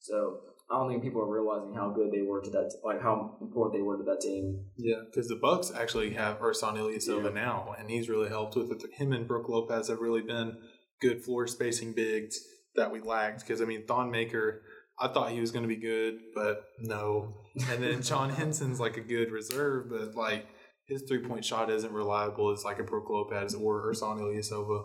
So 0.00 0.40
I 0.70 0.78
don't 0.78 0.90
think 0.90 1.02
people 1.02 1.22
are 1.22 1.32
realizing 1.32 1.74
how 1.74 1.90
good 1.90 2.12
they 2.12 2.20
were 2.22 2.42
to 2.42 2.50
that, 2.50 2.70
like 2.84 3.00
how 3.00 3.36
important 3.40 3.74
they 3.74 3.82
were 3.82 3.96
to 3.96 4.04
that 4.04 4.20
team. 4.20 4.66
Yeah, 4.76 5.00
because 5.06 5.26
the 5.28 5.36
Bucks 5.40 5.72
actually 5.74 6.10
have 6.14 6.40
Ersan 6.40 6.74
Ilyasova 6.76 7.24
Yeah. 7.24 7.30
now, 7.42 7.74
and 7.78 7.88
he's 7.88 8.08
really 8.08 8.28
helped 8.28 8.54
with 8.56 8.70
it. 8.72 8.82
Him 8.92 9.12
and 9.12 9.26
Brook 9.26 9.48
Lopez 9.48 9.88
have 9.88 10.00
really 10.00 10.20
been 10.22 10.58
good 11.00 11.24
floor 11.24 11.46
spacing 11.46 11.94
bigs 11.94 12.38
that 12.76 12.92
we 12.92 13.00
lacked. 13.00 13.40
Because 13.40 13.62
I 13.62 13.64
mean, 13.64 13.86
Thon 13.86 14.10
Maker, 14.10 14.60
I 15.00 15.08
thought 15.08 15.30
he 15.30 15.40
was 15.40 15.52
going 15.52 15.62
to 15.62 15.68
be 15.68 15.80
good, 15.80 16.18
but 16.34 16.64
no. 16.80 17.44
And 17.70 17.82
then 17.82 18.02
John 18.02 18.28
Henson's 18.40 18.78
like 18.78 18.96
a 18.98 19.00
good 19.02 19.30
reserve, 19.30 19.88
but 19.88 20.14
like 20.14 20.46
his 20.86 21.02
three 21.08 21.26
point 21.26 21.44
shot 21.46 21.70
isn't 21.70 21.92
reliable 21.92 22.50
as 22.52 22.64
like 22.64 22.78
a 22.78 22.84
Brook 22.84 23.08
Lopez 23.08 23.54
or 23.54 23.90
Ersan 23.90 24.20
Ilyasova. 24.20 24.82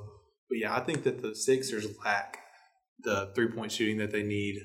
But 0.49 0.59
yeah, 0.59 0.75
I 0.75 0.79
think 0.79 1.03
that 1.03 1.21
the 1.21 1.35
Sixers 1.35 1.87
lack 2.05 2.37
the 2.99 3.31
three 3.35 3.47
point 3.47 3.71
shooting 3.73 3.97
that 3.97 4.11
they 4.11 4.23
need 4.23 4.61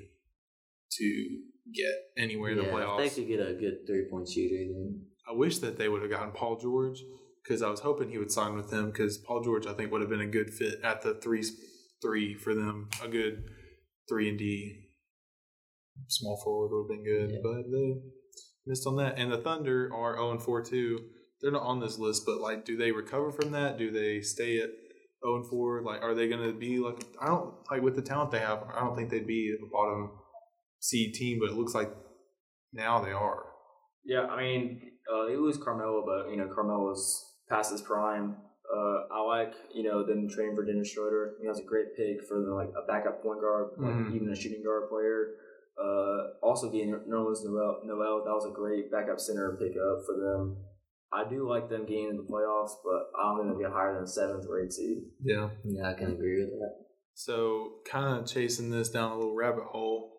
to 0.92 1.38
get 1.74 1.92
anywhere 2.16 2.53
in 2.53 2.59
the 2.59 2.64
playoffs. 2.64 3.05
if 3.07 3.14
they 3.14 3.22
could 3.22 3.29
get 3.29 3.40
a 3.46 3.53
good 3.55 3.87
three 3.87 4.07
point 4.11 4.29
shooter, 4.29 4.57
then 4.72 5.03
I 5.29 5.33
wish 5.35 5.59
that 5.59 5.77
they 5.79 5.88
would 5.88 6.03
have 6.03 6.11
gotten 6.11 6.33
Paul 6.33 6.59
George 6.59 6.98
because 7.44 7.62
I 7.62 7.68
was 7.70 7.81
hoping 7.81 8.09
he 8.11 8.18
would 8.18 8.31
sign 8.33 8.57
with 8.57 8.70
them 8.70 8.87
because 8.87 9.18
Paul 9.18 9.42
George 9.42 9.66
I 9.66 9.74
think 9.74 9.92
would 9.92 10.01
have 10.01 10.11
been 10.11 10.20
a 10.20 10.27
good 10.27 10.53
fit 10.53 10.81
at 10.83 11.03
the 11.03 11.14
three 11.14 11.42
three 12.01 12.35
for 12.35 12.55
them, 12.55 12.88
a 13.03 13.09
good 13.09 13.44
three 14.09 14.29
and 14.29 14.38
D 14.38 14.85
small 16.07 16.40
forward 16.42 16.70
would 16.70 16.83
have 16.85 16.88
been 16.88 17.05
good, 17.05 17.31
Yeah. 17.33 17.38
but 17.42 17.70
they 17.70 18.01
missed 18.66 18.87
on 18.87 18.96
that. 18.96 19.18
And 19.18 19.33
the 19.33 19.38
Thunder 19.38 19.90
are 19.92 20.14
zero 20.14 20.31
and 20.31 20.42
four 20.42 20.62
too. 20.62 21.01
They're 21.40 21.53
not 21.53 21.62
on 21.62 21.81
this 21.81 21.98
list, 21.98 22.22
but 22.27 22.40
like, 22.40 22.64
do 22.64 22.77
they 22.77 22.92
recover 22.92 23.31
from 23.33 23.51
that? 23.53 23.79
Do 23.79 23.90
they 23.90 24.20
stay 24.20 24.59
at 24.59 24.70
zero 25.24 25.37
and 25.37 25.46
four? 25.48 25.83
Like, 25.83 26.03
are 26.03 26.14
they 26.14 26.29
going 26.29 26.42
to 26.42 26.57
be 26.59 26.79
like? 26.79 26.96
I 27.20 27.27
don't 27.27 27.55
like 27.70 27.83
with 27.83 27.96
the 27.96 28.03
talent 28.03 28.31
they 28.31 28.38
have. 28.38 28.62
I 28.74 28.81
don't 28.81 28.96
think 28.96 29.11
they'd 29.11 29.27
be 29.27 29.55
a 29.61 29.66
bottom 29.72 30.11
seed 30.81 31.14
team, 31.14 31.38
but 31.41 31.51
it 31.51 31.57
looks 31.57 31.75
like 31.75 31.91
now 32.73 33.01
they 33.03 33.12
are. 33.12 33.45
Yeah, 34.05 34.23
I 34.27 34.41
mean, 34.41 34.81
uh, 35.12 35.27
they 35.27 35.37
lose 35.37 35.57
Carmelo, 35.59 36.05
but 36.07 36.31
you 36.31 36.37
know 36.37 36.49
Carmelo's 36.55 37.35
past 37.49 37.73
his 37.73 37.83
prime. 37.83 38.37
Uh, 38.71 39.05
I 39.14 39.21
like 39.23 39.55
you 39.75 39.83
know 39.83 40.05
them 40.07 40.29
trading 40.29 40.55
for 40.55 40.64
Dennis 40.64 40.91
Schroeder. 40.91 41.35
He 41.41 41.47
has 41.47 41.59
a 41.59 41.64
great 41.64 41.97
pick 41.97 42.27
for 42.29 42.41
the, 42.41 42.53
like 42.55 42.69
a 42.77 42.87
backup 42.87 43.23
point 43.23 43.41
guard, 43.41 43.71
like 43.79 43.95
Mhm. 43.95 44.14
even 44.14 44.29
a 44.31 44.35
shooting 44.37 44.62
guard 44.62 44.88
player. 44.91 45.35
Uh, 45.79 46.35
also 46.43 46.71
getting 46.71 46.91
Nerlens 47.09 47.45
Noel, 47.45 47.81
Noel, 47.85 48.25
that 48.25 48.33
was 48.35 48.47
a 48.51 48.55
great 48.55 48.91
backup 48.91 49.21
center 49.21 49.57
pickup 49.61 50.05
for 50.07 50.17
them. 50.19 50.57
I 51.12 51.27
do 51.29 51.49
like 51.49 51.71
them 51.71 51.87
getting 51.87 52.09
in 52.11 52.17
the 52.17 52.25
playoffs, 52.25 52.73
but 52.85 53.09
I 53.19 53.23
don't 53.31 53.38
think 53.47 53.49
they'll 53.59 53.71
get 53.71 53.73
higher 53.73 53.95
than 53.95 54.07
seventh 54.07 54.45
or 54.49 54.61
eighth 54.61 54.73
seed. 54.75 54.99
Yeah. 55.23 55.51
yeah, 55.64 55.88
I 55.88 55.95
can 55.95 56.12
agree 56.12 56.41
with 56.41 56.51
that. 56.51 56.75
So, 57.14 57.77
kind 57.91 58.19
of 58.21 58.27
chasing 58.27 58.71
this 58.71 58.91
down 58.91 59.12
a 59.12 59.17
little 59.17 59.35
rabbit 59.37 59.64
hole, 59.64 60.17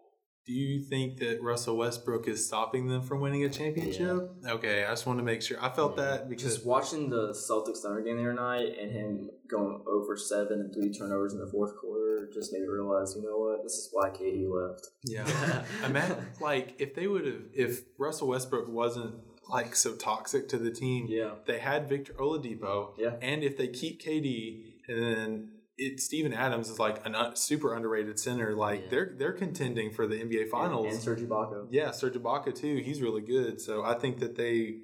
do 0.49 0.55
you 0.55 0.81
think 0.81 1.19
that 1.19 1.43
Russell 1.43 1.77
Westbrook 1.77 2.27
is 2.27 2.43
stopping 2.43 2.87
them 2.87 3.03
from 3.03 3.21
winning 3.21 3.43
a 3.45 3.49
championship? 3.49 4.31
Okay, 4.47 4.83
I 4.83 4.89
just 4.89 5.05
want 5.05 5.19
to 5.19 5.23
make 5.23 5.43
sure. 5.43 5.63
I 5.63 5.69
felt 5.69 5.95
Yeah. 5.95 6.05
that 6.05 6.27
because 6.29 6.55
Just 6.55 6.65
watching 6.65 7.07
the 7.11 7.29
Celtics 7.33 7.77
Thunder 7.83 8.01
game 8.01 8.17
the 8.17 8.23
other 8.23 8.33
night 8.33 8.75
and 8.81 8.91
him 8.91 9.29
going 9.47 9.83
over 9.85 10.17
seven 10.17 10.59
and 10.61 10.73
three 10.73 10.91
turnovers 10.91 11.33
in 11.33 11.39
the 11.39 11.45
fourth 11.45 11.75
quarter 11.77 12.27
just 12.33 12.51
made 12.51 12.63
me 12.63 12.67
realize, 12.67 13.13
you 13.15 13.21
know 13.21 13.37
what, 13.37 13.61
this 13.61 13.73
is 13.73 13.89
why 13.91 14.09
KD 14.09 14.47
left. 14.49 14.87
yeah, 15.03 15.63
imagine 15.85 16.17
like 16.41 16.73
if 16.79 16.95
they 16.95 17.05
would 17.05 17.27
have 17.27 17.41
if 17.53 17.81
Russell 17.99 18.29
Westbrook 18.29 18.67
wasn't 18.69 19.13
like 19.49 19.75
so 19.75 19.93
toxic 19.95 20.49
to 20.49 20.57
the 20.57 20.71
team, 20.71 21.05
Yeah. 21.07 21.35
they 21.45 21.59
had 21.59 21.87
Victor 21.87 22.13
Oladipo, 22.13 22.93
Yeah. 22.97 23.17
and 23.21 23.43
if 23.43 23.55
they 23.55 23.67
keep 23.67 24.01
KD 24.01 24.63
and 24.87 24.97
then. 25.03 25.51
It, 25.81 25.99
Steven 26.01 26.33
Adams 26.33 26.69
is 26.69 26.77
like 26.79 26.97
a 26.99 27.05
un- 27.05 27.15
uh, 27.15 27.33
super 27.35 27.73
underrated 27.75 28.19
center. 28.19 28.53
Like 28.55 28.81
Yeah. 28.83 28.89
they're 28.89 29.15
they're 29.17 29.33
contending 29.33 29.91
for 29.91 30.05
the 30.07 30.15
NBA 30.17 30.49
Finals. 30.49 30.85
And, 30.85 30.93
and 30.95 31.01
Serge 31.03 31.21
Ibaka. 31.21 31.67
Yeah, 31.71 31.91
Serge 31.91 32.15
Ibaka 32.15 32.53
too. 32.53 32.77
He's 32.83 33.01
really 33.01 33.21
good. 33.21 33.61
So 33.61 33.83
I 33.83 33.93
think 33.93 34.19
that 34.19 34.35
they, 34.35 34.79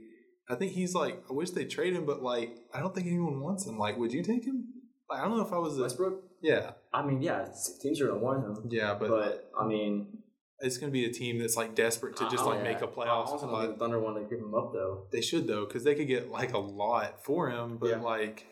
I 0.50 0.56
think 0.56 0.72
he's 0.72 0.94
like. 0.96 1.22
I 1.30 1.34
wish 1.34 1.52
they 1.52 1.66
trade 1.66 1.94
him, 1.94 2.06
but 2.06 2.24
like 2.24 2.58
I 2.74 2.80
don't 2.80 2.96
think 2.96 3.08
anyone 3.08 3.42
wants 3.42 3.66
him. 3.68 3.78
Like, 3.78 3.98
would 3.98 4.14
you 4.14 4.24
take 4.24 4.46
him? 4.46 4.66
Like, 5.10 5.20
I 5.20 5.26
don't 5.26 5.38
know 5.38 5.46
if 5.46 5.54
I 5.54 5.58
was. 5.58 5.78
A, 5.78 5.82
Westbrook? 5.84 6.24
yeah, 6.42 6.72
I 6.94 7.06
mean, 7.06 7.22
yeah, 7.22 7.46
teams 7.82 8.00
are 8.02 8.08
to 8.08 8.16
want 8.16 8.44
him. 8.46 8.68
yeah, 8.72 8.96
but, 9.00 9.10
But, 9.10 9.52
I 9.60 9.66
mean, 9.68 10.20
it's 10.60 10.78
going 10.78 10.92
to 10.92 10.94
be 10.94 11.06
a 11.06 11.12
team 11.12 11.38
that's 11.40 11.56
like 11.56 11.76
desperate 11.76 12.16
to 12.18 12.24
just 12.30 12.44
I- 12.44 12.48
like 12.48 12.60
I- 12.62 12.64
make 12.64 12.82
a 12.82 12.86
I 12.86 12.88
playoff 12.88 13.08
also 13.28 13.32
don't 13.38 13.50
spot. 13.50 13.62
think 13.66 13.74
the 13.74 13.80
Thunder 13.80 14.00
want 14.00 14.16
to 14.18 14.24
give 14.24 14.44
him 14.44 14.56
up, 14.56 14.72
though. 14.74 15.06
They 15.12 15.22
should 15.22 15.46
though, 15.48 15.66
because 15.66 15.84
they 15.84 15.94
could 15.94 16.08
get 16.08 16.30
like 16.32 16.54
a 16.54 16.58
lot 16.58 17.24
for 17.24 17.50
him. 17.50 17.78
But 17.78 17.90
Yeah. 17.92 18.02
like, 18.02 18.48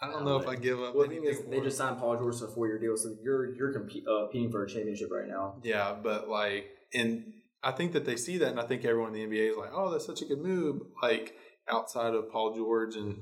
I 0.00 0.10
don't 0.10 0.24
know 0.24 0.36
if 0.36 0.46
I 0.46 0.56
give 0.56 0.78
up. 0.80 0.94
Well, 0.94 1.08
the 1.08 1.14
thing 1.14 1.24
is, 1.24 1.40
they 1.48 1.60
just 1.60 1.78
signed 1.78 1.98
Paul 1.98 2.16
George 2.18 2.38
to 2.38 2.44
a 2.46 2.48
four 2.48 2.66
year 2.68 2.78
deal, 2.78 2.96
so 2.96 3.14
you're 3.22 3.54
you're 3.54 3.70
uh, 3.70 4.26
competing 4.26 4.50
for 4.50 4.64
a 4.64 4.68
championship 4.68 5.08
right 5.10 5.26
now. 5.28 5.56
Yeah, 5.62 5.94
but 6.02 6.28
like, 6.28 6.66
and 6.92 7.32
I 7.62 7.72
think 7.72 7.92
that 7.92 8.04
they 8.04 8.16
see 8.16 8.36
that, 8.38 8.48
and 8.48 8.60
I 8.60 8.64
think 8.64 8.84
everyone 8.84 9.14
in 9.14 9.30
the 9.30 9.36
NBA 9.36 9.50
is 9.52 9.56
like, 9.56 9.70
"Oh, 9.72 9.90
that's 9.90 10.04
such 10.06 10.20
a 10.22 10.26
good 10.26 10.40
move." 10.40 10.82
Like 11.02 11.34
outside 11.68 12.14
of 12.14 12.30
Paul 12.30 12.54
George 12.54 12.94
and 12.96 13.16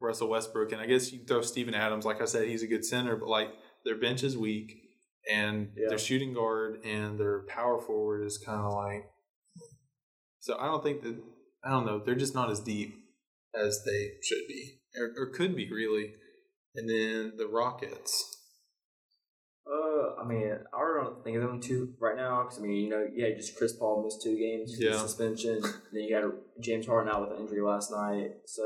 Russell 0.00 0.28
Westbrook, 0.28 0.72
and 0.72 0.80
I 0.80 0.86
guess 0.86 1.12
you 1.12 1.20
throw 1.26 1.42
Steven 1.42 1.74
Adams. 1.74 2.04
Like 2.04 2.20
I 2.20 2.24
said, 2.24 2.48
he's 2.48 2.62
a 2.62 2.66
good 2.66 2.84
center, 2.84 3.16
but 3.16 3.28
like 3.28 3.50
their 3.84 3.96
bench 3.96 4.24
is 4.24 4.36
weak, 4.36 4.74
and 5.32 5.70
Yeah. 5.76 5.90
their 5.90 5.98
shooting 5.98 6.34
guard 6.34 6.84
and 6.84 7.20
their 7.20 7.44
power 7.46 7.80
forward 7.80 8.24
is 8.26 8.36
kind 8.36 8.60
of 8.66 8.72
like. 8.74 9.04
So 10.40 10.56
I 10.58 10.66
don't 10.66 10.82
think 10.82 11.02
that 11.02 11.16
I 11.64 11.70
don't 11.70 11.86
know. 11.86 12.00
They're 12.04 12.14
just 12.14 12.34
not 12.34 12.50
as 12.50 12.60
deep 12.60 12.94
as 13.54 13.82
they 13.84 14.10
should 14.22 14.46
be, 14.48 14.80
or, 14.98 15.12
or 15.22 15.26
could 15.30 15.54
be 15.56 15.70
really. 15.72 16.14
And 16.74 16.88
then 16.88 17.32
the 17.38 17.46
Rockets. 17.46 18.32
Uh, 19.66 20.20
I 20.22 20.24
mean, 20.24 20.52
I 20.72 21.00
don't 21.02 21.24
think 21.24 21.36
of 21.36 21.42
them 21.42 21.60
two 21.60 21.94
right 22.00 22.16
now 22.16 22.42
because 22.44 22.58
I 22.58 22.62
mean, 22.62 22.84
you 22.84 22.90
know, 22.90 23.06
yeah, 23.14 23.34
just 23.34 23.56
Chris 23.56 23.72
Paul 23.72 24.04
missed 24.04 24.22
two 24.22 24.36
games, 24.38 24.76
Yeah. 24.78 24.96
suspension. 24.96 25.60
then 25.60 26.02
you 26.02 26.10
got 26.14 26.30
James 26.60 26.86
Harden 26.86 27.12
out 27.12 27.22
with 27.22 27.36
an 27.36 27.44
injury 27.44 27.62
last 27.62 27.90
night, 27.90 28.32
so 28.46 28.62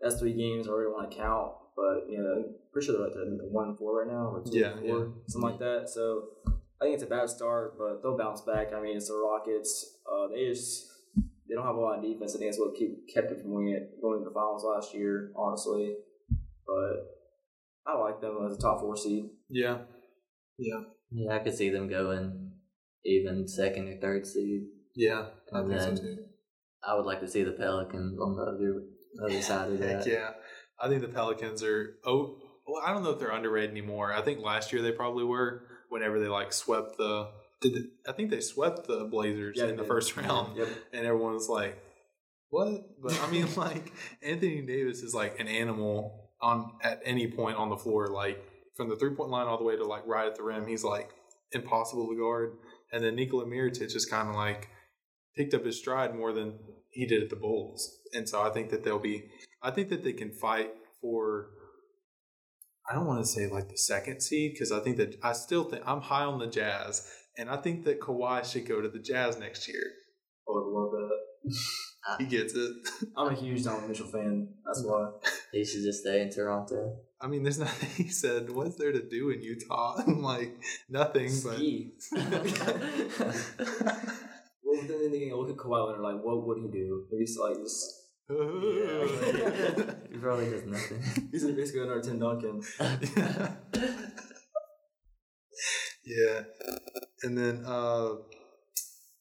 that's 0.00 0.18
three 0.18 0.34
games 0.34 0.68
I 0.68 0.72
really 0.72 0.92
want 0.92 1.10
to 1.10 1.16
count. 1.16 1.52
But 1.74 2.10
you 2.10 2.18
know, 2.18 2.52
pretty 2.72 2.86
sure 2.86 2.98
they're 2.98 3.06
at 3.06 3.14
the 3.14 3.48
one 3.50 3.68
and 3.68 3.78
four 3.78 4.00
right 4.02 4.12
now, 4.12 4.26
or 4.34 4.42
two 4.44 4.58
Yeah, 4.58 4.72
and 4.72 4.80
four, 4.80 5.12
something 5.26 5.50
like 5.52 5.58
that. 5.60 5.88
So 5.88 6.24
I 6.46 6.84
think 6.84 6.94
it's 6.94 7.02
a 7.04 7.06
bad 7.06 7.30
start, 7.30 7.78
but 7.78 8.02
they'll 8.02 8.18
bounce 8.18 8.42
back. 8.42 8.74
I 8.74 8.80
mean, 8.82 8.96
it's 8.96 9.08
the 9.08 9.14
Rockets. 9.14 10.00
Uh, 10.04 10.28
they 10.28 10.44
just 10.48 10.91
they 11.52 11.56
don't 11.56 11.66
have 11.66 11.76
a 11.76 11.80
lot 11.80 11.98
of 11.98 12.04
defense. 12.04 12.34
I 12.34 12.38
think 12.38 12.50
that's 12.50 12.58
what 12.58 12.74
keep, 12.74 13.12
kept 13.12 13.28
them 13.28 13.40
from 13.42 13.52
winning 13.52 13.74
it, 13.74 14.00
going 14.00 14.20
to 14.20 14.24
the 14.24 14.34
finals 14.34 14.64
last 14.64 14.94
year, 14.94 15.30
honestly. 15.36 15.94
But 16.66 17.90
I 17.92 17.98
like 17.98 18.22
them 18.22 18.38
as 18.48 18.56
a 18.56 18.60
top 18.60 18.80
four 18.80 18.96
seed. 18.96 19.24
Yeah, 19.50 19.78
yeah. 20.58 20.80
Yeah, 21.10 21.34
I 21.34 21.40
could 21.40 21.54
see 21.54 21.68
them 21.68 21.88
going 21.90 22.52
even 23.04 23.46
second 23.46 23.88
or 23.88 24.00
third 24.00 24.26
seed. 24.26 24.62
Yeah, 24.96 25.26
I 25.52 25.58
And 25.60 25.68
think 25.68 25.80
so 25.98 26.02
too. 26.02 26.16
I 26.82 26.94
would 26.94 27.04
like 27.04 27.20
to 27.20 27.28
see 27.28 27.42
the 27.42 27.52
Pelicans 27.52 28.18
on 28.18 28.34
the 28.34 28.42
other 28.44 28.82
other 29.26 29.42
side 29.48 29.72
of 29.72 29.78
Heck 29.78 30.04
that. 30.04 30.10
yeah. 30.10 30.30
I 30.80 30.88
think 30.88 31.02
the 31.02 31.08
Pelicans 31.08 31.62
are 31.62 31.96
oh 32.06 32.38
well, 32.66 32.82
I 32.82 32.94
don't 32.94 33.02
know 33.02 33.10
if 33.10 33.18
they're 33.18 33.30
underrated 33.30 33.70
anymore. 33.72 34.12
I 34.14 34.22
think 34.22 34.40
last 34.40 34.72
year 34.72 34.80
they 34.80 34.92
probably 34.92 35.24
were 35.24 35.64
whenever 35.90 36.18
they 36.18 36.28
like 36.28 36.52
swept 36.54 36.96
the 36.96 37.28
did 37.62 37.74
the, 37.74 37.90
I 38.08 38.12
think 38.12 38.30
they 38.30 38.40
swept 38.40 38.86
the 38.86 39.04
Blazers 39.04 39.56
Yeah, 39.58 39.66
in 39.68 39.76
the 39.76 39.84
first 39.84 40.16
round 40.16 40.56
Yep. 40.56 40.68
and 40.92 41.06
everyone 41.06 41.34
was 41.34 41.48
like 41.48 41.78
what? 42.50 42.82
But 43.02 43.18
I 43.22 43.30
mean 43.30 43.48
like 43.56 43.92
Anthony 44.22 44.62
Davis 44.62 45.02
is 45.02 45.14
like 45.14 45.40
an 45.40 45.48
animal 45.48 46.30
on 46.42 46.72
at 46.82 47.00
any 47.04 47.28
point 47.30 47.56
on 47.56 47.70
the 47.70 47.76
floor 47.76 48.08
like 48.08 48.42
from 48.76 48.88
the 48.88 48.96
three 48.96 49.14
point 49.14 49.30
line 49.30 49.46
all 49.46 49.58
the 49.58 49.64
way 49.64 49.76
to 49.76 49.84
like 49.84 50.06
right 50.06 50.26
at 50.26 50.36
the 50.36 50.42
rim. 50.42 50.66
He's 50.66 50.84
like 50.84 51.10
impossible 51.52 52.08
to 52.08 52.16
guard. 52.18 52.52
And 52.92 53.02
then 53.02 53.14
Nikola 53.16 53.46
Mirotic 53.46 53.94
is 53.96 54.04
kind 54.06 54.28
of 54.28 54.34
like 54.34 54.68
picked 55.36 55.54
up 55.54 55.64
his 55.64 55.78
stride 55.78 56.14
more 56.14 56.32
than 56.32 56.58
he 56.90 57.06
did 57.06 57.22
at 57.22 57.30
the 57.30 57.36
Bulls. 57.36 57.98
And 58.12 58.28
so 58.28 58.42
I 58.42 58.50
think 58.50 58.70
that 58.70 58.84
they'll 58.84 58.98
be 58.98 59.24
I 59.62 59.70
think 59.70 59.88
that 59.90 60.02
they 60.04 60.12
can 60.12 60.30
fight 60.32 60.70
for 61.00 61.48
I 62.90 62.94
don't 62.94 63.06
want 63.06 63.20
to 63.24 63.26
say 63.26 63.46
like 63.46 63.68
the 63.68 63.78
second 63.78 64.20
seed 64.22 64.52
because 64.54 64.72
I 64.72 64.80
think 64.80 64.96
that 64.96 65.16
I 65.22 65.32
still 65.32 65.64
think 65.64 65.82
I'm 65.86 66.00
high 66.00 66.24
on 66.24 66.38
the 66.38 66.48
Jazz 66.48 67.06
and 67.38 67.48
I 67.50 67.56
think 67.56 67.84
that 67.84 68.00
Kawhi 68.00 68.44
should 68.50 68.66
go 68.66 68.80
to 68.80 68.88
the 68.88 68.98
Jazz 68.98 69.38
next 69.38 69.68
year. 69.68 69.82
I 70.48 70.52
would 70.52 70.66
love 70.66 70.90
that. 70.92 71.18
He 72.18 72.24
gets 72.26 72.52
it. 72.56 72.72
I'm 73.16 73.28
a 73.32 73.34
huge 73.34 73.62
Donovan 73.62 73.88
Mitchell 73.88 74.08
fan. 74.08 74.48
That's 74.66 74.82
why. 74.84 75.10
He 75.52 75.64
should 75.64 75.82
just 75.84 76.00
stay 76.00 76.20
in 76.22 76.30
Toronto. 76.30 76.96
I 77.20 77.28
mean, 77.28 77.44
there's 77.44 77.60
nothing. 77.60 77.88
He 78.04 78.08
said, 78.10 78.50
"What's 78.50 78.74
there 78.74 78.90
to 78.90 79.08
do 79.08 79.30
in 79.30 79.40
Utah?" 79.40 80.02
I'm 80.04 80.20
like, 80.20 80.52
nothing. 80.88 81.30
But 81.44 81.54
Ski. 81.58 81.92
Well, 84.64 84.80
then 84.80 84.88
then 84.88 85.12
again, 85.14 85.34
look 85.36 85.50
at 85.50 85.56
Kawhi 85.56 85.86
Leonard. 85.86 86.02
Like, 86.02 86.24
what 86.24 86.44
would 86.44 86.58
he 86.58 86.68
do? 86.72 87.06
Maybe 87.12 87.22
he's 87.22 87.38
like 87.38 87.56
just 87.58 88.02
He 88.28 90.18
probably 90.18 90.50
does 90.50 90.64
nothing. 90.66 91.02
he's 91.30 91.44
basically 91.44 91.82
another 91.82 92.00
Tim 92.02 92.18
Duncan. 92.18 92.62
yeah. 96.04 96.40
And 97.22 97.36
then 97.38 97.64
uh, 97.66 98.14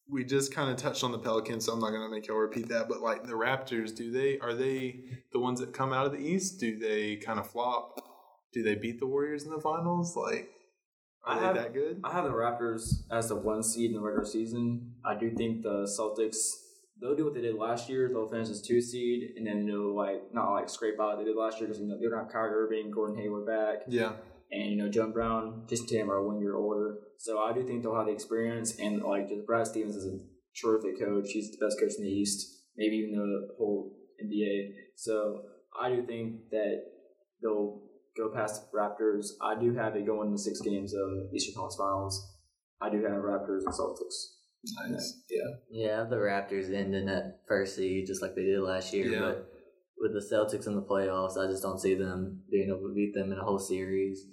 we 0.10 0.24
just 0.24 0.54
kind 0.54 0.70
of 0.70 0.78
touched 0.78 1.04
on 1.04 1.12
the 1.12 1.20
Pelicans, 1.20 1.66
so 1.66 1.74
I'm 1.74 1.80
not 1.80 1.92
gonna 1.92 2.10
make 2.10 2.28
y'all 2.28 2.38
repeat 2.38 2.68
that. 2.70 2.90
But 2.90 3.02
like 3.02 3.24
the 3.24 3.34
Raptors, 3.34 3.96
do 3.96 4.12
they 4.12 4.40
are 4.40 4.54
they 4.54 5.02
the 5.32 5.40
ones 5.40 5.60
that 5.60 5.74
come 5.74 5.94
out 5.94 6.06
of 6.06 6.12
the 6.12 6.20
East? 6.20 6.60
Do 6.60 6.78
they 6.78 7.18
kind 7.18 7.40
of 7.40 7.50
flop? 7.50 8.00
Do 8.54 8.64
they 8.64 8.76
beat 8.76 9.00
the 9.00 9.08
Warriors 9.08 9.44
in 9.44 9.52
the 9.52 9.62
finals? 9.62 10.16
Like, 10.16 10.50
are 11.26 11.36
I 11.36 11.40
they 11.40 11.46
have- 11.46 11.56
that 11.56 11.74
good? 11.74 12.02
I 12.04 12.12
have 12.12 12.26
the 12.26 12.32
Raptors 12.32 13.04
as 13.12 13.30
the 13.30 13.36
one 13.36 13.64
seed 13.64 13.92
in 13.92 13.96
the 13.98 14.02
regular 14.02 14.26
season. 14.26 14.96
I 15.06 15.16
do 15.16 15.32
think 15.32 15.62
the 15.64 15.84
Celtics 16.00 16.38
they'll 17.00 17.16
do 17.16 17.26
what 17.26 17.34
they 17.34 17.42
did 17.42 17.56
last 17.56 17.90
year. 17.90 18.10
They'll 18.10 18.28
finish 18.28 18.50
as 18.50 18.62
two 18.62 18.80
seed, 18.82 19.32
and 19.38 19.48
then 19.48 19.66
they'll 19.66 19.96
like 19.96 20.34
not 20.34 20.52
like 20.52 20.70
scrape 20.70 21.00
out 21.00 21.16
what 21.16 21.20
they 21.20 21.24
did 21.26 21.36
last 21.38 21.60
year 21.60 21.68
because 21.68 21.82
you 21.82 21.88
know 21.88 21.98
they're 22.00 22.10
gonna 22.10 22.24
have 22.24 22.32
Kyrie 22.32 22.54
Irving, 22.54 22.92
Gordon 22.92 23.18
Hayward 23.18 23.46
back, 23.46 23.84
Yeah. 23.88 24.14
And 24.52 24.72
you 24.72 24.78
know 24.78 24.90
John 24.90 25.12
Brown, 25.12 25.64
Jayson 25.68 25.88
Tatum 25.88 26.12
are 26.12 26.26
one 26.26 26.40
year 26.40 26.56
older. 26.56 26.98
So 27.18 27.40
I 27.40 27.54
do 27.54 27.66
think 27.66 27.84
they'll 27.84 27.96
have 27.96 28.08
the 28.08 28.12
experience, 28.12 28.78
and 28.80 29.02
like 29.02 29.30
just 29.30 29.46
Brad 29.46 29.68
Stevens 29.68 29.96
is 29.96 30.06
a 30.06 30.18
terrific 30.60 31.00
coach. 31.00 31.30
He's 31.30 31.52
the 31.52 31.66
best 31.66 31.80
coach 31.80 31.94
in 31.98 32.04
the 32.04 32.10
East, 32.10 32.66
maybe 32.76 32.98
even 32.98 33.18
the 33.18 33.56
whole 33.58 33.96
NBA. 34.24 34.74
So 34.96 35.44
I 35.80 35.90
do 35.90 36.06
think 36.06 36.50
that 36.52 36.82
they'll 37.42 37.82
go 38.18 38.30
past 38.34 38.72
the 38.72 38.78
Raptors. 38.78 39.28
I 39.42 39.60
do 39.60 39.74
have 39.76 39.96
it 39.96 40.06
going 40.06 40.32
to 40.32 40.38
six 40.38 40.60
games 40.62 40.94
of 40.94 41.34
Eastern 41.34 41.56
Conference 41.56 41.78
Finals. 41.78 42.38
I 42.82 42.90
do 42.90 42.98
have 43.04 43.22
Raptors 43.22 43.64
and 43.66 43.74
Celtics. 43.74 44.36
Nice. 44.90 45.22
Yeah. 45.30 45.48
Yeah, 45.72 46.04
the 46.04 46.18
Raptors 46.18 46.74
ending 46.74 47.10
at 47.10 47.42
first 47.48 47.76
seed 47.76 48.06
just 48.08 48.22
like 48.22 48.36
they 48.36 48.44
did 48.44 48.60
last 48.60 48.94
year. 48.94 49.08
Yeah. 49.08 49.20
But 49.20 49.48
with 49.98 50.14
the 50.14 50.36
Celtics 50.36 50.68
in 50.68 50.76
the 50.76 50.82
playoffs, 50.82 51.38
I 51.38 51.50
just 51.50 51.64
don't 51.64 51.80
see 51.80 51.96
them 51.96 52.42
being 52.50 52.70
able 52.70 52.88
to 52.90 52.94
beat 52.94 53.14
them 53.14 53.32
in 53.32 53.38
a 53.38 53.44
whole 53.44 53.60
series. 53.60 54.26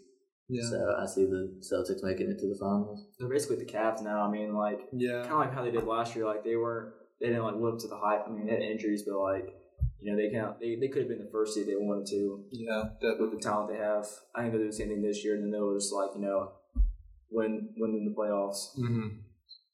Yeah. 0.48 0.68
So 0.68 0.96
I 1.00 1.06
see 1.06 1.24
the 1.24 1.60
Celtics 1.60 2.02
making 2.02 2.30
it 2.30 2.38
to 2.38 2.48
the 2.48 2.58
finals. 2.58 3.06
They're 3.18 3.28
basically 3.28 3.56
the 3.56 3.70
Cavs 3.70 4.02
now. 4.02 4.26
I 4.26 4.30
mean, 4.30 4.54
like 4.54 4.80
yeah, 4.92 5.22
kind 5.22 5.32
of 5.34 5.38
like 5.40 5.54
how 5.54 5.62
they 5.62 5.70
did 5.70 5.84
last 5.84 6.16
year. 6.16 6.24
Like 6.24 6.44
they 6.44 6.56
weren't, 6.56 6.94
they 7.20 7.28
didn't 7.28 7.44
like 7.44 7.56
live 7.56 7.74
up 7.74 7.80
to 7.80 7.88
the 7.88 7.98
hype. 7.98 8.24
I 8.26 8.30
mean, 8.30 8.46
they 8.46 8.52
had 8.52 8.62
injuries, 8.62 9.04
but 9.06 9.18
like 9.18 9.54
you 10.00 10.10
know, 10.10 10.16
they 10.16 10.30
can 10.30 10.54
they 10.60 10.76
they 10.76 10.88
could 10.88 11.02
have 11.02 11.08
been 11.08 11.24
the 11.24 11.30
first 11.30 11.54
seed 11.54 11.66
they 11.66 11.76
wanted 11.76 12.06
to. 12.06 12.44
Yeah. 12.52 12.84
with 13.18 13.32
the 13.32 13.40
talent 13.40 13.70
they 13.70 13.78
have. 13.78 14.06
I 14.34 14.42
think 14.42 14.52
they'll 14.52 14.62
do 14.62 14.68
the 14.68 14.72
same 14.72 14.88
thing 14.88 15.02
this 15.02 15.24
year, 15.24 15.34
and 15.34 15.44
then 15.44 15.50
they'll 15.50 15.74
just 15.74 15.92
like 15.92 16.10
you 16.14 16.22
know 16.22 16.52
win 17.30 17.74
win 17.76 17.90
in 17.94 18.04
the 18.04 18.14
playoffs. 18.18 18.74
hmm 18.74 19.20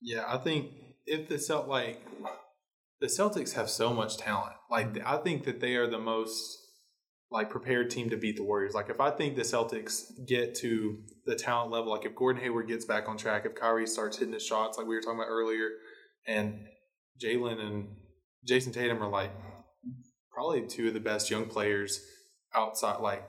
Yeah, 0.01 0.25
I 0.27 0.39
think 0.39 0.71
if 1.07 1.29
the 1.29 1.39
Celt 1.39 1.69
like 1.69 2.03
the 3.01 3.07
Celtics 3.07 3.53
have 3.53 3.69
so 3.69 3.93
much 3.93 4.17
talent. 4.17 4.55
Like 4.71 4.99
I 5.05 5.19
think 5.19 5.45
that 5.45 5.61
they 5.61 5.75
are 5.77 5.87
the 5.87 5.99
most 5.99 6.59
like 7.35 7.51
prepared 7.51 7.91
team 7.91 8.09
to 8.09 8.17
beat 8.17 8.37
the 8.37 8.45
Warriors. 8.45 8.75
Like 8.75 8.89
if 8.89 9.01
I 9.01 9.11
think 9.11 9.35
the 9.35 9.43
Celtics 9.43 10.05
get 10.25 10.55
to 10.57 10.99
the 11.27 11.35
talent 11.35 11.73
level, 11.73 11.91
like 11.91 12.07
if 12.07 12.15
Gordon 12.15 12.41
Hayward 12.41 12.69
gets 12.69 12.85
back 12.85 13.09
on 13.09 13.17
track, 13.17 13.45
if 13.45 13.57
Kyrie 13.57 13.89
starts 13.89 14.19
hitting 14.19 14.33
his 14.33 14.47
shots 14.47 14.79
like 14.79 14.87
we 14.87 14.95
were 14.95 15.01
talking 15.01 15.19
about 15.19 15.29
earlier, 15.29 15.71
and 16.29 16.61
Jaylen 17.21 17.59
and 17.59 17.89
Jayson 18.49 18.73
Tatum 18.73 19.03
are 19.03 19.11
like 19.11 19.33
probably 20.33 20.65
two 20.69 20.87
of 20.87 20.95
the 20.95 21.01
best 21.01 21.29
young 21.29 21.47
players 21.47 22.01
outside. 22.55 23.01
Like 23.01 23.29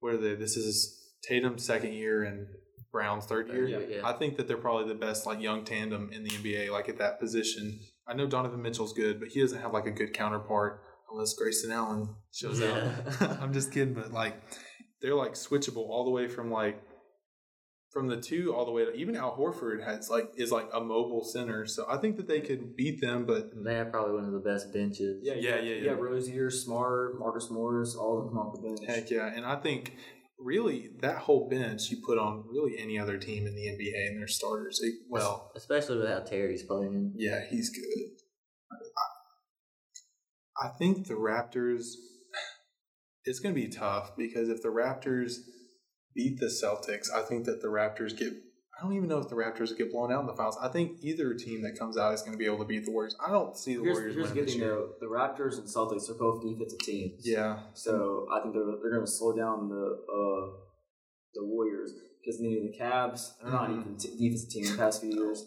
what 0.00 0.14
are 0.14 0.16
they? 0.16 0.34
This 0.34 0.56
is 0.56 1.12
Tatum's 1.22 1.62
second 1.62 1.92
year 1.92 2.22
and 2.24 2.46
Brown's 2.90 3.26
third 3.26 3.48
year. 3.48 3.68
Yeah. 3.68 3.96
yeah. 3.96 4.00
I 4.02 4.14
think 4.14 4.38
that 4.38 4.48
they're 4.48 4.56
probably 4.56 4.88
the 4.88 4.98
best 4.98 5.26
like 5.26 5.42
young 5.42 5.66
tandem 5.66 6.10
in 6.10 6.24
the 6.24 6.30
NBA, 6.30 6.70
like 6.70 6.88
at 6.88 6.96
that 6.98 7.20
position. 7.20 7.80
I 8.08 8.14
know 8.14 8.26
Donovan 8.26 8.62
Mitchell's 8.62 8.94
good, 8.94 9.20
but 9.20 9.28
he 9.28 9.42
doesn't 9.42 9.60
have 9.60 9.74
like 9.74 9.86
a 9.86 9.90
good 9.90 10.14
counterpart 10.14 10.80
unless 11.12 11.34
Grayson 11.34 11.70
Allen 11.72 12.08
shows 12.32 12.60
Yeah. 12.60 12.92
out. 13.20 13.40
I'm 13.42 13.52
just 13.52 13.72
kidding, 13.72 13.94
but 13.94 14.12
like 14.12 14.34
they're 15.00 15.14
like 15.14 15.32
switchable 15.34 15.88
all 15.88 16.04
the 16.04 16.10
way 16.10 16.28
from 16.28 16.50
like 16.50 16.80
from 17.92 18.08
the 18.08 18.16
two 18.16 18.54
all 18.54 18.64
the 18.64 18.72
way 18.72 18.86
to 18.86 18.92
even 18.94 19.14
Al 19.16 19.36
Horford 19.36 19.84
has 19.84 20.08
like 20.08 20.30
is 20.36 20.50
like 20.50 20.68
a 20.72 20.80
mobile 20.80 21.24
center. 21.24 21.66
So 21.66 21.84
I 21.88 21.98
think 21.98 22.16
that 22.16 22.26
they 22.26 22.40
could 22.40 22.74
beat 22.74 23.00
them, 23.02 23.26
but 23.26 23.50
They 23.64 23.74
have 23.74 23.90
probably 23.92 24.14
one 24.14 24.24
of 24.24 24.32
the 24.32 24.38
best 24.40 24.72
benches. 24.72 25.20
Yeah, 25.22 25.34
Yeah, 25.34 25.56
yeah, 25.56 25.60
yeah, 25.60 25.74
yeah. 25.74 25.82
yeah. 25.84 25.90
Rozier, 25.92 26.50
Smart, 26.50 27.18
Marcus 27.18 27.50
Morris, 27.50 27.94
all 27.94 28.18
of 28.18 28.24
them 28.24 28.34
come 28.34 28.38
off 28.46 28.54
the 28.54 28.62
bench. 28.68 28.80
heck 28.86 29.10
yeah. 29.10 29.26
And 29.34 29.44
I 29.44 29.56
think 29.56 29.94
really 30.38 30.90
that 31.02 31.18
whole 31.18 31.48
bench 31.50 31.90
you 31.90 31.98
put 32.04 32.18
on 32.18 32.44
really 32.50 32.76
any 32.78 32.98
other 32.98 33.18
team 33.18 33.46
in 33.46 33.54
the 33.54 33.66
NBA 33.66 34.08
and 34.08 34.18
their 34.18 34.26
starters. 34.26 34.80
It, 34.82 34.94
well, 35.10 35.52
Especially 35.54 35.98
with 35.98 36.08
how 36.08 36.20
Terry's 36.20 36.62
playing. 36.64 37.12
Yeah, 37.16 37.42
he's 37.50 37.68
good. 37.68 38.21
I, 40.64 40.68
think 40.78 41.06
the 41.06 41.14
Raptors. 41.14 41.84
It's 43.24 43.38
going 43.38 43.54
to 43.54 43.60
be 43.60 43.68
tough 43.68 44.16
because 44.16 44.48
if 44.48 44.62
the 44.62 44.68
Raptors 44.68 45.34
beat 46.14 46.40
the 46.40 46.46
Celtics, 46.46 47.06
I 47.14 47.22
think 47.22 47.44
that 47.46 47.62
the 47.62 47.68
Raptors 47.68 48.16
get. 48.16 48.32
I 48.78 48.84
don't 48.84 48.94
even 48.96 49.08
know 49.08 49.18
if 49.18 49.28
the 49.28 49.36
Raptors 49.36 49.76
get 49.76 49.92
blown 49.92 50.12
out 50.12 50.20
in 50.22 50.26
the 50.26 50.34
finals. 50.34 50.58
I 50.60 50.66
think 50.68 50.98
either 51.02 51.34
team 51.34 51.62
that 51.62 51.78
comes 51.78 51.96
out 51.96 52.14
is 52.14 52.22
going 52.22 52.32
to 52.32 52.38
be 52.38 52.46
able 52.46 52.58
to 52.58 52.64
beat 52.64 52.84
the 52.84 52.90
Warriors. 52.90 53.14
I 53.24 53.30
don't 53.30 53.56
see 53.56 53.76
the 53.76 53.82
Here's, 53.84 53.94
Warriors 53.96 54.14
here's 54.16 54.28
winning 54.30 54.44
this 54.46 54.54
year. 54.56 54.68
though: 54.70 54.88
the 55.00 55.06
Raptors 55.06 55.58
and 55.58 55.68
Celtics 55.68 56.10
are 56.10 56.14
both 56.14 56.42
defensive 56.42 56.80
teams. 56.80 57.20
Yeah, 57.24 57.60
So 57.74 58.26
I 58.34 58.40
think 58.42 58.54
they're 58.54 58.64
they're 58.82 58.90
going 58.94 59.04
to 59.06 59.10
slow 59.10 59.36
down 59.36 59.68
the 59.68 59.74
uh, 59.76 60.56
the 61.34 61.44
Warriors 61.44 61.92
because 62.24 62.40
neither 62.40 62.62
the 62.66 62.76
Cavs 62.76 63.32
they're 63.40 63.52
not 63.52 63.68
Mhm. 63.70 63.80
even 63.80 63.96
t- 63.98 64.08
defensive 64.18 64.50
team 64.50 64.64
in 64.64 64.72
the 64.72 64.78
past 64.78 65.00
few 65.00 65.10
years, 65.14 65.44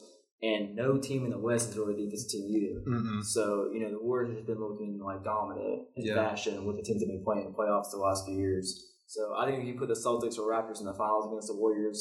and 0.49 0.75
no 0.75 0.97
team 1.07 1.23
in 1.25 1.31
the 1.31 1.37
West 1.49 1.69
is 1.69 1.77
really 1.77 1.95
defensive 2.03 2.29
team 2.33 2.45
either. 2.55 2.75
Mm-mm. 2.89 3.23
So 3.23 3.69
you 3.73 3.79
know 3.81 3.91
the 3.97 4.03
Warriors 4.09 4.35
have 4.37 4.47
been 4.51 4.59
looking 4.67 4.99
like 5.09 5.23
dominant 5.23 5.87
in 5.95 6.05
Yeah. 6.05 6.15
fashion 6.15 6.65
with 6.65 6.75
the 6.77 6.83
teams 6.83 6.99
that 7.01 7.07
have 7.07 7.15
been 7.17 7.23
playing 7.27 7.45
in 7.45 7.51
the 7.51 7.57
playoffs 7.57 7.89
the 7.91 7.97
last 7.97 8.25
few 8.25 8.37
years. 8.37 8.67
So 9.07 9.21
I 9.37 9.45
think 9.45 9.61
if 9.61 9.67
you 9.67 9.75
put 9.77 9.87
the 9.93 10.01
Celtics 10.05 10.37
or 10.39 10.43
Raptors 10.53 10.79
in 10.79 10.85
the 10.91 10.93
finals 11.01 11.25
against 11.29 11.47
the 11.51 11.57
Warriors, 11.63 11.99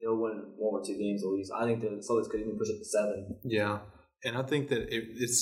they'll 0.00 0.16
win 0.24 0.36
one 0.56 0.80
or 0.80 0.84
two 0.84 0.98
games 0.98 1.22
at 1.22 1.28
least. 1.30 1.52
I 1.54 1.64
think 1.64 1.80
the 1.80 2.02
Celtics 2.08 2.28
could 2.30 2.40
even 2.40 2.58
push 2.58 2.68
it 2.68 2.78
to 2.78 2.84
seven. 2.84 3.18
yeah, 3.44 3.78
and 4.24 4.36
I 4.36 4.42
think 4.42 4.68
that 4.70 4.82
it, 4.94 5.04
it's. 5.24 5.40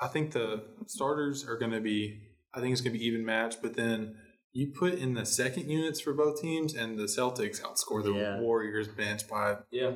I 0.00 0.08
think 0.08 0.32
the 0.32 0.62
starters 0.86 1.46
are 1.48 1.56
going 1.58 1.72
to 1.72 1.80
be. 1.80 2.20
I 2.54 2.60
think 2.60 2.72
it's 2.72 2.80
going 2.82 2.92
to 2.92 2.98
be 2.98 3.04
even 3.06 3.24
match, 3.24 3.56
but 3.62 3.74
then. 3.76 4.16
You 4.54 4.70
put 4.78 4.92
in 5.04 5.14
the 5.14 5.24
second 5.24 5.70
units 5.70 5.98
for 6.02 6.12
both 6.12 6.42
teams, 6.42 6.74
and 6.74 6.98
the 6.98 7.04
Celtics 7.04 7.62
outscore 7.62 8.02
the 8.04 8.12
Yeah. 8.12 8.38
Warriors 8.40 8.86
bench 8.86 9.26
by 9.26 9.56
Yeah, 9.70 9.92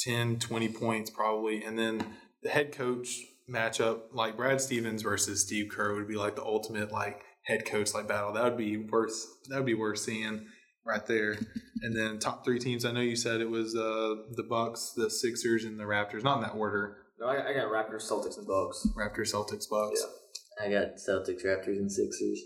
10, 0.00 0.38
20 0.38 0.68
points 0.70 1.10
probably. 1.10 1.62
And 1.62 1.78
then 1.78 2.04
the 2.42 2.50
head 2.50 2.72
coach 2.72 3.08
matchup, 3.50 4.00
like 4.12 4.36
Brad 4.36 4.60
Stevens 4.60 5.02
versus 5.02 5.42
Steve 5.42 5.70
Kerr, 5.70 5.94
would 5.94 6.08
be 6.08 6.16
like 6.16 6.36
the 6.36 6.44
ultimate 6.44 6.92
like 6.92 7.22
head 7.44 7.64
coach 7.66 7.94
like 7.94 8.08
battle. 8.08 8.32
That 8.32 8.44
would 8.44 8.56
be 8.56 8.76
worth. 8.76 9.14
That 9.48 9.56
would 9.56 9.66
be 9.66 9.74
worth 9.74 9.98
seeing 9.98 10.46
right 10.86 11.04
there. 11.06 11.38
And 11.82 11.96
then 11.96 12.18
top 12.18 12.44
three 12.44 12.58
teams. 12.58 12.84
I 12.84 12.92
know 12.92 13.00
you 13.00 13.16
said 13.16 13.40
it 13.40 13.50
was 13.50 13.74
uh, 13.76 14.14
the 14.32 14.46
Bucks, 14.48 14.92
the 14.96 15.10
Sixers, 15.10 15.64
and 15.64 15.78
the 15.78 15.84
Raptors. 15.84 16.22
Not 16.22 16.36
in 16.38 16.42
that 16.44 16.54
order. 16.54 16.98
no, 17.20 17.26
I, 17.26 17.50
I 17.50 17.52
got 17.52 17.66
Raptors, 17.66 18.10
Celtics, 18.10 18.38
and 18.38 18.46
Bucks. 18.46 18.86
Raptors, 18.96 19.32
Celtics, 19.34 19.68
Bucks. 19.68 20.02
Yeah. 20.02 20.66
I 20.66 20.70
got 20.70 20.96
Celtics, 20.96 21.44
Raptors, 21.44 21.78
and 21.78 21.90
Sixers. 21.90 22.40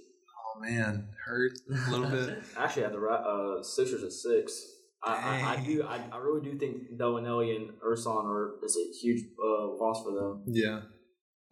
Oh 0.57 0.61
man, 0.61 1.09
hurt 1.25 1.53
a 1.71 1.91
little 1.91 2.09
bit. 2.09 2.39
I 2.59 2.65
Actually, 2.65 2.83
had 2.83 2.93
the 2.93 3.07
uh, 3.07 3.63
Sixers 3.63 4.03
at 4.03 4.13
six. 4.13 4.61
I, 5.03 5.13
I, 5.13 5.55
I 5.55 5.65
do. 5.65 5.85
I, 5.85 6.01
I 6.13 6.19
really 6.19 6.41
do 6.41 6.59
think 6.59 6.99
Belinelli 6.99 7.55
and 7.55 7.71
Ersan 7.81 8.25
are 8.25 8.55
is 8.65 8.77
a 8.77 8.99
huge 9.01 9.25
uh, 9.43 9.69
loss 9.79 10.03
for 10.03 10.13
them. 10.13 10.45
Yeah. 10.47 10.81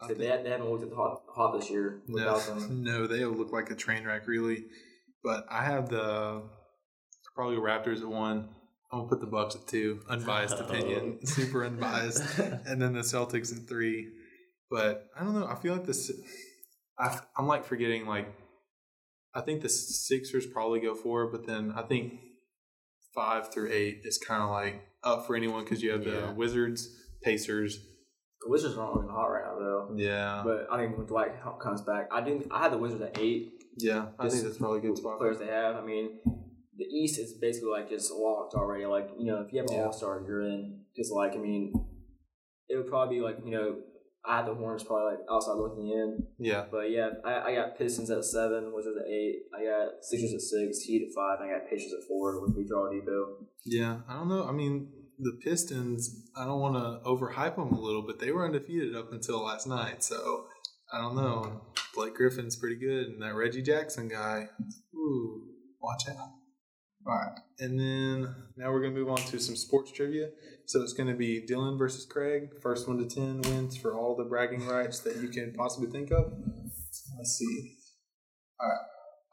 I 0.00 0.08
They, 0.08 0.14
they 0.14 0.50
haven't 0.50 0.68
looked 0.68 0.84
at 0.84 0.92
hot, 0.92 1.22
hot 1.34 1.58
this 1.58 1.70
year 1.70 2.02
no, 2.06 2.38
them. 2.38 2.82
no, 2.84 3.06
they 3.06 3.24
look 3.24 3.52
like 3.52 3.70
a 3.70 3.74
train 3.74 4.04
wreck, 4.04 4.26
really. 4.26 4.66
But 5.22 5.46
I 5.50 5.64
have 5.64 5.88
the 5.88 6.42
probably 7.34 7.56
Raptors 7.56 8.00
at 8.00 8.08
one. 8.08 8.48
I'm 8.92 9.00
gonna 9.00 9.08
put 9.08 9.20
the 9.20 9.26
Bucks 9.26 9.54
at 9.54 9.66
two. 9.66 10.00
Unbiased 10.08 10.54
opinion, 10.60 11.24
super 11.26 11.64
unbiased, 11.64 12.38
and 12.38 12.80
then 12.80 12.92
the 12.92 13.00
Celtics 13.00 13.56
at 13.56 13.68
three. 13.68 14.08
But 14.70 15.06
I 15.18 15.24
don't 15.24 15.38
know. 15.38 15.46
I 15.46 15.54
feel 15.54 15.72
like 15.72 15.86
this. 15.86 16.10
I, 16.98 17.18
I'm 17.36 17.46
like 17.46 17.64
forgetting. 17.64 18.06
Like, 18.06 18.28
I 19.34 19.40
think 19.40 19.62
the 19.62 19.68
Sixers 19.68 20.46
probably 20.46 20.80
go 20.80 20.94
four, 20.94 21.30
but 21.30 21.46
then 21.46 21.72
I 21.74 21.82
think 21.82 22.14
five 23.16 23.52
through 23.52 23.72
eight 23.72 24.02
is 24.04 24.18
kind 24.18 24.42
of 24.42 24.50
like 24.50 24.86
up 25.02 25.26
for 25.26 25.34
anyone 25.34 25.64
because 25.64 25.82
you 25.82 25.90
have 25.90 26.04
the 26.04 26.32
Wizards, 26.36 26.88
Pacers. 27.24 27.78
The 28.42 28.50
Wizards 28.50 28.76
aren't 28.76 28.94
looking 28.94 29.10
hot 29.10 29.26
right 29.26 29.44
now 29.44 29.58
though. 29.58 29.94
Yeah, 29.96 30.42
But 30.44 30.68
I 30.70 30.78
think 30.78 30.96
when 30.96 31.06
Dwight 31.06 31.32
comes 31.60 31.80
back, 31.82 32.08
I 32.12 32.20
do. 32.20 32.46
I 32.50 32.62
had 32.62 32.72
the 32.72 32.78
Wizards 32.78 33.02
at 33.02 33.18
eight. 33.18 33.54
yeah. 33.78 34.06
I 34.18 34.28
think 34.28 34.44
that's 34.44 34.58
probably 34.58 34.78
a 34.78 34.82
good 34.82 34.96
spot. 34.98 35.18
Players 35.18 35.38
they 35.38 35.46
have. 35.46 35.74
I 35.76 35.82
mean, 35.84 36.20
the 36.76 36.84
East 36.84 37.18
is 37.18 37.32
basically 37.40 37.70
like 37.70 37.88
just 37.88 38.12
locked 38.12 38.54
already. 38.54 38.84
Like 38.86 39.10
you 39.18 39.26
know, 39.26 39.40
if 39.40 39.52
you 39.52 39.58
have 39.60 39.68
an 39.70 39.76
Yeah. 39.76 39.86
All 39.86 39.92
Star, 39.92 40.22
you're 40.26 40.42
in. 40.42 40.82
Because 40.94 41.10
like 41.10 41.32
I 41.34 41.38
mean, 41.38 41.72
it 42.68 42.76
would 42.76 42.86
probably 42.88 43.16
be 43.16 43.22
like 43.22 43.38
you 43.44 43.50
know, 43.50 43.76
I 44.28 44.38
had 44.38 44.46
the 44.46 44.54
Hornets 44.54 44.84
probably 44.84 45.12
like 45.16 45.24
outside 45.30 45.54
looking 45.54 45.88
in. 45.88 46.26
Yeah, 46.38 46.64
But 46.70 46.90
yeah, 46.90 47.10
I, 47.24 47.50
I 47.50 47.54
got 47.54 47.78
Pistons 47.78 48.10
at 48.10 48.24
seven, 48.24 48.72
Wizards 48.74 48.96
at 49.00 49.10
eight. 49.10 49.42
I 49.56 49.64
got 49.64 49.88
Sixers 50.02 50.34
at 50.34 50.40
six, 50.40 50.80
Heat 50.80 51.06
at 51.08 51.14
five. 51.14 51.40
And 51.40 51.50
I 51.50 51.58
got 51.58 51.70
Pacers 51.70 51.92
at 51.92 52.06
four 52.08 52.40
with 52.42 52.56
Oladipo. 52.56 53.46
yeah. 53.64 53.98
I 54.08 54.14
don't 54.14 54.28
know. 54.28 54.44
I 54.48 54.52
mean, 54.52 54.90
the 55.18 55.38
Pistons. 55.42 56.28
I 56.36 56.44
don't 56.44 56.60
want 56.60 56.74
to 56.74 57.08
overhype 57.08 57.56
them 57.56 57.72
a 57.72 57.80
little, 57.80 58.02
but 58.02 58.18
they 58.18 58.32
were 58.32 58.44
undefeated 58.44 58.94
up 58.96 59.12
until 59.12 59.44
last 59.44 59.66
night. 59.66 60.02
So 60.02 60.46
I 60.92 61.00
don't 61.00 61.16
know. 61.16 61.62
Blake 61.94 62.14
Griffin's 62.14 62.56
pretty 62.56 62.76
good, 62.76 63.06
and 63.06 63.22
that 63.22 63.34
Reggie 63.34 63.62
Jackson 63.62 64.08
guy. 64.08 64.48
Ooh, 64.94 65.42
watch 65.80 66.02
out. 66.10 66.30
All 67.06 67.14
right, 67.14 67.38
and 67.60 67.78
then 67.78 68.34
now 68.56 68.72
we're 68.72 68.82
gonna 68.82 68.94
move 68.94 69.08
on 69.08 69.18
to 69.18 69.38
some 69.38 69.54
sports 69.54 69.92
trivia. 69.92 70.30
So 70.66 70.82
it's 70.82 70.92
gonna 70.92 71.14
be 71.14 71.46
Dylan 71.48 71.78
versus 71.78 72.04
Craig. 72.04 72.48
First 72.60 72.88
one 72.88 72.98
to 72.98 73.06
ten 73.06 73.42
wins 73.42 73.76
for 73.76 73.96
all 73.96 74.16
the 74.16 74.24
bragging 74.24 74.66
rights 74.66 74.98
that 75.00 75.16
you 75.18 75.28
can 75.28 75.52
possibly 75.52 75.88
think 75.88 76.10
of. 76.10 76.32
Let's 77.16 77.38
see. 77.38 77.76
All 78.58 78.68
right, 78.68 78.78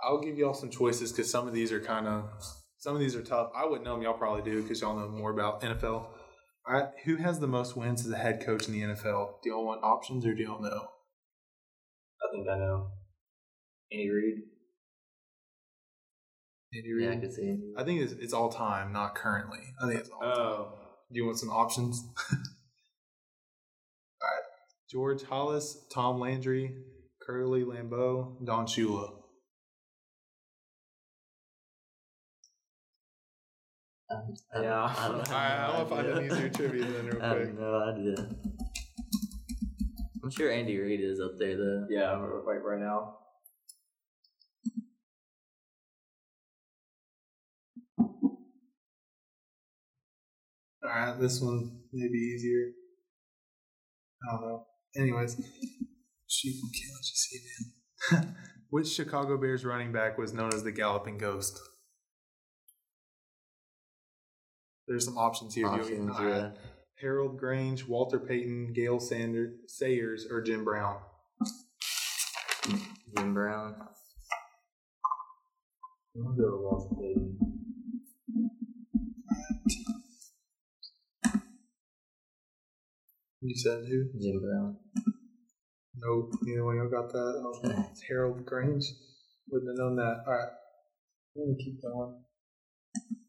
I'll 0.03 0.21
give 0.21 0.37
y'all 0.37 0.53
some 0.53 0.69
choices 0.69 1.11
because 1.11 1.31
some 1.31 1.47
of 1.47 1.53
these 1.53 1.71
are 1.71 1.79
kind 1.79 2.07
of 2.07 2.29
some 2.77 2.93
of 2.93 2.99
these 2.99 3.15
are 3.15 3.23
tough. 3.23 3.49
I 3.55 3.65
wouldn't 3.65 3.85
know 3.85 3.93
them. 3.93 4.03
Y'all 4.03 4.13
probably 4.13 4.43
do 4.43 4.61
because 4.61 4.81
y'all 4.81 4.95
know 4.95 5.07
more 5.07 5.31
about 5.31 5.61
NFL. 5.61 6.09
All 6.65 6.73
right, 6.73 6.89
who 7.05 7.15
has 7.15 7.39
the 7.39 7.47
most 7.47 7.75
wins 7.75 8.05
as 8.05 8.11
a 8.11 8.17
head 8.17 8.45
coach 8.45 8.67
in 8.67 8.73
the 8.73 8.81
NFL? 8.81 9.41
Do 9.41 9.49
y'all 9.49 9.65
want 9.65 9.83
options 9.83 10.25
or 10.25 10.35
do 10.35 10.43
y'all 10.43 10.61
know? 10.61 10.87
I 12.21 12.31
think 12.31 12.47
I 12.47 12.57
know. 12.57 12.91
Andy 13.91 14.09
Reid. 14.09 14.35
Andy 16.75 16.89
Yeah, 16.99 17.07
I 17.07 17.11
Reid? 17.11 17.21
could 17.21 17.33
see. 17.33 17.57
I 17.77 17.83
think 17.83 18.01
it's, 18.01 18.13
it's 18.13 18.33
all 18.33 18.49
time, 18.49 18.91
not 18.93 19.15
currently. 19.15 19.59
I 19.81 19.87
think 19.87 19.99
it's 19.99 20.09
all 20.09 20.21
time. 20.21 20.31
Oh, 20.35 20.73
Do 21.11 21.19
you 21.19 21.25
want 21.25 21.39
some 21.39 21.49
options? 21.49 22.01
all 22.31 22.37
right, 24.21 24.43
George 24.91 25.21
Halas, 25.23 25.73
Tom 25.93 26.19
Landry, 26.19 26.73
Curly 27.25 27.63
Lambeau, 27.63 28.43
Don 28.45 28.65
Shula. 28.65 29.09
Um, 34.09 34.33
I 34.53 34.55
don't- 34.55 34.63
Yeah. 34.63 34.83
I 34.83 35.07
don't 35.07 35.15
All 35.15 35.17
right, 35.17 35.49
have 35.49 35.69
no 35.73 35.73
I'll 35.79 35.85
find 35.85 36.07
an 36.07 36.25
easier 36.25 36.49
trivia 36.49 36.85
then 36.85 37.05
real 37.07 37.19
I 37.21 37.27
have 37.27 37.37
quick. 37.37 37.59
no 37.59 37.75
idea. 37.83 38.29
I'm 40.23 40.31
sure 40.31 40.51
Andy 40.51 40.77
Reid 40.79 41.01
is 41.01 41.19
up 41.19 41.31
there 41.37 41.57
though. 41.57 41.85
yeah, 41.89 42.13
right, 42.13 42.63
right 42.63 42.79
now. 42.79 43.17
All 50.83 50.89
right, 50.89 51.19
this 51.19 51.39
one 51.41 51.79
may 51.93 52.07
be 52.07 52.17
easier. 52.17 52.71
I 54.27 54.31
don't 54.35 54.41
know. 54.41 54.65
Anyways, 54.97 55.35
she 56.27 56.59
from 56.59 56.69
Kansas, 56.71 57.29
you 57.31 57.39
see, 57.39 58.15
man. 58.15 58.35
Which 58.69 58.87
Chicago 58.87 59.37
Bears 59.37 59.63
running 59.65 59.91
back 59.91 60.17
was 60.17 60.33
known 60.33 60.53
as 60.53 60.63
the 60.63 60.71
Galloping 60.71 61.17
Ghost? 61.17 61.59
There's 64.87 65.05
some 65.05 65.17
options 65.17 65.53
here. 65.55 65.67
if 65.67 65.73
you- 65.89 65.95
Options, 66.09 66.17
all 66.17 66.25
right. 66.25 66.35
yeah. 66.37 66.49
Harold 66.99 67.37
Grange, 67.39 67.87
Walter 67.87 68.19
Payton, 68.19 68.73
Gale 68.73 68.99
Sanders, 68.99 69.51
Sayers, 69.67 70.25
or 70.29 70.41
Jim 70.41 70.63
Brown. 70.63 70.97
Jim 73.17 73.33
Brown. 73.33 73.75
I'm 76.15 76.23
gonna 76.23 76.37
go 76.37 76.51
with 76.51 76.61
Walter 76.61 76.95
Payton. 76.95 77.52
You 83.45 83.55
said 83.55 83.83
who? 83.89 84.05
Jim 84.21 84.39
Brown. 84.41 84.77
No, 85.97 86.29
neither 86.43 86.63
one 86.63 86.77
of 86.77 86.89
y'all 86.89 87.01
got 87.01 87.11
that. 87.11 87.43
Oh, 87.45 87.85
it's 87.91 88.01
Harold 88.07 88.45
Grange. 88.45 88.85
Wouldn't 89.49 89.69
have 89.69 89.77
known 89.77 89.97
that. 89.97 90.23
All 90.25 90.33
right. 90.33 90.47
Let 91.35 91.47
me 91.49 91.55
keep 91.61 91.81
going. 91.81 92.23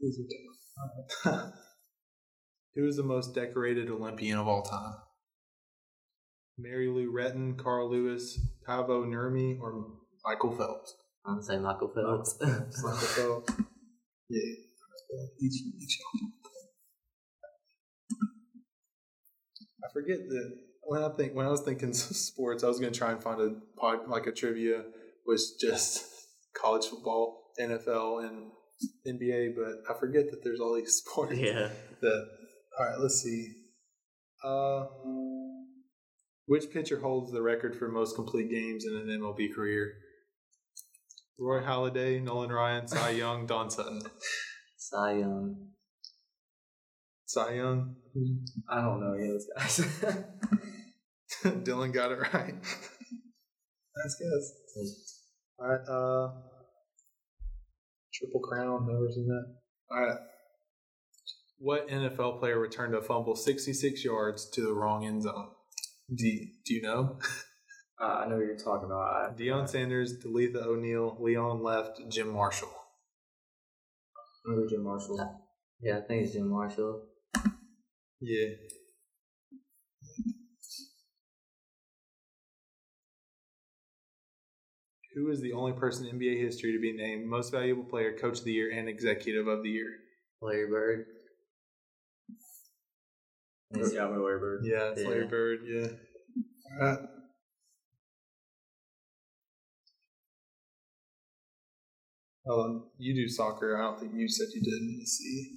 These 0.00 0.20
are 0.20 0.28
tough. 0.30 1.26
All 1.26 1.32
right. 1.42 1.52
Who 2.76 2.86
is 2.86 2.96
the 2.96 3.02
most 3.02 3.34
decorated 3.34 3.90
Olympian 3.90 4.38
of 4.38 4.46
all 4.46 4.62
time? 4.62 4.94
Mary 6.58 6.88
Lou 6.88 7.12
Retton, 7.12 7.58
Carl 7.58 7.90
Lewis, 7.90 8.38
Paavo 8.68 9.04
Nurmi, 9.06 9.58
or 9.60 9.84
Michael 10.24 10.56
Phelps? 10.56 10.94
I'm 11.26 11.34
gonna 11.34 11.42
say 11.42 11.58
Michael 11.58 11.92
Phelps. 11.92 12.36
Michael 12.40 13.42
Phelps. 13.46 13.52
Yeah. 14.28 14.40
Each, 15.40 15.62
each. 15.80 15.98
Forget 19.94 20.18
that 20.28 20.58
when 20.82 21.02
I 21.02 21.08
think 21.10 21.34
when 21.34 21.46
I 21.46 21.50
was 21.50 21.62
thinking 21.62 21.94
sports, 21.94 22.62
I 22.62 22.68
was 22.68 22.78
going 22.78 22.92
to 22.92 22.98
try 22.98 23.12
and 23.12 23.22
find 23.22 23.40
a 23.40 23.54
pod, 23.80 24.08
like 24.08 24.26
a 24.26 24.32
trivia 24.32 24.84
was 25.26 25.56
just 25.58 26.04
college 26.60 26.84
football, 26.86 27.52
NFL, 27.58 28.28
and 28.28 28.50
NBA, 29.06 29.54
but 29.56 29.90
I 29.94 29.98
forget 29.98 30.30
that 30.30 30.44
there's 30.44 30.60
all 30.60 30.74
these 30.74 30.94
sports. 31.06 31.38
yeah. 31.38 31.70
That 32.02 32.26
all 32.78 32.86
right, 32.86 32.98
let's 32.98 33.22
see. 33.22 33.46
Uh, 34.44 34.84
which 36.46 36.70
pitcher 36.70 37.00
holds 37.00 37.32
the 37.32 37.40
record 37.40 37.74
for 37.76 37.88
most 37.88 38.14
complete 38.14 38.50
games 38.50 38.84
in 38.84 38.94
an 38.94 39.06
MLB 39.20 39.54
career? 39.54 39.94
Roy 41.38 41.62
Halladay, 41.62 42.22
Nolan 42.22 42.52
Ryan, 42.52 42.86
Cy 42.86 43.10
Young, 43.10 43.46
Don 43.46 43.70
Sutton. 43.70 44.02
Cy 44.76 45.18
Young. 45.18 45.73
Cy 47.34 47.54
Young. 47.54 47.96
I 48.70 48.80
don't 48.80 49.00
know 49.00 49.14
any 49.14 49.26
of 49.26 49.32
those 49.32 49.48
guys. 49.56 49.78
Dylan 51.64 51.92
got 51.92 52.12
it 52.12 52.20
right. 52.32 52.54
nice 52.54 54.16
guess. 54.20 55.18
All 55.58 55.66
right. 55.66 55.80
Uh, 55.80 56.30
triple 58.14 58.40
crown. 58.40 58.86
Never 58.86 59.10
seen 59.12 59.26
that. 59.26 59.56
All 59.90 60.06
right. 60.06 60.18
What 61.58 61.88
NFL 61.88 62.38
player 62.38 62.60
returned 62.60 62.94
a 62.94 63.02
fumble 63.02 63.34
66 63.34 64.04
yards 64.04 64.48
to 64.50 64.60
the 64.62 64.72
wrong 64.72 65.04
end 65.04 65.24
zone? 65.24 65.48
Do 66.14 66.26
you, 66.26 66.48
do 66.64 66.74
you 66.74 66.82
know? 66.82 67.18
uh, 68.00 68.04
I 68.04 68.28
know 68.28 68.36
what 68.36 68.44
you're 68.44 68.56
talking 68.56 68.86
about. 68.86 69.00
I, 69.00 69.30
Deion 69.34 69.68
Sanders, 69.68 70.22
Deltha 70.24 70.64
O'Neal, 70.64 71.16
Leon 71.20 71.64
Lett, 71.64 71.96
Jim 72.10 72.28
Marshall. 72.32 72.70
I 74.46 74.54
know 74.54 74.68
Jim 74.68 74.84
Marshall. 74.84 75.40
Yeah, 75.80 75.98
I 75.98 76.00
think 76.02 76.22
it's 76.24 76.34
Jim 76.34 76.48
Marshall. 76.48 77.08
Yeah. 78.24 78.54
Who 85.14 85.30
is 85.30 85.40
the 85.40 85.52
only 85.52 85.72
person 85.72 86.06
in 86.06 86.18
NBA 86.18 86.38
history 86.40 86.72
to 86.72 86.80
be 86.80 86.92
named 86.92 87.26
Most 87.26 87.52
Valuable 87.52 87.84
Player, 87.84 88.16
Coach 88.18 88.40
of 88.40 88.44
the 88.44 88.52
Year, 88.52 88.70
and 88.72 88.88
Executive 88.88 89.46
of 89.46 89.62
the 89.62 89.70
Year? 89.70 89.90
Larry 90.42 90.68
Bird. 90.68 91.06
He's- 93.74 93.92
Yeah, 93.92 94.06
I'm 94.06 94.10
Larry 94.22 94.38
Bird. 94.40 94.64
Yeah, 94.64 94.90
it's 94.90 95.02
Larry 95.02 95.26
Bird. 95.26 95.60
Yeah. 95.66 95.86
All 96.72 96.78
right. 96.88 97.08
Oh, 102.46 102.90
you 102.98 103.14
do 103.14 103.28
soccer. 103.28 103.76
I 103.78 103.82
don't 103.84 103.98
think 104.00 104.12
you 104.14 104.28
said 104.28 104.48
you 104.54 104.60
did. 104.60 104.98
Let's 104.98 105.12
see. 105.12 105.56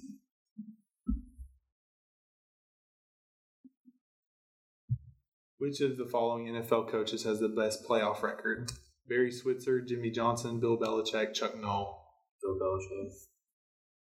Which 5.58 5.80
of 5.80 5.96
the 5.96 6.06
following 6.06 6.46
NFL 6.46 6.88
coaches 6.88 7.24
has 7.24 7.40
the 7.40 7.48
best 7.48 7.84
playoff 7.84 8.22
record? 8.22 8.70
Barry 9.08 9.32
Switzer, 9.32 9.80
Jimmy 9.80 10.10
Johnson, 10.10 10.60
Bill 10.60 10.78
Belichick, 10.78 11.34
Chuck 11.34 11.60
Noll. 11.60 12.00
Bill 12.40 12.54
Belichick. 12.54 13.10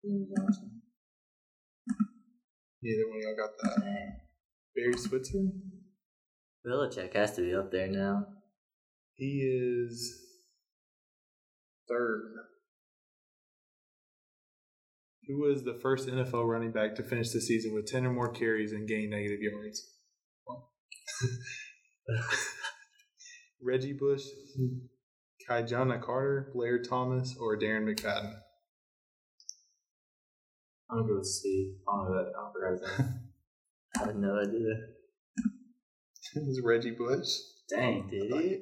Jim 0.03 0.27
Johnson. 0.35 0.81
Neither 2.81 3.07
one 3.07 3.17
of 3.17 3.23
y'all 3.23 3.35
got 3.37 3.51
that. 3.63 3.81
Dang. 3.85 4.19
Barry 4.75 4.97
Switzer? 4.97 5.39
Belichick 6.67 7.13
has 7.13 7.35
to 7.35 7.41
be 7.41 7.55
up 7.55 7.71
there 7.71 7.87
now. 7.87 8.25
He 9.15 9.41
is 9.41 10.19
third. 11.87 12.33
Who 15.27 15.39
was 15.39 15.63
the 15.63 15.79
first 15.81 16.09
NFL 16.09 16.45
running 16.49 16.71
back 16.71 16.95
to 16.95 17.03
finish 17.03 17.29
the 17.29 17.39
season 17.39 17.73
with 17.73 17.85
10 17.85 18.05
or 18.05 18.11
more 18.11 18.31
carries 18.31 18.73
and 18.73 18.87
gain 18.87 19.11
negative 19.11 19.39
yards? 19.41 19.98
Reggie 23.61 23.93
Bush, 23.93 24.23
Ki-Jana 25.47 25.99
Carter, 25.99 26.51
Blair 26.53 26.81
Thomas, 26.81 27.35
or 27.39 27.57
Darren 27.57 27.85
McFadden? 27.85 28.35
I'm 30.89 30.99
gonna 30.99 31.07
go 31.07 31.17
with 31.17 31.25
C. 31.27 31.75
I 31.87 31.91
don't 31.91 32.11
know 32.11 32.17
that. 32.17 32.31
I 32.35 32.41
don't 32.41 32.53
forgot 32.53 32.97
his. 32.97 33.07
I 34.01 34.05
have 34.05 34.15
no 34.15 34.39
idea. 34.39 34.69
It 36.35 36.45
was 36.45 36.61
Reggie 36.63 36.91
Bush. 36.91 37.27
Dang. 37.69 38.07
Did 38.07 38.31
he? 38.31 38.57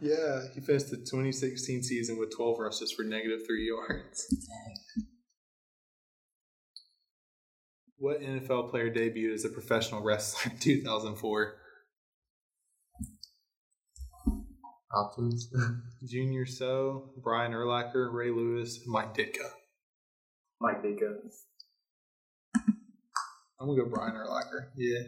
Yeah, 0.00 0.40
he 0.52 0.60
finished 0.60 0.90
the 0.90 0.96
2016 0.96 1.84
season 1.84 2.18
with 2.18 2.34
12 2.34 2.58
rushes 2.58 2.90
for 2.90 3.04
negative 3.04 3.46
three 3.46 3.68
yards. 3.68 4.26
Dang. 4.30 5.06
What 7.98 8.20
NFL 8.20 8.70
player 8.70 8.92
debuted 8.92 9.34
as 9.34 9.44
a 9.44 9.48
professional 9.48 10.02
wrestler 10.02 10.50
in 10.52 10.58
2004? 10.58 11.54
Options. 14.94 15.52
Junior 16.06 16.44
Seau, 16.44 17.08
Brian 17.22 17.52
Urlacher, 17.52 18.12
Ray 18.12 18.30
Lewis, 18.30 18.80
Mike 18.86 19.14
Ditka. 19.14 19.48
Mike 20.60 20.82
Ditka. 20.82 21.16
I'm 23.60 23.66
gonna 23.66 23.82
go 23.82 23.90
Brian 23.90 24.14
Urlacher. 24.14 24.68
Yeah. 24.76 25.00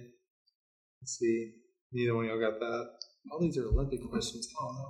Let's 1.00 1.18
see. 1.18 1.52
Neither 1.92 2.14
one 2.14 2.24
of 2.24 2.30
y'all 2.30 2.40
got 2.40 2.58
that. 2.58 2.88
All 3.30 3.40
these 3.40 3.58
are 3.58 3.66
Olympic 3.66 4.00
questions. 4.10 4.48
I 4.58 4.64
don't 4.64 4.74
know. 4.74 4.88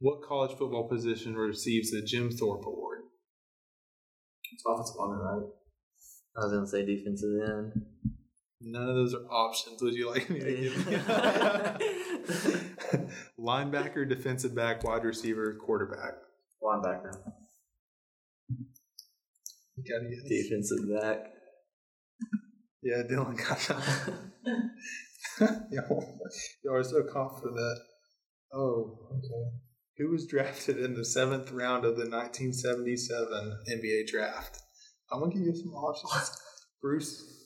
What 0.00 0.22
college 0.22 0.56
football 0.56 0.88
position 0.88 1.34
receives 1.34 1.90
the 1.90 2.02
Jim 2.02 2.30
Thorpe 2.30 2.64
Award? 2.64 3.00
It's 4.52 4.62
offensive 4.64 4.96
lineman, 4.96 5.18
right? 5.18 5.46
I 6.36 6.44
was 6.44 6.52
gonna 6.52 6.66
say 6.66 6.86
defensive 6.86 7.30
end. 7.48 7.72
None 8.60 8.88
of 8.88 8.96
those 8.96 9.14
are 9.14 9.24
options. 9.30 9.80
Would 9.82 9.94
you 9.94 10.10
like 10.10 10.28
me 10.28 10.40
to 10.40 10.46
give 10.46 10.90
you? 10.90 10.98
Linebacker, 13.38 14.08
defensive 14.08 14.52
back, 14.54 14.82
wide 14.82 15.04
receiver, 15.04 15.54
quarterback. 15.54 16.14
Linebacker. 16.62 17.12
You 19.76 19.84
gotta 19.88 20.08
guess. 20.10 20.24
defensive 20.28 20.78
back. 21.00 21.30
Yeah, 22.82 23.02
Dylan 23.08 23.36
got 23.36 23.58
that. 23.68 24.12
y'all, 25.70 26.18
y'all 26.64 26.74
are 26.74 26.82
so 26.82 27.04
confident 27.04 27.54
that. 27.54 27.80
Oh, 28.52 28.98
okay. 29.12 29.52
Who 29.98 30.10
was 30.10 30.26
drafted 30.26 30.78
in 30.78 30.94
the 30.94 31.04
seventh 31.04 31.52
round 31.52 31.84
of 31.84 31.96
the 31.96 32.08
1977 32.08 33.58
NBA 33.70 34.08
draft? 34.08 34.62
I'm 35.12 35.20
gonna 35.20 35.32
give 35.32 35.42
you 35.42 35.54
some 35.54 35.74
options. 35.74 36.36
Bruce, 36.82 37.37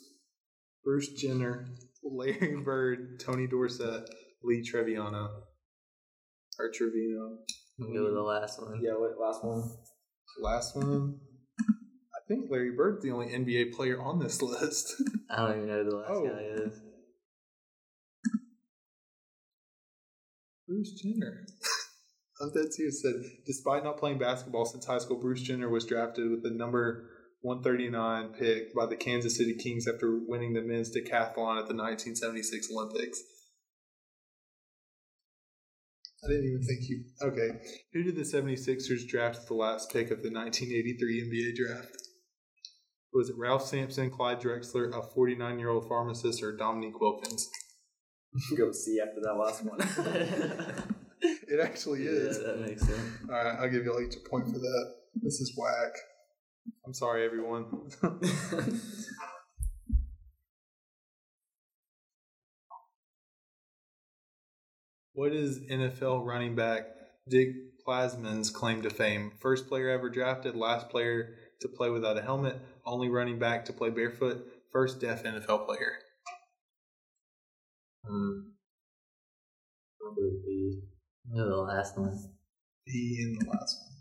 Bruce 0.84 1.08
Jenner, 1.10 1.66
Larry 2.02 2.56
Bird, 2.64 3.20
Tony 3.20 3.46
Dorsett, 3.46 4.08
Lee 4.42 4.62
Treviano, 4.62 5.28
or 6.58 6.70
Trevino. 6.72 7.38
Go 7.80 8.04
with 8.04 8.14
the 8.14 8.20
last 8.20 8.60
one. 8.60 8.80
Yeah, 8.82 8.92
wait, 8.96 9.12
last 9.20 9.44
one. 9.44 9.62
Last 10.40 10.76
one. 10.76 11.18
I 11.60 12.20
think 12.28 12.50
Larry 12.50 12.72
Bird's 12.76 13.02
the 13.02 13.10
only 13.10 13.28
NBA 13.28 13.72
player 13.74 14.00
on 14.00 14.18
this 14.18 14.40
list. 14.42 14.94
I 15.30 15.36
don't 15.48 15.56
even 15.56 15.68
know 15.68 15.84
who 15.84 15.90
the 15.90 15.96
last 15.96 16.10
Oh. 16.10 16.26
guy 16.26 16.64
is. 16.66 16.80
Bruce 20.68 20.92
Jenner. 21.02 21.44
I'm 22.40 22.52
dead 22.52 22.72
serious. 22.72 23.02
Said, 23.02 23.14
despite 23.46 23.84
not 23.84 23.98
playing 23.98 24.18
basketball 24.18 24.64
since 24.64 24.84
high 24.84 24.98
school, 24.98 25.20
Bruce 25.20 25.42
Jenner 25.42 25.68
was 25.68 25.84
drafted 25.84 26.30
with 26.30 26.42
the 26.42 26.50
number 26.50 27.10
139 27.42 28.34
pick 28.38 28.74
by 28.74 28.86
the 28.86 28.96
Kansas 28.96 29.36
City 29.36 29.54
Kings 29.54 29.86
after 29.86 30.18
winning 30.26 30.54
the 30.54 30.62
men's 30.62 30.90
decathlon 30.90 31.58
at 31.58 31.68
the 31.68 31.74
1976 31.74 32.68
Olympics. 32.72 33.20
I 36.24 36.28
didn't 36.28 36.46
even 36.46 36.62
think 36.62 36.80
you. 36.88 37.04
Okay. 37.20 37.58
Who 37.92 38.04
did 38.04 38.16
the 38.16 38.22
76ers 38.22 39.08
draft 39.08 39.40
at 39.40 39.46
the 39.48 39.54
last 39.54 39.92
pick 39.92 40.12
of 40.12 40.22
the 40.22 40.30
1983 40.30 41.30
NBA 41.30 41.56
draft? 41.56 41.96
Was 43.12 43.28
it 43.28 43.36
Ralph 43.36 43.66
Sampson, 43.66 44.08
Clyde 44.08 44.40
Drexler, 44.40 44.96
a 44.96 45.02
49 45.02 45.58
year 45.58 45.68
old 45.68 45.88
pharmacist, 45.88 46.42
or 46.42 46.56
Dominique 46.56 47.00
Wilkins? 47.00 47.50
go 48.56 48.72
see 48.72 49.00
after 49.00 49.20
that 49.20 49.34
last 49.34 49.64
one. 49.64 50.96
It 51.52 51.60
actually 51.62 52.02
is. 52.02 52.38
Yeah, 52.38 52.52
that 52.52 52.60
makes 52.60 52.82
sense. 52.82 52.98
All 53.28 53.34
right, 53.34 53.56
I'll 53.60 53.68
give 53.68 53.84
you 53.84 53.92
all 53.92 54.00
each 54.00 54.16
a 54.16 54.28
point 54.28 54.46
for 54.46 54.58
that. 54.58 54.94
This 55.16 55.40
is 55.40 55.54
whack. 55.56 55.92
I'm 56.84 56.94
sorry, 56.94 57.24
everyone. 57.24 57.66
what 65.14 65.32
is 65.32 65.60
NFL 65.70 66.24
running 66.24 66.54
back 66.54 66.88
Dick 67.28 67.48
Plasman's 67.86 68.50
claim 68.50 68.82
to 68.82 68.90
fame? 68.90 69.32
First 69.40 69.68
player 69.68 69.88
ever 69.90 70.08
drafted, 70.10 70.56
last 70.56 70.88
player 70.88 71.34
to 71.60 71.68
play 71.68 71.90
without 71.90 72.18
a 72.18 72.22
helmet, 72.22 72.60
only 72.84 73.08
running 73.08 73.38
back 73.38 73.64
to 73.66 73.72
play 73.72 73.90
barefoot, 73.90 74.44
first 74.70 75.00
deaf 75.00 75.22
NFL 75.22 75.66
player. 75.66 75.98
Um, 78.08 78.54
I'll 80.04 80.14
go 80.14 80.22
with 80.22 80.44
B. 80.44 80.80
go 81.34 81.42
with 81.42 81.50
the 81.50 81.56
last 81.56 81.96
one. 81.98 82.18
In 82.86 83.38
the 83.38 83.46
last 83.48 83.78
one. 83.80 83.91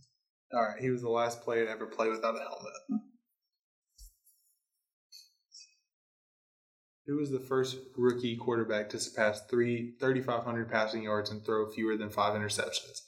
All 0.53 0.61
right, 0.61 0.81
he 0.81 0.89
was 0.89 1.01
the 1.01 1.09
last 1.09 1.41
player 1.41 1.65
to 1.65 1.71
ever 1.71 1.85
play 1.85 2.09
without 2.09 2.35
a 2.35 2.39
helmet. 2.39 3.01
Who 7.07 7.17
was 7.17 7.31
the 7.31 7.39
first 7.39 7.77
rookie 7.97 8.37
quarterback 8.37 8.89
to 8.89 8.99
surpass 8.99 9.41
three 9.49 9.95
3,500 9.99 10.69
passing 10.69 11.03
yards 11.03 11.31
and 11.31 11.43
throw 11.43 11.69
fewer 11.71 11.97
than 11.97 12.09
five 12.09 12.33
interceptions? 12.33 12.99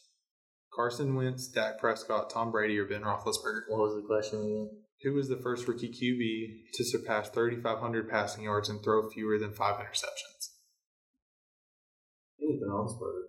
Carson 0.74 1.16
Wentz, 1.16 1.48
Dak 1.48 1.80
Prescott, 1.80 2.30
Tom 2.30 2.52
Brady, 2.52 2.78
or 2.80 2.86
Ben 2.86 3.02
Roethlisberger? 3.02 3.70
What 3.70 3.80
was 3.80 3.96
the 3.96 4.08
question 4.08 4.40
again? 4.40 4.70
Who 5.04 5.14
was 5.14 5.30
the 5.30 5.38
first 5.38 5.68
rookie 5.68 5.90
QB 5.90 6.72
to 6.74 6.84
surpass 6.84 7.30
3,500 7.30 8.10
passing 8.10 8.46
yards 8.46 8.70
and 8.70 8.82
throw 8.84 9.10
fewer 9.10 9.38
than 9.38 9.54
five 9.54 9.76
interceptions? 9.76 10.50
I 12.32 12.40
think 12.40 12.54
it's 12.54 12.62
Ben 12.62 12.70
Roethlisberger. 12.70 13.24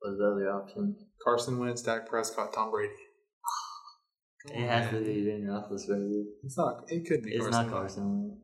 What 0.00 0.10
was 0.10 0.18
the 0.18 0.26
other 0.26 0.50
option? 0.50 0.96
Carson 1.22 1.58
Wentz, 1.58 1.82
Dak 1.82 2.08
Prescott, 2.08 2.52
Tom 2.52 2.70
Brady. 2.70 2.94
It 4.46 4.66
has 4.66 4.90
to 4.90 5.00
be 5.00 5.24
Ben 5.24 5.46
Roethlisberger. 5.46 6.24
It's 6.44 6.56
not. 6.56 6.84
It 6.88 7.06
could 7.06 7.22
be. 7.22 7.34
It's 7.34 7.44
Carson 7.44 7.66
not 7.66 7.80
Wentz. 7.80 7.94
Carson. 7.94 8.38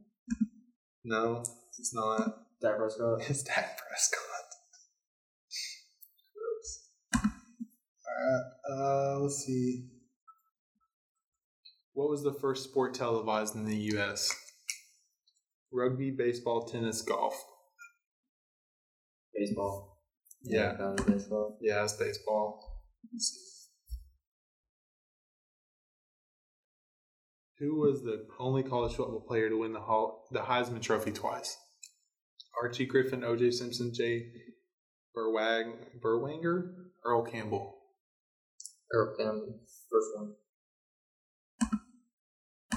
No, 1.04 1.42
it's 1.78 1.94
not. 1.94 2.20
Dak 2.60 2.76
Prescott. 2.76 3.20
It's 3.30 3.42
Dak 3.42 3.78
Prescott. 3.78 4.20
Gross. 6.34 7.22
Alright, 8.06 8.44
uh, 8.70 9.20
let's 9.20 9.44
see. 9.46 9.88
What 11.94 12.10
was 12.10 12.22
the 12.22 12.34
first 12.34 12.64
sport 12.64 12.92
televised 12.92 13.54
in 13.54 13.64
the 13.64 13.76
U.S.? 13.94 14.30
Rugby, 15.72 16.10
baseball, 16.10 16.66
tennis, 16.66 17.00
golf. 17.00 17.42
Baseball. 19.34 19.98
Yeah, 20.42 20.74
probably 20.74 21.14
baseball. 21.14 21.58
yeah, 21.62 21.82
it's 21.84 21.94
baseball. 21.94 22.82
Who 27.58 27.80
was 27.80 28.02
the 28.02 28.26
only 28.38 28.62
college 28.62 28.94
football 28.96 29.24
player 29.26 29.48
to 29.48 29.58
win 29.58 29.72
the 29.72 29.80
Hall, 29.80 30.26
the 30.30 30.40
Heisman 30.40 30.82
Trophy 30.82 31.10
twice? 31.12 31.56
Archie 32.62 32.86
Griffin, 32.86 33.24
O.J. 33.24 33.50
Simpson, 33.50 33.92
Jay 33.94 34.26
Burwag, 35.16 35.72
Berwanger, 36.02 36.72
Earl 37.04 37.22
Campbell. 37.24 37.74
Earl 38.92 39.14
Campbell. 39.16 39.60
First 39.90 40.08
one. 40.16 40.34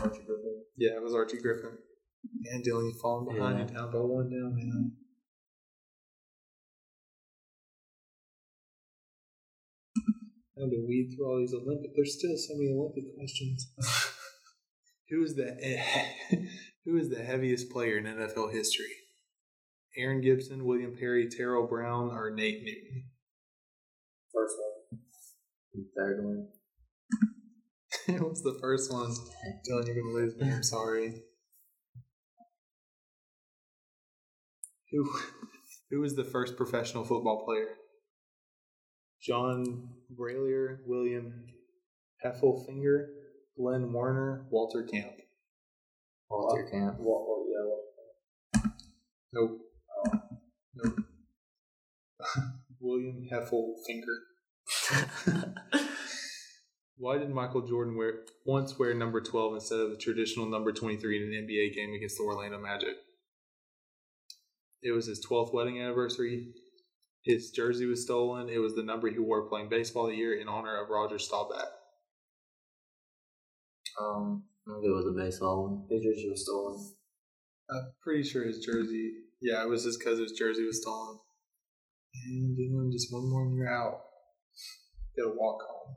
Archie 0.01 0.23
Griffin. 0.25 0.63
Yeah, 0.77 0.95
it 0.95 1.03
was 1.03 1.13
Archie 1.13 1.41
Griffin. 1.41 1.77
And 2.51 2.65
Dylan, 2.65 2.89
you 2.93 2.99
falling 3.01 3.34
behind 3.36 3.59
Yeah. 3.59 3.67
you 3.67 3.73
down 3.73 3.91
by 3.91 3.99
one 3.99 4.30
down, 4.30 4.55
man. 4.55 4.91
I 10.57 10.61
had 10.61 10.71
to 10.71 10.86
weed 10.88 11.13
through 11.15 11.25
all 11.30 11.39
these 11.39 11.53
Olympic. 11.53 11.91
There's 11.95 12.17
still 12.17 12.36
so 12.36 12.53
many 12.55 12.71
Olympic 12.73 13.15
questions. 13.15 13.71
who 15.10 15.24
is 15.24 15.36
the 15.36 15.57
who 16.86 16.97
is 16.97 17.10
the 17.10 17.24
heaviest 17.24 17.70
player 17.70 17.97
in 17.97 18.05
NFL 18.05 18.53
history? 18.53 18.93
Aaron 19.97 20.22
Gibson, 20.22 20.66
William 20.66 20.95
Perry, 20.97 21.28
Terrell 21.30 21.68
Brown, 21.68 22.12
or 22.12 22.30
Nate 22.30 22.64
Newton? 22.64 23.05
First 24.34 24.55
one. 24.60 25.01
Third 25.97 26.24
one. 26.24 26.47
it 28.16 28.22
was 28.22 28.43
the 28.43 28.57
first 28.62 28.91
one. 28.91 29.12
Dylan, 29.68 29.88
you're 29.88 29.95
gonna 29.95 30.14
lose 30.14 30.36
me. 30.38 30.51
I'm 30.51 30.64
sorry. 30.64 31.24
Who 34.91 35.12
who 35.89 36.01
was 36.01 36.16
the 36.16 36.24
first 36.24 36.55
professional 36.55 37.03
football 37.03 37.43
player? 37.45 37.68
John 39.22 39.89
Brallier, 40.18 40.78
William 40.86 41.45
Heffelfinger, 42.24 43.07
Glenn 43.60 43.91
Warner, 43.91 44.45
Walter 44.49 44.84
Camp. 44.84 45.12
Walter 46.30 46.66
uh, 46.66 46.72
Camp. 46.72 46.95
Well, 46.99 47.26
well, 47.28 47.43
oh, 47.43 47.45
yeah, 47.51 47.64
well, 47.68 48.72
Nope. 49.34 49.60
Oh. 49.97 50.20
Nope. 50.76 50.95
William 52.80 53.28
Heffelfinger. 53.30 54.20
Why 56.97 57.18
did 57.18 57.30
Michael 57.32 57.68
Jordan 57.68 57.97
wear 57.97 58.22
once 58.45 58.80
wear 58.80 58.93
number 58.93 59.20
12 59.20 59.55
instead 59.55 59.80
of 59.80 59.89
the 59.89 59.97
traditional 59.97 60.45
number 60.45 60.72
23 60.72 61.18
in 61.18 61.24
an 61.24 61.47
NBA 61.47 61.76
game 61.76 61.93
against 61.93 62.18
the 62.18 62.24
Orlando 62.24 62.60
Magic? 62.60 62.95
It 64.82 64.91
was 64.91 65.07
his 65.07 65.26
12th 65.26 65.53
wedding 65.53 65.82
anniversary. 65.82 66.53
His 67.24 67.51
jersey 67.51 67.86
was 67.86 68.03
stolen. 68.03 68.47
It 68.47 68.60
was 68.60 68.76
the 68.76 68.84
number 68.84 69.10
he 69.10 69.20
wore 69.20 69.49
playing 69.49 69.68
baseball 69.68 70.07
that 70.07 70.16
year 70.16 70.39
in 70.39 70.47
honor 70.47 70.82
of 70.82 70.89
Roger 70.89 71.20
Staubach. 71.20 71.68
Um, 74.00 74.43
I'll 74.68 74.82
go 74.82 74.95
with 74.95 75.06
the 75.06 75.22
baseball 75.22 75.64
one. 75.64 75.88
his 75.89 76.04
jersey 76.04 76.30
was 76.30 76.43
stolen. 76.43 76.93
I'm 77.72 77.91
pretty 78.02 78.24
sure 78.24 78.45
his 78.45 78.60
jersey. 78.60 79.14
Yeah, 79.41 79.64
it 79.64 79.70
was 79.70 79.84
just 79.84 80.00
because 80.00 80.20
his 80.20 80.34
jersey 80.34 80.66
was 80.66 80.82
stolen. 80.82 81.20
And 82.26 82.58
Dylan, 82.58 82.91
just 82.91 83.14
one 83.14 83.30
more 83.30 83.45
and 83.45 83.56
you're 83.56 83.72
out. 83.72 84.02
Gotta 85.16 85.36
walk 85.36 85.62
home. 85.68 85.95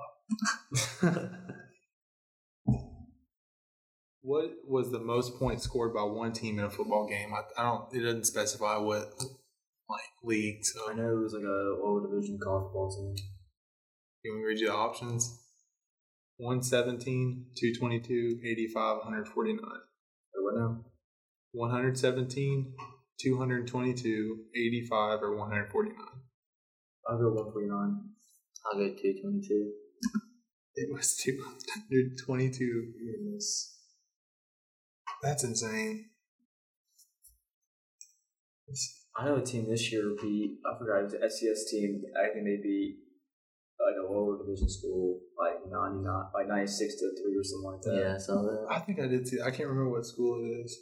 what 4.22 4.50
was 4.66 4.90
the 4.90 5.00
most 5.00 5.38
points 5.38 5.64
scored 5.64 5.94
by 5.94 6.02
one 6.02 6.32
team 6.32 6.58
in 6.58 6.64
a 6.64 6.70
football 6.70 7.08
game? 7.08 7.32
I, 7.34 7.60
I 7.60 7.64
don't. 7.64 7.94
It 7.94 8.00
doesn't 8.00 8.26
specify 8.26 8.76
what 8.76 9.12
like 9.88 10.00
league. 10.22 10.64
So 10.64 10.90
I 10.90 10.94
know 10.94 11.16
it 11.16 11.22
was 11.22 11.34
like 11.34 11.44
a 11.44 11.76
lower 11.82 12.06
division 12.06 12.38
college 12.42 12.72
ball 12.72 12.90
team. 12.90 13.14
you 14.22 14.32
want 14.32 14.38
me 14.38 14.44
to 14.44 14.48
read 14.48 14.60
you 14.60 14.66
the 14.68 14.74
options? 14.74 15.41
117, 16.42 17.46
222, 17.56 18.40
85, 18.44 18.96
149. 18.96 19.62
Wait, 19.62 20.42
what 20.42 20.54
now? 20.56 20.84
117, 21.52 22.74
222, 23.20 24.36
85, 24.52 25.22
or 25.22 25.36
149. 25.36 25.96
I'll 27.08 27.18
go 27.18 27.30
149. 27.30 28.10
I'll 28.66 28.78
go 28.78 28.88
222. 28.88 29.70
It 30.74 30.92
was 30.92 31.16
222. 31.16 32.92
Goodness. 32.98 33.78
That's 35.22 35.44
insane. 35.44 36.06
I 39.16 39.26
know 39.26 39.36
a 39.36 39.42
team 39.42 39.70
this 39.70 39.92
year 39.92 40.16
beat, 40.20 40.58
I 40.66 40.76
forgot, 40.76 41.00
it 41.00 41.04
was 41.04 41.14
an 41.14 41.20
SCS 41.20 41.70
team. 41.70 42.02
I 42.18 42.32
think 42.32 42.46
they 42.46 42.58
beat 42.60 42.96
like 43.82 43.98
a 43.98 44.12
lower 44.12 44.38
division 44.38 44.68
school 44.68 45.18
like 45.38 45.58
99, 45.68 46.04
like 46.34 46.48
96 46.48 46.94
to 46.94 47.10
3 47.22 47.36
or 47.36 47.44
something 47.44 47.70
like 47.70 47.82
that. 47.82 47.94
Yeah, 47.98 48.14
I 48.14 48.18
saw 48.18 48.42
that. 48.42 48.66
I 48.70 48.78
think 48.80 49.00
I 49.00 49.08
did 49.08 49.26
see. 49.26 49.40
I 49.40 49.50
can't 49.50 49.68
remember 49.68 49.90
what 49.90 50.06
school 50.06 50.40
it 50.42 50.48
is. 50.64 50.78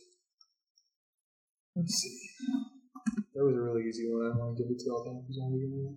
Let's 1.74 1.94
see. 1.94 2.18
That 3.34 3.44
was 3.44 3.54
a 3.56 3.60
really 3.60 3.88
easy 3.88 4.10
one. 4.10 4.32
I 4.32 4.36
want 4.36 4.56
to 4.56 4.62
give 4.62 4.70
it 4.70 4.78
to 4.80 4.90
all 4.90 5.04
them. 5.04 5.96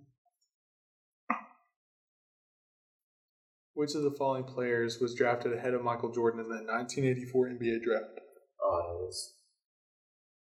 Which 3.74 3.94
of 3.96 4.02
the 4.02 4.12
following 4.12 4.44
players 4.44 5.00
was 5.00 5.14
drafted 5.14 5.52
ahead 5.52 5.74
of 5.74 5.82
Michael 5.82 6.12
Jordan 6.12 6.40
in 6.40 6.48
the 6.48 6.62
1984 6.62 7.48
NBA 7.48 7.82
draft? 7.82 8.20
Oh, 8.62 8.80
I 8.80 8.86
know 8.86 9.06
this. 9.06 9.34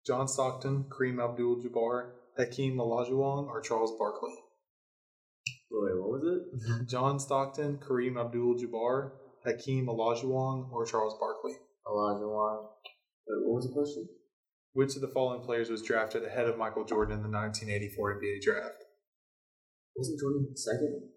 John 0.06 0.28
Stockton, 0.30 0.86
Kareem 0.86 1.22
Abdul-Jabbar, 1.22 2.12
Hakeem 2.38 2.78
Olajuwon, 2.78 3.48
or 3.48 3.60
Charles 3.60 3.92
Barkley? 4.00 4.34
Wait, 5.70 5.98
what 6.00 6.10
was 6.10 6.24
it? 6.24 6.88
John 6.88 7.20
Stockton, 7.20 7.78
Kareem 7.78 8.20
Abdul-Jabbar, 8.20 9.12
Hakeem 9.46 9.88
Olajuwon, 9.88 10.72
or 10.72 10.86
Charles 10.86 11.18
Barkley? 11.20 11.54
Wan. 11.86 12.68
Wait, 13.28 13.46
what 13.46 13.56
was 13.56 13.68
the 13.68 13.74
question? 13.74 14.08
Which 14.74 14.96
of 14.96 15.02
the 15.02 15.08
following 15.08 15.42
players 15.42 15.70
was 15.70 15.82
drafted 15.82 16.24
ahead 16.24 16.48
of 16.48 16.58
Michael 16.58 16.86
Jordan 16.86 17.18
in 17.18 17.24
the 17.24 17.30
1984 17.30 18.22
NBA 18.22 18.42
draft? 18.42 18.84
Wasn't 19.96 20.20
Jordan 20.20 20.56
second? 20.56 21.10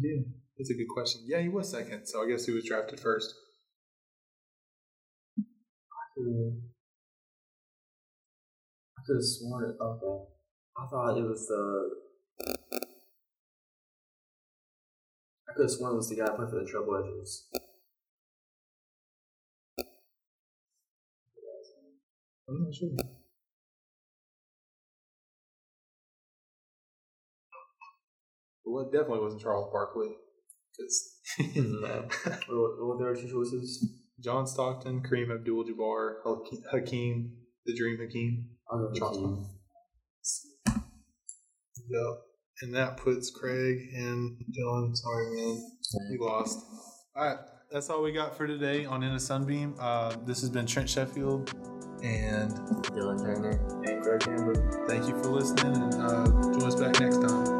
Yeah, 0.00 0.22
that's 0.58 0.70
a 0.70 0.74
good 0.74 0.88
question. 0.94 1.22
Yeah, 1.26 1.40
he 1.40 1.48
was 1.48 1.70
second, 1.70 2.06
so 2.06 2.22
I 2.22 2.28
guess 2.28 2.44
he 2.44 2.52
was 2.52 2.64
drafted 2.64 3.00
first. 3.00 3.34
I 8.98 9.00
could 9.06 9.16
have 9.16 9.24
sworn 9.24 9.70
it. 9.70 9.76
Okay. 9.80 10.24
I 10.78 10.86
thought 10.90 11.18
it 11.18 11.22
was 11.22 11.46
the. 11.46 12.85
I 15.56 15.58
could 15.58 15.62
have 15.62 15.70
sworn 15.70 15.94
it 15.94 15.96
was 15.96 16.10
the 16.10 16.16
guy 16.16 16.26
who 16.26 16.36
played 16.36 16.50
for 16.50 16.56
the 16.56 16.70
Trailblazers. 16.70 17.44
I'm 22.46 22.62
not 22.62 22.74
sure. 22.74 22.90
Well, 28.66 28.84
it 28.84 28.92
definitely 28.92 29.20
wasn't 29.20 29.40
Charles 29.40 29.72
Barkley. 29.72 30.08
Because 30.76 31.20
What, 32.48 32.48
what 32.50 32.86
were 32.86 32.98
their 32.98 33.14
two 33.14 33.30
choices? 33.30 33.94
John 34.20 34.46
Stockton, 34.46 35.02
Kareem 35.02 35.34
Abdul-Jabbar, 35.34 36.16
Hakeem- 36.22 36.64
Hakeem, 36.70 37.32
the 37.64 37.74
Dream 37.74 37.96
Hakeem. 37.98 38.44
I'll 38.70 38.78
go 38.80 38.90
with 38.90 38.98
Charles 38.98 39.16
Hakeem. 39.16 39.46
Yep. 41.88 42.35
And 42.62 42.74
that 42.74 42.96
puts 42.96 43.30
Craig 43.30 43.90
and 43.94 44.36
Dylan. 44.50 44.96
Sorry, 44.96 45.26
man. 45.34 45.70
You 46.10 46.18
lost. 46.20 46.58
All 47.14 47.26
right. 47.26 47.38
That's 47.70 47.90
all 47.90 48.02
we 48.02 48.12
got 48.12 48.36
for 48.36 48.46
today 48.46 48.84
on 48.84 49.02
In 49.02 49.12
a 49.12 49.20
Sunbeam. 49.20 49.74
Uh, 49.78 50.14
this 50.24 50.40
has 50.40 50.48
been 50.50 50.66
Trent 50.66 50.88
Sheffield. 50.88 51.52
And 52.02 52.52
Dylan 52.52 53.18
Turner. 53.18 53.60
And 53.86 54.02
Greg 54.02 54.20
Cameron. 54.20 54.86
thank 54.86 55.08
you 55.08 55.20
for 55.22 55.30
listening. 55.30 55.74
And 55.82 55.94
uh, 55.94 56.26
join 56.58 56.62
us 56.62 56.74
back 56.76 57.00
next 57.00 57.20
time. 57.20 57.55